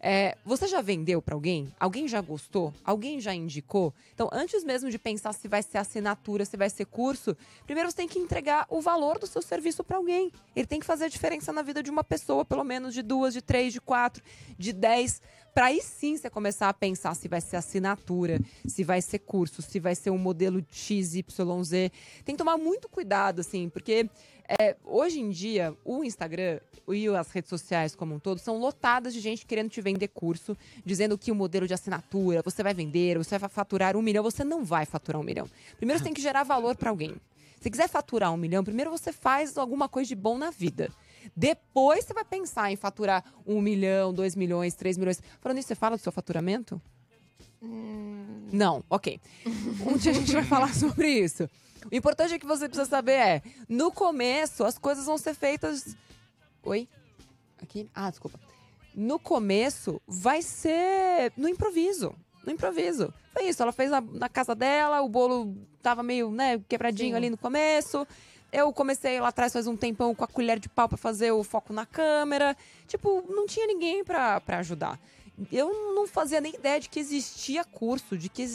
É, 0.06 0.36
você 0.44 0.68
já 0.68 0.82
vendeu 0.82 1.22
pra 1.22 1.34
alguém? 1.34 1.74
Alguém 1.80 2.10
já 2.10 2.20
gostou? 2.20 2.74
Alguém 2.84 3.22
já 3.22 3.34
indicou? 3.34 3.94
Então, 4.14 4.30
antes 4.34 4.62
mesmo 4.62 4.92
de 4.92 5.00
pensar 5.00 5.32
se 5.32 5.48
vai 5.48 5.64
ser 5.64 5.78
assinatura, 5.78 6.44
se 6.44 6.58
vai 6.58 6.70
ser 6.70 6.84
curso, 6.88 7.38
primeiro 7.66 7.90
você 7.90 7.96
tem 7.96 8.08
que 8.10 8.20
entregar 8.20 8.66
o 8.70 8.82
valor 8.82 9.18
do 9.18 9.26
seu 9.26 9.42
serviço 9.42 9.82
pra 9.82 9.96
alguém. 9.96 10.30
Ele 10.54 10.68
tem 10.68 10.82
que 10.82 10.86
fazer 10.86 11.06
a 11.06 11.08
diferença 11.08 11.54
na 11.54 11.62
vida 11.62 11.82
de 11.82 11.90
uma 11.90 12.04
pessoa, 12.04 12.44
pelo 12.44 12.66
menos 12.66 12.94
de 12.94 13.02
duas, 13.02 13.34
de 13.34 13.42
três, 13.42 13.72
de 13.72 13.80
quatro, 13.80 14.22
de 14.60 14.74
dez. 14.74 15.22
Pra 15.54 15.66
aí 15.66 15.82
sim 15.82 16.18
você 16.18 16.32
começar 16.32 16.68
a 16.68 16.74
pensar 16.74 17.14
se 17.16 17.28
vai 17.28 17.40
ser 17.40 17.58
assinatura, 17.58 18.40
se 18.66 18.84
vai 18.84 19.02
ser 19.02 19.20
curso, 19.20 19.62
se 19.62 19.80
vai 19.80 19.94
ser 19.94 20.10
um 20.10 20.18
modelo 20.18 20.66
XYZ. 20.72 21.92
Tem 22.26 22.34
que 22.34 22.38
tomar 22.38 22.58
muito 22.58 22.90
cuidado, 22.90 23.42
assim, 23.42 23.70
porque 23.70 24.10
é, 24.60 24.76
hoje 24.84 25.20
em 25.20 25.30
dia 25.30 25.76
o 25.86 26.04
Instagram 26.04 26.60
e 26.88 27.08
as 27.08 27.30
redes 27.30 27.50
sociais 27.50 27.96
como 27.96 28.16
um 28.16 28.20
todo 28.20 28.40
são 28.40 28.58
lotadas 28.58 29.14
de 29.14 29.20
gente 29.20 29.46
querendo 29.46 29.70
te 29.70 29.80
vender 29.80 30.08
curso, 30.08 30.58
dizendo 30.84 31.18
que 31.20 31.32
o 31.32 31.36
modelo 31.36 31.68
de 31.68 31.74
assinatura, 31.74 32.42
você 32.44 32.64
vai 32.64 32.74
vender, 32.74 33.20
você 33.20 33.38
vai 33.38 33.50
faturar 33.50 33.96
um 33.96 34.02
milhão, 34.02 34.24
você 34.24 34.44
não 34.44 34.66
vai 34.66 34.88
faturar 34.88 35.22
um 35.22 35.24
milhão. 35.24 35.48
Primeiro 35.78 36.00
você 36.00 36.04
tem 36.04 36.14
que 36.16 36.22
gerar 36.22 36.44
valor 36.44 36.76
pra 36.76 36.90
alguém. 36.90 37.16
Se 37.62 37.70
quiser 37.70 37.88
faturar 37.88 38.34
um 38.34 38.38
milhão, 38.38 38.64
primeiro 38.64 38.92
você 38.92 39.14
faz 39.14 39.58
alguma 39.58 39.88
coisa 39.88 40.10
de 40.10 40.16
bom 40.16 40.38
na 40.38 40.50
vida. 40.50 40.92
Depois 41.36 42.06
você 42.06 42.14
vai 42.14 42.26
pensar 42.26 42.72
em 42.72 42.76
faturar 42.76 43.24
um 43.46 43.62
milhão, 43.62 44.14
dois 44.14 44.36
milhões, 44.36 44.76
três 44.76 44.98
milhões. 44.98 45.22
Falando 45.40 45.58
isso, 45.58 45.68
você 45.68 45.76
fala 45.76 45.96
do 45.98 46.02
seu 46.02 46.12
faturamento? 46.12 46.82
Hum, 47.62 48.50
Não, 48.52 48.84
ok. 48.90 49.20
Um 49.86 49.98
dia 49.98 50.12
a 50.12 50.16
gente 50.16 50.32
vai 50.34 50.44
falar 50.44 50.74
sobre 50.74 51.08
isso. 51.10 51.50
O 51.92 51.96
importante 51.96 52.34
é 52.34 52.40
que 52.40 52.46
você 52.46 52.68
precisa 52.68 52.90
saber 52.90 53.14
é, 53.14 53.42
no 53.68 53.92
começo 53.92 54.64
as 54.64 54.78
coisas 54.78 55.06
vão 55.06 55.18
ser 55.18 55.34
feitas. 55.34 55.96
Oi? 56.64 56.88
Aqui? 57.62 57.90
Ah, 57.94 58.10
desculpa. 58.10 58.40
No 58.96 59.18
começo 59.20 60.02
vai 60.08 60.42
ser 60.42 61.34
no 61.36 61.50
improviso. 61.50 62.16
No 62.46 62.52
improviso. 62.52 63.14
Foi 63.34 63.46
isso, 63.46 63.62
ela 63.64 63.72
fez 63.72 63.90
na, 63.90 64.00
na 64.02 64.30
casa 64.30 64.54
dela, 64.54 65.02
o 65.02 65.10
bolo 65.10 65.56
tava 65.82 66.04
meio, 66.04 66.30
né, 66.30 66.62
quebradinho 66.70 67.12
Sim. 67.12 67.16
ali 67.16 67.30
no 67.30 67.38
começo. 67.38 68.06
Eu 68.54 68.72
comecei 68.72 69.20
lá 69.20 69.30
atrás 69.30 69.52
faz 69.52 69.66
um 69.66 69.76
tempão 69.76 70.14
com 70.14 70.24
a 70.24 70.28
colher 70.28 70.60
de 70.60 70.70
pau 70.70 70.88
pra 70.88 70.96
fazer 70.98 71.32
o 71.32 71.44
foco 71.44 71.74
na 71.74 71.88
câmera. 71.88 72.56
Tipo, 72.88 73.26
não 73.28 73.48
tinha 73.48 73.66
ninguém 73.66 74.04
pra, 74.04 74.40
pra 74.40 74.60
ajudar. 74.60 75.00
Eu 75.52 75.96
não 75.96 76.08
fazia 76.08 76.40
nem 76.40 76.54
ideia 76.54 76.80
de 76.80 76.88
que 76.88 77.00
existia 77.00 77.64
curso, 77.66 78.16
de 78.16 78.30
que, 78.30 78.46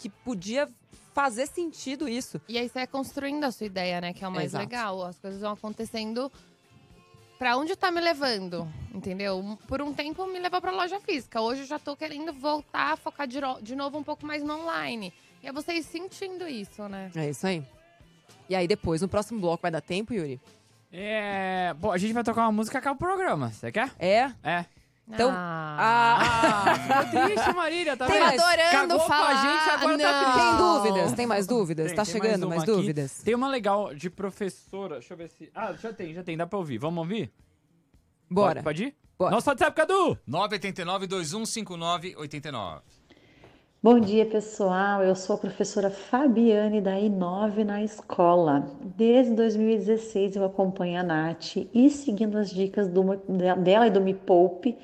que 0.00 0.08
podia 0.08 0.68
fazer 1.14 1.46
sentido 1.46 2.08
isso. 2.08 2.40
E 2.48 2.58
aí 2.58 2.68
você 2.68 2.80
vai 2.80 2.86
construindo 2.88 3.44
a 3.44 3.52
sua 3.52 3.66
ideia, 3.66 4.00
né? 4.00 4.12
Que 4.12 4.24
é 4.24 4.28
o 4.28 4.32
mais 4.32 4.46
Exato. 4.46 4.64
legal. 4.64 5.04
As 5.04 5.16
coisas 5.20 5.40
vão 5.40 5.52
acontecendo 5.52 6.32
pra 7.38 7.56
onde 7.56 7.76
tá 7.76 7.92
me 7.92 8.00
levando, 8.00 8.66
entendeu? 8.92 9.56
Por 9.68 9.80
um 9.80 9.94
tempo 9.94 10.26
me 10.26 10.40
levou 10.40 10.60
pra 10.60 10.72
loja 10.72 10.98
física. 10.98 11.40
Hoje 11.40 11.60
eu 11.60 11.66
já 11.66 11.78
tô 11.78 11.96
querendo 11.96 12.32
voltar 12.32 12.94
a 12.94 12.96
focar 12.96 13.28
de, 13.28 13.38
de 13.62 13.76
novo 13.76 13.96
um 13.96 14.02
pouco 14.02 14.26
mais 14.26 14.42
no 14.42 14.58
online. 14.58 15.14
E 15.40 15.46
é 15.46 15.52
vocês 15.52 15.86
sentindo 15.86 16.48
isso, 16.48 16.88
né? 16.88 17.12
É 17.14 17.30
isso 17.30 17.46
aí. 17.46 17.64
E 18.48 18.56
aí 18.56 18.66
depois, 18.66 19.00
no 19.02 19.08
próximo 19.08 19.40
bloco, 19.40 19.62
vai 19.62 19.70
dar 19.70 19.80
tempo, 19.80 20.12
Yuri? 20.14 20.40
É. 20.92 21.74
Bom, 21.78 21.92
a 21.92 21.98
gente 21.98 22.12
vai 22.14 22.24
tocar 22.24 22.42
uma 22.42 22.52
música 22.52 22.78
acaba 22.78 22.96
o 22.96 22.98
programa. 22.98 23.50
Você 23.50 23.70
quer? 23.70 23.90
É? 23.98 24.32
É. 24.42 24.64
Então, 25.10 25.30
Ah, 25.34 26.18
Ah, 26.20 26.74
ficou 26.74 27.04
triste, 27.24 27.52
Marília, 27.54 27.96
tá 27.96 28.04
Tem 28.06 28.16
vendo? 28.16 28.24
mais- 28.26 28.40
adorando 28.42 28.70
Cagou 28.72 29.00
falar. 29.06 29.26
com 29.26 29.32
a 29.32 29.36
gente, 29.52 29.70
agora 29.70 29.96
não. 29.96 30.04
tá 30.04 30.24
triste. 30.24 30.38
Tem 30.48 30.56
dúvidas? 30.58 31.12
Tem 31.14 31.26
mais 31.26 31.46
dúvidas? 31.46 31.86
Tem, 31.86 31.96
tá 31.96 32.04
tem 32.04 32.12
chegando 32.12 32.46
mais, 32.48 32.62
aqui. 32.62 32.72
dúvidas? 32.72 33.22
Tem 33.22 33.34
uma 33.34 33.48
legal 33.48 33.94
de 33.94 34.10
professora. 34.10 34.98
Deixa 34.98 35.14
eu 35.14 35.18
ver 35.18 35.28
se. 35.30 35.50
Ah, 35.54 35.72
já 35.74 35.92
tem, 35.94 36.12
já 36.12 36.22
tem, 36.22 36.36
dá 36.36 36.46
pra 36.46 36.58
ouvir. 36.58 36.76
Vamos 36.78 36.98
ouvir? 36.98 37.32
Bora. 38.30 38.56
Pode, 38.62 38.64
pode 38.64 38.84
ir? 38.84 38.94
Bora. 39.18 39.30
Nosso 39.30 39.48
WhatsApp, 39.48 39.74
Cadu! 39.74 40.18
989-2159-89. 40.28 42.82
Bom 43.80 44.00
dia, 44.00 44.26
pessoal. 44.26 45.04
Eu 45.04 45.14
sou 45.14 45.36
a 45.36 45.38
professora 45.38 45.88
Fabiane 45.88 46.80
da 46.80 46.96
I9 46.96 47.64
na 47.64 47.82
escola. 47.82 48.66
Desde 48.96 49.32
2016 49.34 50.34
eu 50.34 50.44
acompanho 50.44 50.98
a 50.98 51.02
Nath 51.04 51.56
e 51.72 51.88
seguindo 51.88 52.36
as 52.36 52.50
dicas 52.50 52.88
do- 52.88 53.16
dela 53.62 53.86
e 53.86 53.90
do 53.90 54.00
Me 54.00 54.14
Poupe, 54.14 54.76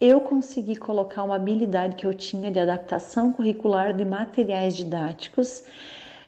eu 0.00 0.20
consegui 0.20 0.74
colocar 0.74 1.22
uma 1.22 1.36
habilidade 1.36 1.94
que 1.94 2.04
eu 2.04 2.12
tinha 2.12 2.50
de 2.50 2.58
adaptação 2.58 3.32
curricular 3.32 3.94
de 3.94 4.04
materiais 4.04 4.74
didáticos 4.76 5.62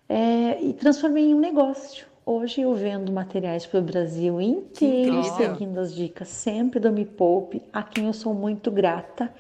é, 0.09 0.63
e 0.63 0.73
transformei 0.75 1.31
em 1.31 1.35
um 1.35 1.41
negócio. 1.41 2.07
Hoje 2.25 2.61
eu 2.61 2.73
vendo 2.75 3.11
materiais 3.11 3.67
para 3.67 3.81
o 3.81 3.83
Brasil 3.83 4.41
inteiro, 4.41 5.25
seguindo 5.25 5.79
as 5.79 5.93
dicas 5.93 6.29
sempre 6.29 6.79
do 6.79 6.93
Me 6.93 7.05
Poupe, 7.05 7.63
a 7.73 7.83
quem 7.83 8.07
eu 8.07 8.13
sou 8.13 8.33
muito 8.33 8.71
grata 8.71 9.33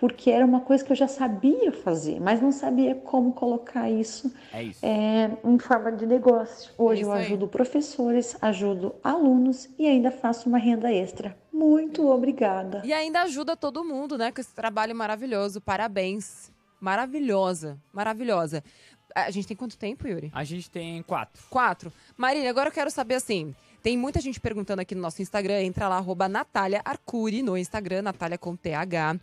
porque 0.00 0.30
era 0.30 0.44
uma 0.46 0.60
coisa 0.62 0.82
que 0.82 0.90
eu 0.90 0.96
já 0.96 1.06
sabia 1.06 1.70
fazer, 1.70 2.18
mas 2.18 2.40
não 2.40 2.50
sabia 2.50 2.94
como 2.94 3.32
colocar 3.34 3.90
isso 3.90 4.32
É 4.52 4.62
isso. 4.62 4.80
é, 4.84 5.30
em 5.44 5.58
forma 5.58 5.92
de 5.92 6.06
negócio. 6.06 6.72
Hoje 6.78 7.02
É 7.02 7.04
eu 7.04 7.12
aí. 7.12 7.26
ajudo 7.26 7.46
professores, 7.46 8.34
ajudo 8.40 8.94
alunos 9.04 9.68
e 9.78 9.86
ainda 9.86 10.10
faço 10.10 10.48
uma 10.48 10.56
renda 10.58 10.90
extra. 10.90 11.36
Muito 11.52 12.08
obrigada. 12.10 12.80
E 12.84 12.92
ainda 12.94 13.20
ajuda 13.22 13.54
todo 13.54 13.84
mundo, 13.84 14.16
né? 14.16 14.32
Com 14.32 14.40
esse 14.40 14.54
trabalho 14.54 14.96
maravilhoso. 14.96 15.60
Parabéns. 15.60 16.50
Maravilhosa. 16.80 17.78
Maravilhosa. 17.92 18.64
A 19.14 19.30
gente 19.30 19.48
tem 19.48 19.56
quanto 19.56 19.76
tempo, 19.76 20.08
Yuri? 20.08 20.30
A 20.32 20.44
gente 20.44 20.70
tem 20.70 21.02
quatro. 21.02 21.42
Quatro. 21.50 21.92
Marília, 22.16 22.48
agora 22.48 22.68
eu 22.68 22.72
quero 22.72 22.90
saber 22.90 23.16
assim. 23.16 23.54
Tem 23.82 23.96
muita 23.98 24.20
gente 24.20 24.40
perguntando 24.40 24.80
aqui 24.80 24.94
no 24.94 25.02
nosso 25.02 25.20
Instagram. 25.20 25.60
Entra 25.62 25.88
lá, 25.88 25.96
arroba 25.96 26.28
Natália 26.28 26.80
Arcuri 26.84 27.42
no 27.42 27.58
Instagram, 27.58 28.02
Natália 28.02 28.38
com 28.38 28.56
TH. 28.56 29.18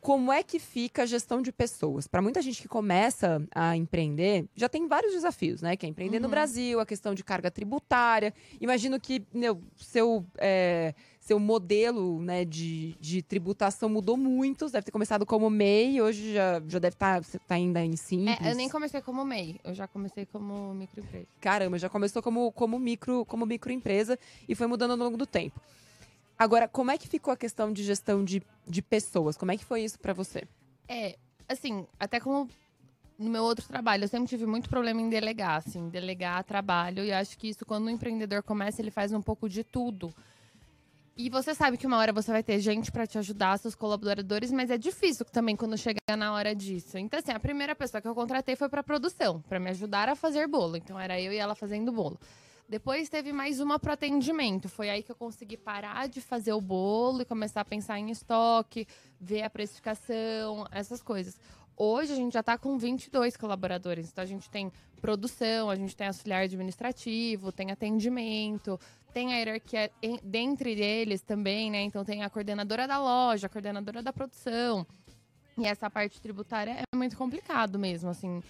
Como 0.00 0.32
é 0.32 0.42
que 0.42 0.58
fica 0.58 1.02
a 1.02 1.06
gestão 1.06 1.42
de 1.42 1.52
pessoas? 1.52 2.06
Para 2.06 2.22
muita 2.22 2.40
gente 2.40 2.62
que 2.62 2.68
começa 2.68 3.42
a 3.54 3.76
empreender, 3.76 4.46
já 4.56 4.68
tem 4.68 4.88
vários 4.88 5.12
desafios, 5.12 5.60
né? 5.60 5.76
Que 5.76 5.84
é 5.84 5.88
empreender 5.88 6.18
no 6.18 6.28
Brasil, 6.28 6.80
a 6.80 6.86
questão 6.86 7.14
de 7.14 7.22
carga 7.22 7.50
tributária. 7.50 8.32
Imagino 8.60 8.98
que 8.98 9.22
meu, 9.32 9.60
seu, 9.76 10.24
é, 10.38 10.94
seu 11.20 11.38
modelo 11.38 12.20
né, 12.22 12.46
de, 12.46 12.96
de 12.98 13.20
tributação 13.20 13.90
mudou 13.90 14.16
muito. 14.16 14.66
Você 14.68 14.72
deve 14.72 14.86
ter 14.86 14.90
começado 14.90 15.26
como 15.26 15.50
MEI, 15.50 16.00
hoje 16.00 16.32
já, 16.32 16.62
já 16.66 16.78
deve 16.78 16.94
estar 16.94 17.22
tá 17.22 17.54
ainda 17.54 17.84
em 17.84 17.94
simples. 17.94 18.38
É, 18.40 18.52
eu 18.52 18.56
nem 18.56 18.70
comecei 18.70 19.02
como 19.02 19.22
MEI, 19.22 19.60
eu 19.62 19.74
já 19.74 19.86
comecei 19.86 20.24
como 20.24 20.72
microempresa. 20.74 21.26
Caramba, 21.40 21.78
já 21.78 21.90
começou 21.90 22.22
como, 22.22 22.50
como, 22.52 22.78
micro, 22.78 23.26
como 23.26 23.44
microempresa 23.44 24.18
e 24.48 24.54
foi 24.54 24.66
mudando 24.66 24.92
ao 24.92 24.96
longo 24.96 25.18
do 25.18 25.26
tempo. 25.26 25.60
Agora, 26.40 26.66
como 26.66 26.90
é 26.90 26.96
que 26.96 27.06
ficou 27.06 27.34
a 27.34 27.36
questão 27.36 27.70
de 27.70 27.82
gestão 27.82 28.24
de, 28.24 28.42
de 28.66 28.80
pessoas? 28.80 29.36
Como 29.36 29.52
é 29.52 29.58
que 29.58 29.64
foi 29.64 29.82
isso 29.82 29.98
pra 29.98 30.14
você? 30.14 30.44
É, 30.88 31.18
assim, 31.46 31.86
até 31.98 32.18
como 32.18 32.48
no 33.18 33.28
meu 33.28 33.44
outro 33.44 33.68
trabalho, 33.68 34.04
eu 34.04 34.08
sempre 34.08 34.26
tive 34.26 34.46
muito 34.46 34.66
problema 34.66 35.02
em 35.02 35.10
delegar, 35.10 35.58
assim, 35.58 35.90
delegar 35.90 36.42
trabalho. 36.44 37.04
E 37.04 37.12
acho 37.12 37.36
que 37.36 37.50
isso, 37.50 37.66
quando 37.66 37.88
o 37.88 37.90
empreendedor 37.90 38.42
começa, 38.42 38.80
ele 38.80 38.90
faz 38.90 39.12
um 39.12 39.20
pouco 39.20 39.50
de 39.50 39.62
tudo. 39.62 40.14
E 41.14 41.28
você 41.28 41.54
sabe 41.54 41.76
que 41.76 41.86
uma 41.86 41.98
hora 41.98 42.10
você 42.10 42.32
vai 42.32 42.42
ter 42.42 42.58
gente 42.58 42.90
pra 42.90 43.06
te 43.06 43.18
ajudar, 43.18 43.58
seus 43.58 43.74
colaboradores, 43.74 44.50
mas 44.50 44.70
é 44.70 44.78
difícil 44.78 45.26
também 45.26 45.54
quando 45.54 45.76
chega 45.76 46.00
na 46.16 46.32
hora 46.32 46.54
disso. 46.54 46.96
Então, 46.96 47.20
assim, 47.20 47.32
a 47.32 47.38
primeira 47.38 47.74
pessoa 47.74 48.00
que 48.00 48.08
eu 48.08 48.14
contratei 48.14 48.56
foi 48.56 48.70
pra 48.70 48.82
produção, 48.82 49.42
pra 49.42 49.60
me 49.60 49.68
ajudar 49.68 50.08
a 50.08 50.16
fazer 50.16 50.48
bolo. 50.48 50.78
Então, 50.78 50.98
era 50.98 51.20
eu 51.20 51.34
e 51.34 51.36
ela 51.36 51.54
fazendo 51.54 51.92
bolo. 51.92 52.18
Depois 52.70 53.08
teve 53.08 53.32
mais 53.32 53.58
uma 53.58 53.80
pro 53.80 53.90
atendimento. 53.94 54.68
Foi 54.68 54.88
aí 54.88 55.02
que 55.02 55.10
eu 55.10 55.16
consegui 55.16 55.56
parar 55.56 56.08
de 56.08 56.20
fazer 56.20 56.52
o 56.52 56.60
bolo 56.60 57.20
e 57.22 57.24
começar 57.24 57.62
a 57.62 57.64
pensar 57.64 57.98
em 57.98 58.12
estoque, 58.12 58.86
ver 59.20 59.42
a 59.42 59.50
precificação, 59.50 60.64
essas 60.70 61.02
coisas. 61.02 61.36
Hoje 61.76 62.12
a 62.12 62.14
gente 62.14 62.32
já 62.32 62.44
tá 62.44 62.56
com 62.56 62.78
22 62.78 63.36
colaboradores. 63.36 64.08
Então 64.12 64.22
a 64.22 64.26
gente 64.26 64.48
tem 64.48 64.70
produção, 65.00 65.68
a 65.68 65.74
gente 65.74 65.96
tem 65.96 66.06
auxiliar 66.06 66.44
administrativo, 66.44 67.50
tem 67.50 67.72
atendimento, 67.72 68.78
tem 69.12 69.32
a 69.34 69.38
hierarquia 69.38 69.90
em- 70.00 70.20
dentre 70.22 70.80
eles 70.80 71.22
também, 71.22 71.72
né? 71.72 71.82
Então 71.82 72.04
tem 72.04 72.22
a 72.22 72.30
coordenadora 72.30 72.86
da 72.86 73.02
loja, 73.02 73.48
a 73.48 73.50
coordenadora 73.50 74.00
da 74.00 74.12
produção. 74.12 74.86
E 75.58 75.66
essa 75.66 75.90
parte 75.90 76.20
tributária 76.20 76.84
é 76.92 76.96
muito 76.96 77.16
complicado 77.16 77.80
mesmo, 77.80 78.10
assim. 78.10 78.40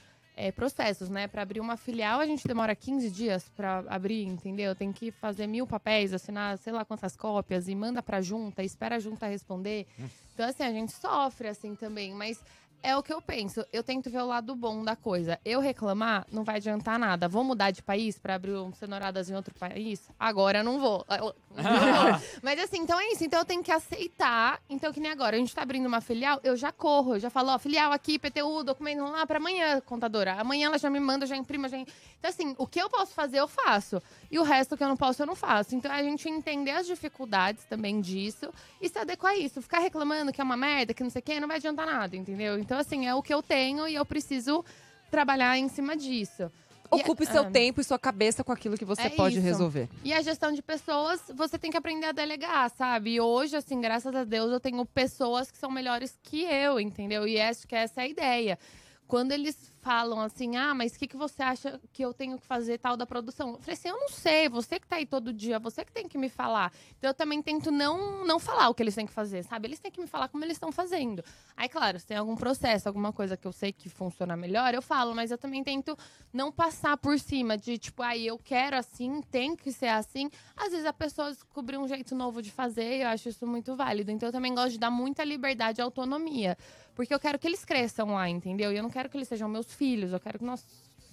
É, 0.42 0.50
processos, 0.50 1.10
né? 1.10 1.28
Para 1.28 1.42
abrir 1.42 1.60
uma 1.60 1.76
filial, 1.76 2.18
a 2.18 2.24
gente 2.24 2.48
demora 2.48 2.74
15 2.74 3.10
dias 3.10 3.46
para 3.54 3.84
abrir, 3.88 4.24
entendeu? 4.24 4.74
Tem 4.74 4.90
que 4.90 5.10
fazer 5.10 5.46
mil 5.46 5.66
papéis, 5.66 6.14
assinar 6.14 6.56
sei 6.56 6.72
lá 6.72 6.82
quantas 6.82 7.14
cópias 7.14 7.68
e 7.68 7.74
manda 7.74 8.02
para 8.02 8.22
junta, 8.22 8.62
espera 8.62 8.96
a 8.96 8.98
junta 8.98 9.26
responder. 9.26 9.86
Então, 10.32 10.48
assim, 10.48 10.62
a 10.62 10.72
gente 10.72 10.92
sofre 10.92 11.48
assim 11.48 11.74
também, 11.74 12.14
mas 12.14 12.42
é 12.82 12.96
o 12.96 13.02
que 13.02 13.12
eu 13.12 13.20
penso. 13.20 13.64
Eu 13.72 13.82
tento 13.82 14.10
ver 14.10 14.20
o 14.22 14.26
lado 14.26 14.54
bom 14.54 14.82
da 14.84 14.96
coisa. 14.96 15.38
Eu 15.44 15.60
reclamar 15.60 16.26
não 16.32 16.44
vai 16.44 16.56
adiantar 16.56 16.98
nada. 16.98 17.28
Vou 17.28 17.44
mudar 17.44 17.70
de 17.70 17.82
país 17.82 18.18
para 18.18 18.34
abrir 18.34 18.52
um 18.56 18.72
cenouradas 18.72 19.28
em 19.30 19.34
outro 19.34 19.54
país? 19.54 20.08
Agora 20.18 20.58
eu 20.58 20.64
não 20.64 20.78
vou. 20.78 21.04
Eu- 21.08 21.34
não 21.56 21.62
vou. 22.12 22.20
Mas 22.42 22.58
assim, 22.60 22.78
então 22.78 22.98
é 23.00 23.12
isso. 23.12 23.24
Então 23.24 23.38
eu 23.40 23.44
tenho 23.44 23.62
que 23.62 23.72
aceitar. 23.72 24.60
Então, 24.68 24.92
que 24.92 25.00
nem 25.00 25.10
agora, 25.10 25.36
a 25.36 25.38
gente 25.38 25.54
tá 25.54 25.62
abrindo 25.62 25.86
uma 25.86 26.00
filial, 26.00 26.40
eu 26.42 26.56
já 26.56 26.70
corro, 26.72 27.14
eu 27.16 27.20
já 27.20 27.30
falo, 27.30 27.50
ó, 27.50 27.58
filial 27.58 27.92
aqui, 27.92 28.18
PTU, 28.18 28.62
documento 28.64 29.02
lá 29.04 29.26
para 29.26 29.38
amanhã, 29.38 29.80
contadora. 29.80 30.34
Amanhã 30.40 30.66
ela 30.66 30.78
já 30.78 30.88
me 30.90 31.00
manda, 31.00 31.26
já 31.26 31.36
imprima, 31.36 31.68
já. 31.68 31.76
Então, 31.78 32.28
assim, 32.28 32.54
o 32.58 32.66
que 32.66 32.80
eu 32.80 32.88
posso 32.90 33.12
fazer, 33.12 33.38
eu 33.40 33.48
faço. 33.48 34.00
E 34.30 34.38
o 34.38 34.42
resto 34.42 34.76
que 34.76 34.84
eu 34.84 34.88
não 34.88 34.96
posso, 34.96 35.22
eu 35.22 35.26
não 35.26 35.34
faço. 35.34 35.74
Então, 35.74 35.90
a 35.90 36.02
gente 36.02 36.28
entender 36.28 36.72
as 36.72 36.86
dificuldades 36.86 37.64
também 37.64 38.00
disso 38.00 38.52
e 38.80 38.88
se 38.88 38.98
adequar 38.98 39.32
a 39.32 39.36
isso. 39.36 39.60
Ficar 39.62 39.78
reclamando 39.78 40.32
que 40.32 40.40
é 40.40 40.44
uma 40.44 40.56
merda, 40.56 40.92
que 40.94 41.02
não 41.02 41.10
sei 41.10 41.20
o 41.20 41.22
quê, 41.22 41.40
não 41.40 41.48
vai 41.48 41.56
adiantar 41.56 41.86
nada, 41.86 42.16
entendeu? 42.16 42.58
Então, 42.58 42.69
assim, 42.76 43.06
é 43.06 43.14
o 43.14 43.22
que 43.22 43.32
eu 43.32 43.42
tenho 43.42 43.86
e 43.88 43.94
eu 43.94 44.04
preciso 44.04 44.64
trabalhar 45.10 45.58
em 45.58 45.68
cima 45.68 45.96
disso. 45.96 46.50
E- 46.92 46.96
Ocupe 46.96 47.24
seu 47.24 47.42
ah, 47.42 47.50
tempo 47.50 47.80
e 47.80 47.84
sua 47.84 47.98
cabeça 47.98 48.42
com 48.42 48.50
aquilo 48.50 48.76
que 48.76 48.84
você 48.84 49.02
é 49.02 49.10
pode 49.10 49.36
isso. 49.36 49.44
resolver. 49.44 49.88
E 50.02 50.12
a 50.12 50.20
gestão 50.22 50.52
de 50.52 50.60
pessoas, 50.60 51.20
você 51.34 51.56
tem 51.56 51.70
que 51.70 51.76
aprender 51.76 52.06
a 52.06 52.12
delegar, 52.12 52.68
sabe? 52.70 53.14
E 53.14 53.20
hoje, 53.20 53.56
assim, 53.56 53.80
graças 53.80 54.14
a 54.14 54.24
Deus, 54.24 54.50
eu 54.50 54.58
tenho 54.58 54.84
pessoas 54.84 55.50
que 55.50 55.58
são 55.58 55.70
melhores 55.70 56.18
que 56.22 56.42
eu, 56.42 56.80
entendeu? 56.80 57.28
E 57.28 57.40
acho 57.40 57.66
que 57.66 57.76
essa 57.76 58.00
é 58.00 58.04
a 58.04 58.08
ideia. 58.08 58.58
Quando 59.06 59.30
eles 59.32 59.69
falam 59.80 60.20
assim: 60.20 60.56
ah, 60.56 60.74
mas 60.74 60.94
o 60.94 60.98
que, 60.98 61.06
que 61.06 61.16
você 61.16 61.42
acha 61.42 61.80
que 61.92 62.02
eu 62.02 62.12
tenho 62.12 62.38
que 62.38 62.46
fazer 62.46 62.78
tal 62.78 62.96
da 62.96 63.06
produção? 63.06 63.50
Eu 63.52 63.60
falei 63.60 63.74
assim: 63.74 63.88
eu 63.88 63.96
não 63.96 64.08
sei, 64.08 64.48
você 64.48 64.78
que 64.78 64.86
tá 64.86 64.96
aí 64.96 65.06
todo 65.06 65.32
dia, 65.32 65.58
você 65.58 65.84
que 65.84 65.92
tem 65.92 66.08
que 66.08 66.18
me 66.18 66.28
falar. 66.28 66.72
Então 66.98 67.10
eu 67.10 67.14
também 67.14 67.42
tento 67.42 67.70
não, 67.70 68.24
não 68.24 68.38
falar 68.38 68.68
o 68.68 68.74
que 68.74 68.82
eles 68.82 68.94
têm 68.94 69.06
que 69.06 69.12
fazer, 69.12 69.42
sabe? 69.44 69.68
Eles 69.68 69.80
têm 69.80 69.90
que 69.90 70.00
me 70.00 70.06
falar 70.06 70.28
como 70.28 70.44
eles 70.44 70.56
estão 70.56 70.70
fazendo. 70.70 71.24
Aí, 71.56 71.68
claro, 71.68 71.98
se 71.98 72.06
tem 72.06 72.16
algum 72.16 72.36
processo, 72.36 72.88
alguma 72.88 73.12
coisa 73.12 73.36
que 73.36 73.46
eu 73.46 73.52
sei 73.52 73.72
que 73.72 73.88
funciona 73.88 74.36
melhor, 74.36 74.74
eu 74.74 74.82
falo, 74.82 75.14
mas 75.14 75.30
eu 75.30 75.38
também 75.38 75.64
tento 75.64 75.96
não 76.32 76.52
passar 76.52 76.96
por 76.96 77.18
cima 77.18 77.56
de 77.56 77.78
tipo, 77.78 78.02
aí 78.02 78.26
eu 78.26 78.38
quero 78.38 78.76
assim, 78.76 79.20
tem 79.30 79.56
que 79.56 79.72
ser 79.72 79.88
assim. 79.88 80.30
Às 80.56 80.70
vezes 80.70 80.86
a 80.86 80.92
pessoa 80.92 81.30
descobre 81.30 81.76
um 81.76 81.88
jeito 81.88 82.14
novo 82.14 82.42
de 82.42 82.50
fazer 82.50 82.98
e 82.98 83.02
eu 83.02 83.08
acho 83.08 83.28
isso 83.28 83.46
muito 83.46 83.74
válido. 83.74 84.10
Então 84.10 84.28
eu 84.28 84.32
também 84.32 84.54
gosto 84.54 84.72
de 84.72 84.78
dar 84.78 84.90
muita 84.90 85.24
liberdade 85.24 85.80
e 85.80 85.82
autonomia. 85.82 86.56
Porque 86.94 87.14
eu 87.14 87.20
quero 87.20 87.38
que 87.38 87.46
eles 87.46 87.64
cresçam 87.64 88.14
lá, 88.14 88.28
entendeu? 88.28 88.72
E 88.72 88.76
eu 88.76 88.82
não 88.82 88.90
quero 88.90 89.08
que 89.08 89.16
eles 89.16 89.28
sejam 89.28 89.48
meus 89.48 89.72
filhos, 89.72 90.12
eu 90.12 90.20
quero 90.20 90.38
que 90.38 90.44
nós 90.44 90.64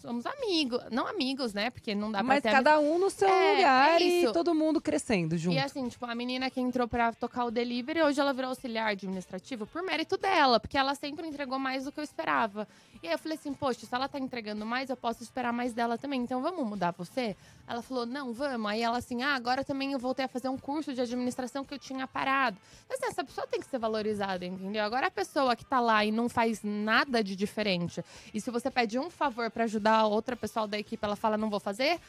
somos 0.01 0.25
amigos. 0.25 0.81
Não 0.91 1.07
amigos, 1.07 1.53
né? 1.53 1.69
Porque 1.69 1.93
não 1.95 2.11
dá 2.11 2.19
pra 2.19 2.27
Mas 2.27 2.43
cada 2.43 2.79
um 2.79 2.99
no 2.99 3.09
seu 3.09 3.27
É, 3.27 3.55
lugar 3.55 4.01
é 4.01 4.05
e 4.05 4.31
todo 4.31 4.53
mundo 4.53 4.79
crescendo 4.81 5.37
junto. 5.37 5.55
E 5.55 5.59
assim, 5.59 5.87
tipo, 5.87 6.05
a 6.05 6.15
menina 6.15 6.49
que 6.49 6.59
entrou 6.59 6.87
pra 6.87 7.11
tocar 7.13 7.45
o 7.45 7.51
delivery, 7.51 8.01
hoje 8.01 8.19
ela 8.19 8.33
virou 8.33 8.49
auxiliar 8.49 8.89
administrativo 8.89 9.65
por 9.65 9.81
mérito 9.83 10.17
dela, 10.17 10.59
porque 10.59 10.77
ela 10.77 10.95
sempre 10.95 11.27
entregou 11.27 11.59
mais 11.59 11.85
do 11.85 11.91
que 11.91 11.99
eu 11.99 12.03
esperava. 12.03 12.67
E 13.01 13.07
aí 13.07 13.13
eu 13.13 13.19
falei 13.19 13.37
assim, 13.37 13.53
poxa, 13.53 13.85
se 13.85 13.93
ela 13.93 14.07
tá 14.07 14.19
entregando 14.19 14.65
mais, 14.65 14.89
eu 14.89 14.97
posso 14.97 15.21
esperar 15.23 15.53
mais 15.53 15.73
dela 15.73 15.97
também. 15.97 16.21
Então 16.21 16.41
vamos 16.41 16.67
mudar 16.67 16.93
você? 16.97 17.35
Ela 17.67 17.81
falou, 17.81 18.05
não, 18.05 18.33
vamos. 18.33 18.69
Aí 18.71 18.81
ela 18.81 18.97
assim, 18.97 19.21
ah, 19.23 19.35
agora 19.35 19.63
também 19.63 19.91
eu 19.93 19.99
voltei 19.99 20.25
a 20.25 20.27
fazer 20.27 20.49
um 20.49 20.57
curso 20.57 20.93
de 20.93 21.01
administração 21.01 21.63
que 21.63 21.73
eu 21.73 21.79
tinha 21.79 22.07
parado. 22.07 22.57
Mas 22.89 22.99
assim, 22.99 23.11
essa 23.11 23.23
pessoa 23.23 23.45
tem 23.47 23.59
que 23.59 23.67
ser 23.67 23.77
valorizada, 23.77 24.45
entendeu? 24.45 24.83
Agora 24.83 25.07
a 25.07 25.11
pessoa 25.11 25.55
que 25.55 25.65
tá 25.65 25.79
lá 25.79 26.03
e 26.05 26.11
não 26.11 26.27
faz 26.29 26.61
nada 26.63 27.23
de 27.23 27.35
diferente, 27.35 28.03
e 28.33 28.41
se 28.41 28.49
você 28.49 28.69
pede 28.71 28.97
um 28.97 29.09
favor 29.09 29.49
pra 29.51 29.65
ajudar 29.65 29.86
a 29.87 30.05
outra 30.05 30.35
pessoa 30.35 30.67
da 30.67 30.77
equipe, 30.77 31.03
ela 31.03 31.15
fala, 31.15 31.37
não 31.37 31.49
vou 31.49 31.59
fazer, 31.59 31.99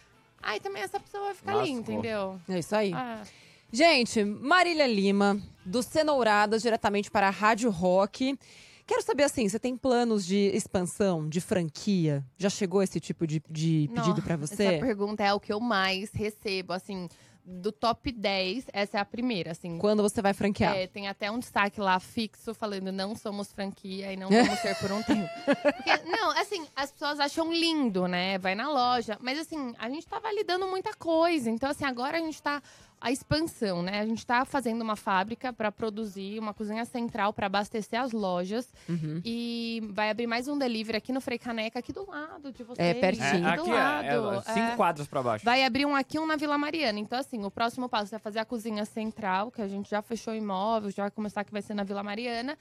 aí 0.43 0.61
também 0.61 0.83
essa 0.83 0.99
pessoa 1.01 1.25
vai 1.27 1.35
ficar 1.35 1.53
ali, 1.59 1.75
Lascou. 1.75 1.79
entendeu? 1.79 2.41
É 2.49 2.59
isso 2.59 2.75
aí. 2.75 2.93
Ah. 2.93 3.23
Gente, 3.71 4.25
Marília 4.25 4.87
Lima, 4.87 5.41
do 5.65 5.83
Cenouradas, 5.83 6.63
diretamente 6.63 7.11
para 7.11 7.29
a 7.29 7.31
Rádio 7.31 7.71
Rock. 7.71 8.39
Quero 8.87 9.03
saber 9.03 9.25
assim, 9.25 9.47
você 9.47 9.59
tem 9.59 9.77
planos 9.77 10.25
de 10.25 10.51
expansão, 10.55 11.29
de 11.29 11.43
franquia? 11.43 12.25
Já 12.39 12.49
chegou 12.49 12.83
esse 12.83 12.99
tipo 12.99 13.27
de, 13.27 13.43
de 13.51 13.91
pedido 13.95 14.23
para 14.23 14.37
você? 14.37 14.65
Essa 14.65 14.87
pergunta 14.87 15.23
é 15.23 15.35
o 15.35 15.39
que 15.39 15.53
eu 15.53 15.61
mais 15.61 16.11
recebo, 16.13 16.73
assim, 16.73 17.07
do 17.49 17.73
top 17.73 18.13
10, 18.13 18.67
essa 18.73 18.99
é 18.99 19.01
a 19.01 19.05
primeira, 19.05 19.53
assim. 19.53 19.79
Quando 19.79 20.03
você 20.03 20.21
vai 20.21 20.35
franquear? 20.35 20.77
É, 20.77 20.87
tem 20.87 21.09
até 21.09 21.31
um 21.31 21.39
destaque 21.39 21.81
lá 21.81 21.99
fixo 21.99 22.53
falando 22.53 22.93
não 22.93 23.17
somos 23.17 23.51
franquia 23.51 24.13
e 24.13 24.17
não 24.17 24.29
vamos 24.29 24.59
ser 24.59 24.77
por 24.77 24.93
um 24.93 25.03
tempo. 25.03 25.29
Porque, 25.47 25.97
não, 26.05 26.31
assim, 26.33 26.67
as 26.77 26.93
pessoas 26.93 27.19
acham 27.19 27.51
lindo, 27.51 28.07
né? 28.07 28.37
Vai 28.39 28.55
na 28.55 28.69
loja. 28.69 29.17
Mas 29.21 29.39
assim, 29.39 29.75
a 29.79 29.89
gente 29.89 30.07
tá 30.07 30.19
validando 30.19 30.67
muita 30.69 30.93
coisa. 30.95 31.49
Então, 31.49 31.71
assim, 31.71 31.85
agora 31.85 32.19
a 32.19 32.21
gente 32.21 32.43
tá. 32.43 32.63
A 33.01 33.13
expansão, 33.13 33.83
né? 33.83 34.01
A 34.01 34.07
gente 34.07 34.27
tá 34.27 34.45
fazendo 34.45 34.83
uma 34.83 34.97
fábrica 34.97 35.53
para 35.53 35.71
produzir 35.71 36.39
uma 36.39 36.53
cozinha 36.53 36.85
central 36.85 37.33
para 37.33 37.47
abastecer 37.47 38.01
as 38.01 38.13
lojas. 38.13 38.73
Uhum. 38.89 39.21
E 39.25 39.81
vai 39.91 40.11
abrir 40.11 40.27
mais 40.27 40.49
um 40.49 40.59
delivery 40.59 40.99
aqui 40.99 41.13
no 41.13 41.21
Frei 41.21 41.39
Caneca, 41.39 41.79
aqui 41.79 41.93
do 41.93 42.09
lado 42.11 42.51
de 42.51 42.65
vocês. 42.65 42.89
É, 42.89 42.95
pertinho. 42.95 43.47
É, 43.47 43.57
do 43.57 43.63
aqui 43.63 43.71
lado. 43.71 44.07
é, 44.07 44.37
é 44.39 44.41
cinco 44.53 44.73
é. 44.73 44.77
quadros 44.77 45.07
pra 45.07 45.23
baixo. 45.23 45.45
Vai 45.45 45.63
abrir 45.63 45.87
um 45.87 45.95
aqui, 45.95 46.19
um 46.19 46.27
na 46.27 46.37
Vila 46.37 46.59
Mariana. 46.59 46.99
Então, 46.99 47.19
assim, 47.19 47.45
o 47.45 47.51
próximo 47.51 47.89
passo 47.89 48.15
é 48.15 48.19
fazer 48.19 48.41
a 48.41 48.45
cozinha 48.45 48.85
central, 48.85 49.53
que 49.53 49.63
a 49.63 49.69
gente 49.69 49.89
já 49.89 50.03
fechou 50.03 50.33
o 50.33 50.37
imóvel, 50.37 50.91
já 50.91 51.05
vai 51.05 51.11
começar 51.11 51.45
que 51.45 51.53
vai 51.53 51.63
ser 51.63 51.75
na 51.75 51.85
Vila 51.85 52.03
Mariana. 52.03 52.59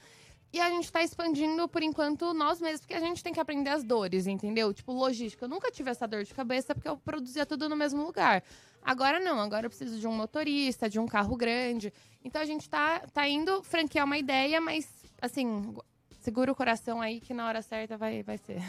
E 0.52 0.60
a 0.60 0.70
gente 0.70 0.90
tá 0.90 1.02
expandindo, 1.02 1.68
por 1.68 1.82
enquanto, 1.82 2.32
nós 2.32 2.60
mesmos, 2.60 2.80
porque 2.80 2.94
a 2.94 3.00
gente 3.00 3.22
tem 3.22 3.34
que 3.34 3.40
aprender 3.40 3.68
as 3.68 3.84
dores, 3.84 4.26
entendeu? 4.26 4.72
Tipo, 4.72 4.92
logística. 4.92 5.44
Eu 5.44 5.48
nunca 5.48 5.70
tive 5.70 5.90
essa 5.90 6.06
dor 6.06 6.24
de 6.24 6.32
cabeça 6.32 6.74
porque 6.74 6.88
eu 6.88 6.96
produzia 6.96 7.44
tudo 7.44 7.68
no 7.68 7.76
mesmo 7.76 8.02
lugar. 8.02 8.42
Agora 8.84 9.20
não, 9.20 9.38
agora 9.40 9.66
eu 9.66 9.70
preciso 9.70 9.98
de 9.98 10.06
um 10.06 10.12
motorista, 10.12 10.88
de 10.88 10.98
um 10.98 11.06
carro 11.06 11.36
grande. 11.36 11.92
Então 12.24 12.40
a 12.40 12.44
gente 12.44 12.68
tá, 12.68 13.00
tá 13.12 13.28
indo 13.28 13.62
franquear 13.62 14.04
uma 14.06 14.16
ideia, 14.18 14.60
mas, 14.60 14.86
assim, 15.20 15.74
segura 16.20 16.50
o 16.50 16.54
coração 16.54 17.00
aí 17.00 17.20
que 17.20 17.34
na 17.34 17.46
hora 17.46 17.60
certa 17.62 17.96
vai, 17.96 18.22
vai 18.22 18.38
ser. 18.38 18.62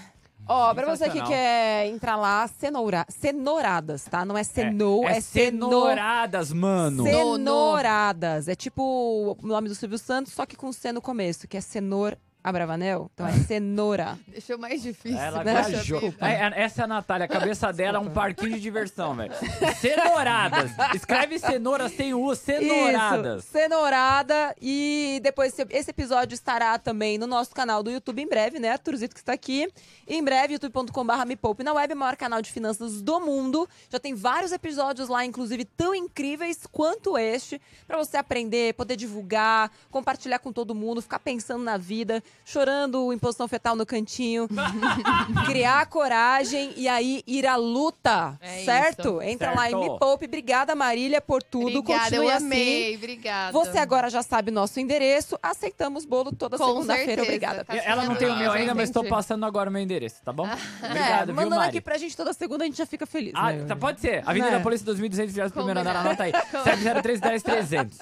Ó, 0.47 0.73
pra 0.73 0.87
você 0.95 1.09
que 1.09 1.21
quer 1.27 1.87
entrar 1.87 2.15
lá, 2.15 2.47
cenoura, 2.47 3.05
cenouradas, 3.09 4.05
tá? 4.05 4.23
Não 4.25 4.37
é 4.37 4.43
cenou, 4.43 5.03
é, 5.07 5.17
é 5.17 5.21
ceno- 5.21 5.67
cenouradas, 5.67 6.51
mano. 6.51 7.03
Cenouradas. 7.03 8.47
É 8.47 8.55
tipo 8.55 9.35
o 9.41 9.47
nome 9.47 9.67
do 9.69 9.75
Silvio 9.75 9.97
Santos, 9.97 10.33
só 10.33 10.45
que 10.45 10.55
com 10.55 10.71
C 10.71 10.91
no 10.91 11.01
começo, 11.01 11.47
que 11.47 11.57
é 11.57 11.61
Cenor 11.61 12.15
Abravanel. 12.43 13.09
Então 13.13 13.27
é 13.27 13.33
cenoura. 13.45 14.17
Deixou 14.27 14.57
mais 14.57 14.81
difícil. 14.81 15.17
Ela 15.19 15.43
né? 15.43 15.61
viajou. 15.63 16.13
É, 16.21 16.33
é, 16.33 16.63
essa 16.63 16.81
é 16.81 16.83
a 16.85 16.87
Natália, 16.87 17.25
a 17.25 17.27
cabeça 17.27 17.71
dela 17.73 17.97
é 17.97 18.01
um 18.01 18.09
parquinho 18.09 18.53
de 18.53 18.59
diversão, 18.61 19.15
velho. 19.15 19.33
Cenouradas. 19.79 20.71
Escreve 20.95 21.39
cenoura 21.39 21.89
sem 21.89 22.13
U, 22.13 22.33
cenouradas. 22.35 23.43
Isso, 23.43 23.51
cenourada. 23.51 24.55
E 24.61 25.19
depois 25.23 25.53
esse- 25.69 25.89
episódio 25.89 26.33
estará 26.33 26.77
também 26.77 27.17
no 27.17 27.25
nosso 27.27 27.51
canal 27.53 27.81
do 27.83 27.89
YouTube 27.91 28.21
em 28.21 28.27
breve, 28.27 28.59
né? 28.59 28.77
Turzito 28.77 29.15
que 29.15 29.21
está 29.21 29.33
aqui. 29.33 29.67
Em 30.07 30.23
breve, 30.23 30.53
youtube.com.br 30.53 31.25
Me 31.25 31.35
Poupe 31.35 31.63
na 31.63 31.73
web, 31.73 31.93
o 31.93 31.97
maior 31.97 32.15
canal 32.15 32.41
de 32.41 32.51
finanças 32.51 33.01
do 33.01 33.19
mundo. 33.19 33.67
Já 33.89 33.99
tem 33.99 34.13
vários 34.13 34.51
episódios 34.51 35.09
lá, 35.09 35.25
inclusive, 35.25 35.65
tão 35.65 35.93
incríveis 35.93 36.59
quanto 36.71 37.17
este, 37.17 37.59
pra 37.87 37.97
você 37.97 38.17
aprender, 38.17 38.73
poder 38.75 38.95
divulgar, 38.95 39.71
compartilhar 39.91 40.39
com 40.39 40.51
todo 40.53 40.73
mundo, 40.75 41.01
ficar 41.01 41.19
pensando 41.19 41.63
na 41.63 41.77
vida, 41.77 42.23
chorando 42.45 43.13
em 43.13 43.17
posição 43.19 43.47
fetal 43.47 43.75
no 43.75 43.85
cantinho, 43.85 44.47
criar 45.45 45.85
coragem 45.85 46.73
e 46.75 46.87
aí 46.87 47.23
ir 47.27 47.45
à 47.45 47.55
luta, 47.55 48.37
É 48.41 48.63
certo? 48.65 49.01
isso. 49.09 49.21
Entra 49.21 49.51
lá 49.53 49.67
e 49.67 49.71
Certo. 49.71 49.91
Me 49.93 49.99
Poupe. 49.99 50.25
Obrigada, 50.25 50.73
Marília, 50.75 51.21
por 51.21 51.43
tudo. 51.43 51.77
Obrigada, 51.79 52.03
Continue 52.05 52.25
eu 52.25 52.31
assim. 52.35 52.45
amei, 52.45 52.95
obrigada. 52.95 53.51
Você 53.51 53.77
agora 53.77 54.09
já 54.09 54.23
sabe 54.23 54.49
nosso 54.49 54.79
endereço. 54.79 55.37
Aceitamos 55.43 56.05
bolo 56.05 56.31
toda 56.35 56.57
segunda-feira. 56.57 57.21
Obrigada. 57.21 57.63
tá 57.63 57.75
Ela 57.75 58.05
não 58.05 58.15
tem 58.15 58.29
o 58.29 58.35
meu 58.35 58.51
ainda, 58.51 58.73
mas 58.73 58.89
estou 58.89 59.03
passando 59.05 59.45
agora 59.45 59.69
o 59.69 59.73
meu 59.73 59.81
endereço, 59.83 60.15
tá 60.25 60.33
bom? 60.33 60.47
É, 60.47 60.85
Obrigado, 60.87 61.25
viu, 61.27 61.35
mandando 61.35 61.55
Mari? 61.57 61.69
aqui 61.69 61.81
pra 61.81 61.97
gente 61.99 62.17
toda 62.17 62.33
segunda, 62.33 62.63
a 62.63 62.67
gente 62.67 62.77
já 62.77 62.85
fica 62.87 63.05
feliz. 63.05 63.33
Ah, 63.35 63.51
né? 63.51 63.65
tá, 63.67 63.75
pode 63.75 63.99
ser. 64.01 64.23
Avenida 64.25 64.51
Né? 64.57 64.59
Polícia 64.59 64.85
2200, 64.87 65.33
Vias 65.35 65.51
primeiro 65.51 65.79
andar, 65.81 65.95
anota 65.97 66.23
aí. 66.23 66.31
703 66.63 67.19
10 67.19 67.43
300. 67.43 67.97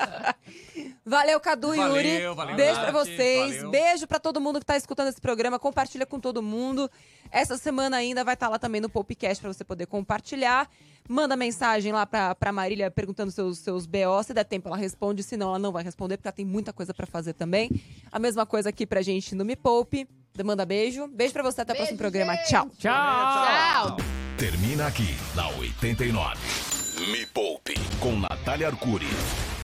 Valeu, 1.06 1.40
Cadu 1.40 1.74
e 1.74 1.78
Valeu, 1.78 1.96
Yuri. 1.96 2.36
valeu, 2.36 2.56
Beijo 2.56 2.80
pra 2.82 2.92
vocês. 2.92 3.56
valeu. 3.56 3.72
Beijo 3.72 4.08
pra 4.08 4.17
todo 4.20 4.42
mundo 4.42 4.60
que 4.60 4.66
tá 4.66 4.78
escutando 4.78 5.10
esse 5.10 5.22
programa. 5.22 5.60
Compartilha 5.60 6.06
com 6.06 6.20
todo 6.20 6.42
mundo. 6.42 6.90
Essa 7.32 7.58
semana 7.58 7.98
ainda 7.98 8.24
vai 8.24 8.34
estar 8.34 8.50
lá 8.50 8.60
também 8.60 8.82
no 8.82 8.90
Popcast 8.90 9.42
pra 9.42 9.54
você 9.54 9.64
poder 9.64 9.86
compartilhar. 9.86 10.70
Manda 11.08 11.36
mensagem 11.36 11.92
lá 11.94 12.06
pra, 12.06 12.36
pra 12.36 12.52
Marília 12.52 12.92
perguntando 12.92 13.32
seus, 13.32 13.60
seus 13.60 13.86
BO. 13.86 14.22
Se 14.24 14.34
der 14.34 14.44
tempo, 14.44 14.68
ela 14.68 14.78
responde. 14.78 15.24
Se 15.24 15.38
não, 15.38 15.50
ela 15.50 15.60
não 15.60 15.72
vai 15.72 15.84
responder, 15.84 16.18
porque 16.18 16.28
ela 16.28 16.36
tem 16.36 16.46
muita 16.46 16.74
coisa 16.74 16.94
pra 16.94 17.06
fazer 17.06 17.34
também. 17.34 17.70
A 18.12 18.20
mesma 18.20 18.46
coisa 18.46 18.70
aqui 18.70 18.86
pra 18.86 19.02
gente 19.02 19.34
no 19.36 19.46
Me 19.46 19.56
Poupe. 19.56 20.08
Manda 20.44 20.66
beijo. 20.66 21.08
Beijo 21.08 21.34
pra 21.34 21.44
você. 21.44 21.62
Até 21.62 21.74
o 21.74 21.76
próximo 21.76 21.98
programa. 21.98 22.36
Tchau. 22.38 22.70
Tchau. 22.78 23.98
Termina 24.38 24.88
aqui 24.88 25.16
na 25.36 25.48
89. 25.50 26.38
Me 27.12 27.26
Poupe 27.28 27.74
com 28.00 28.16
Natália 28.20 28.68
Arcuri. 28.68 29.08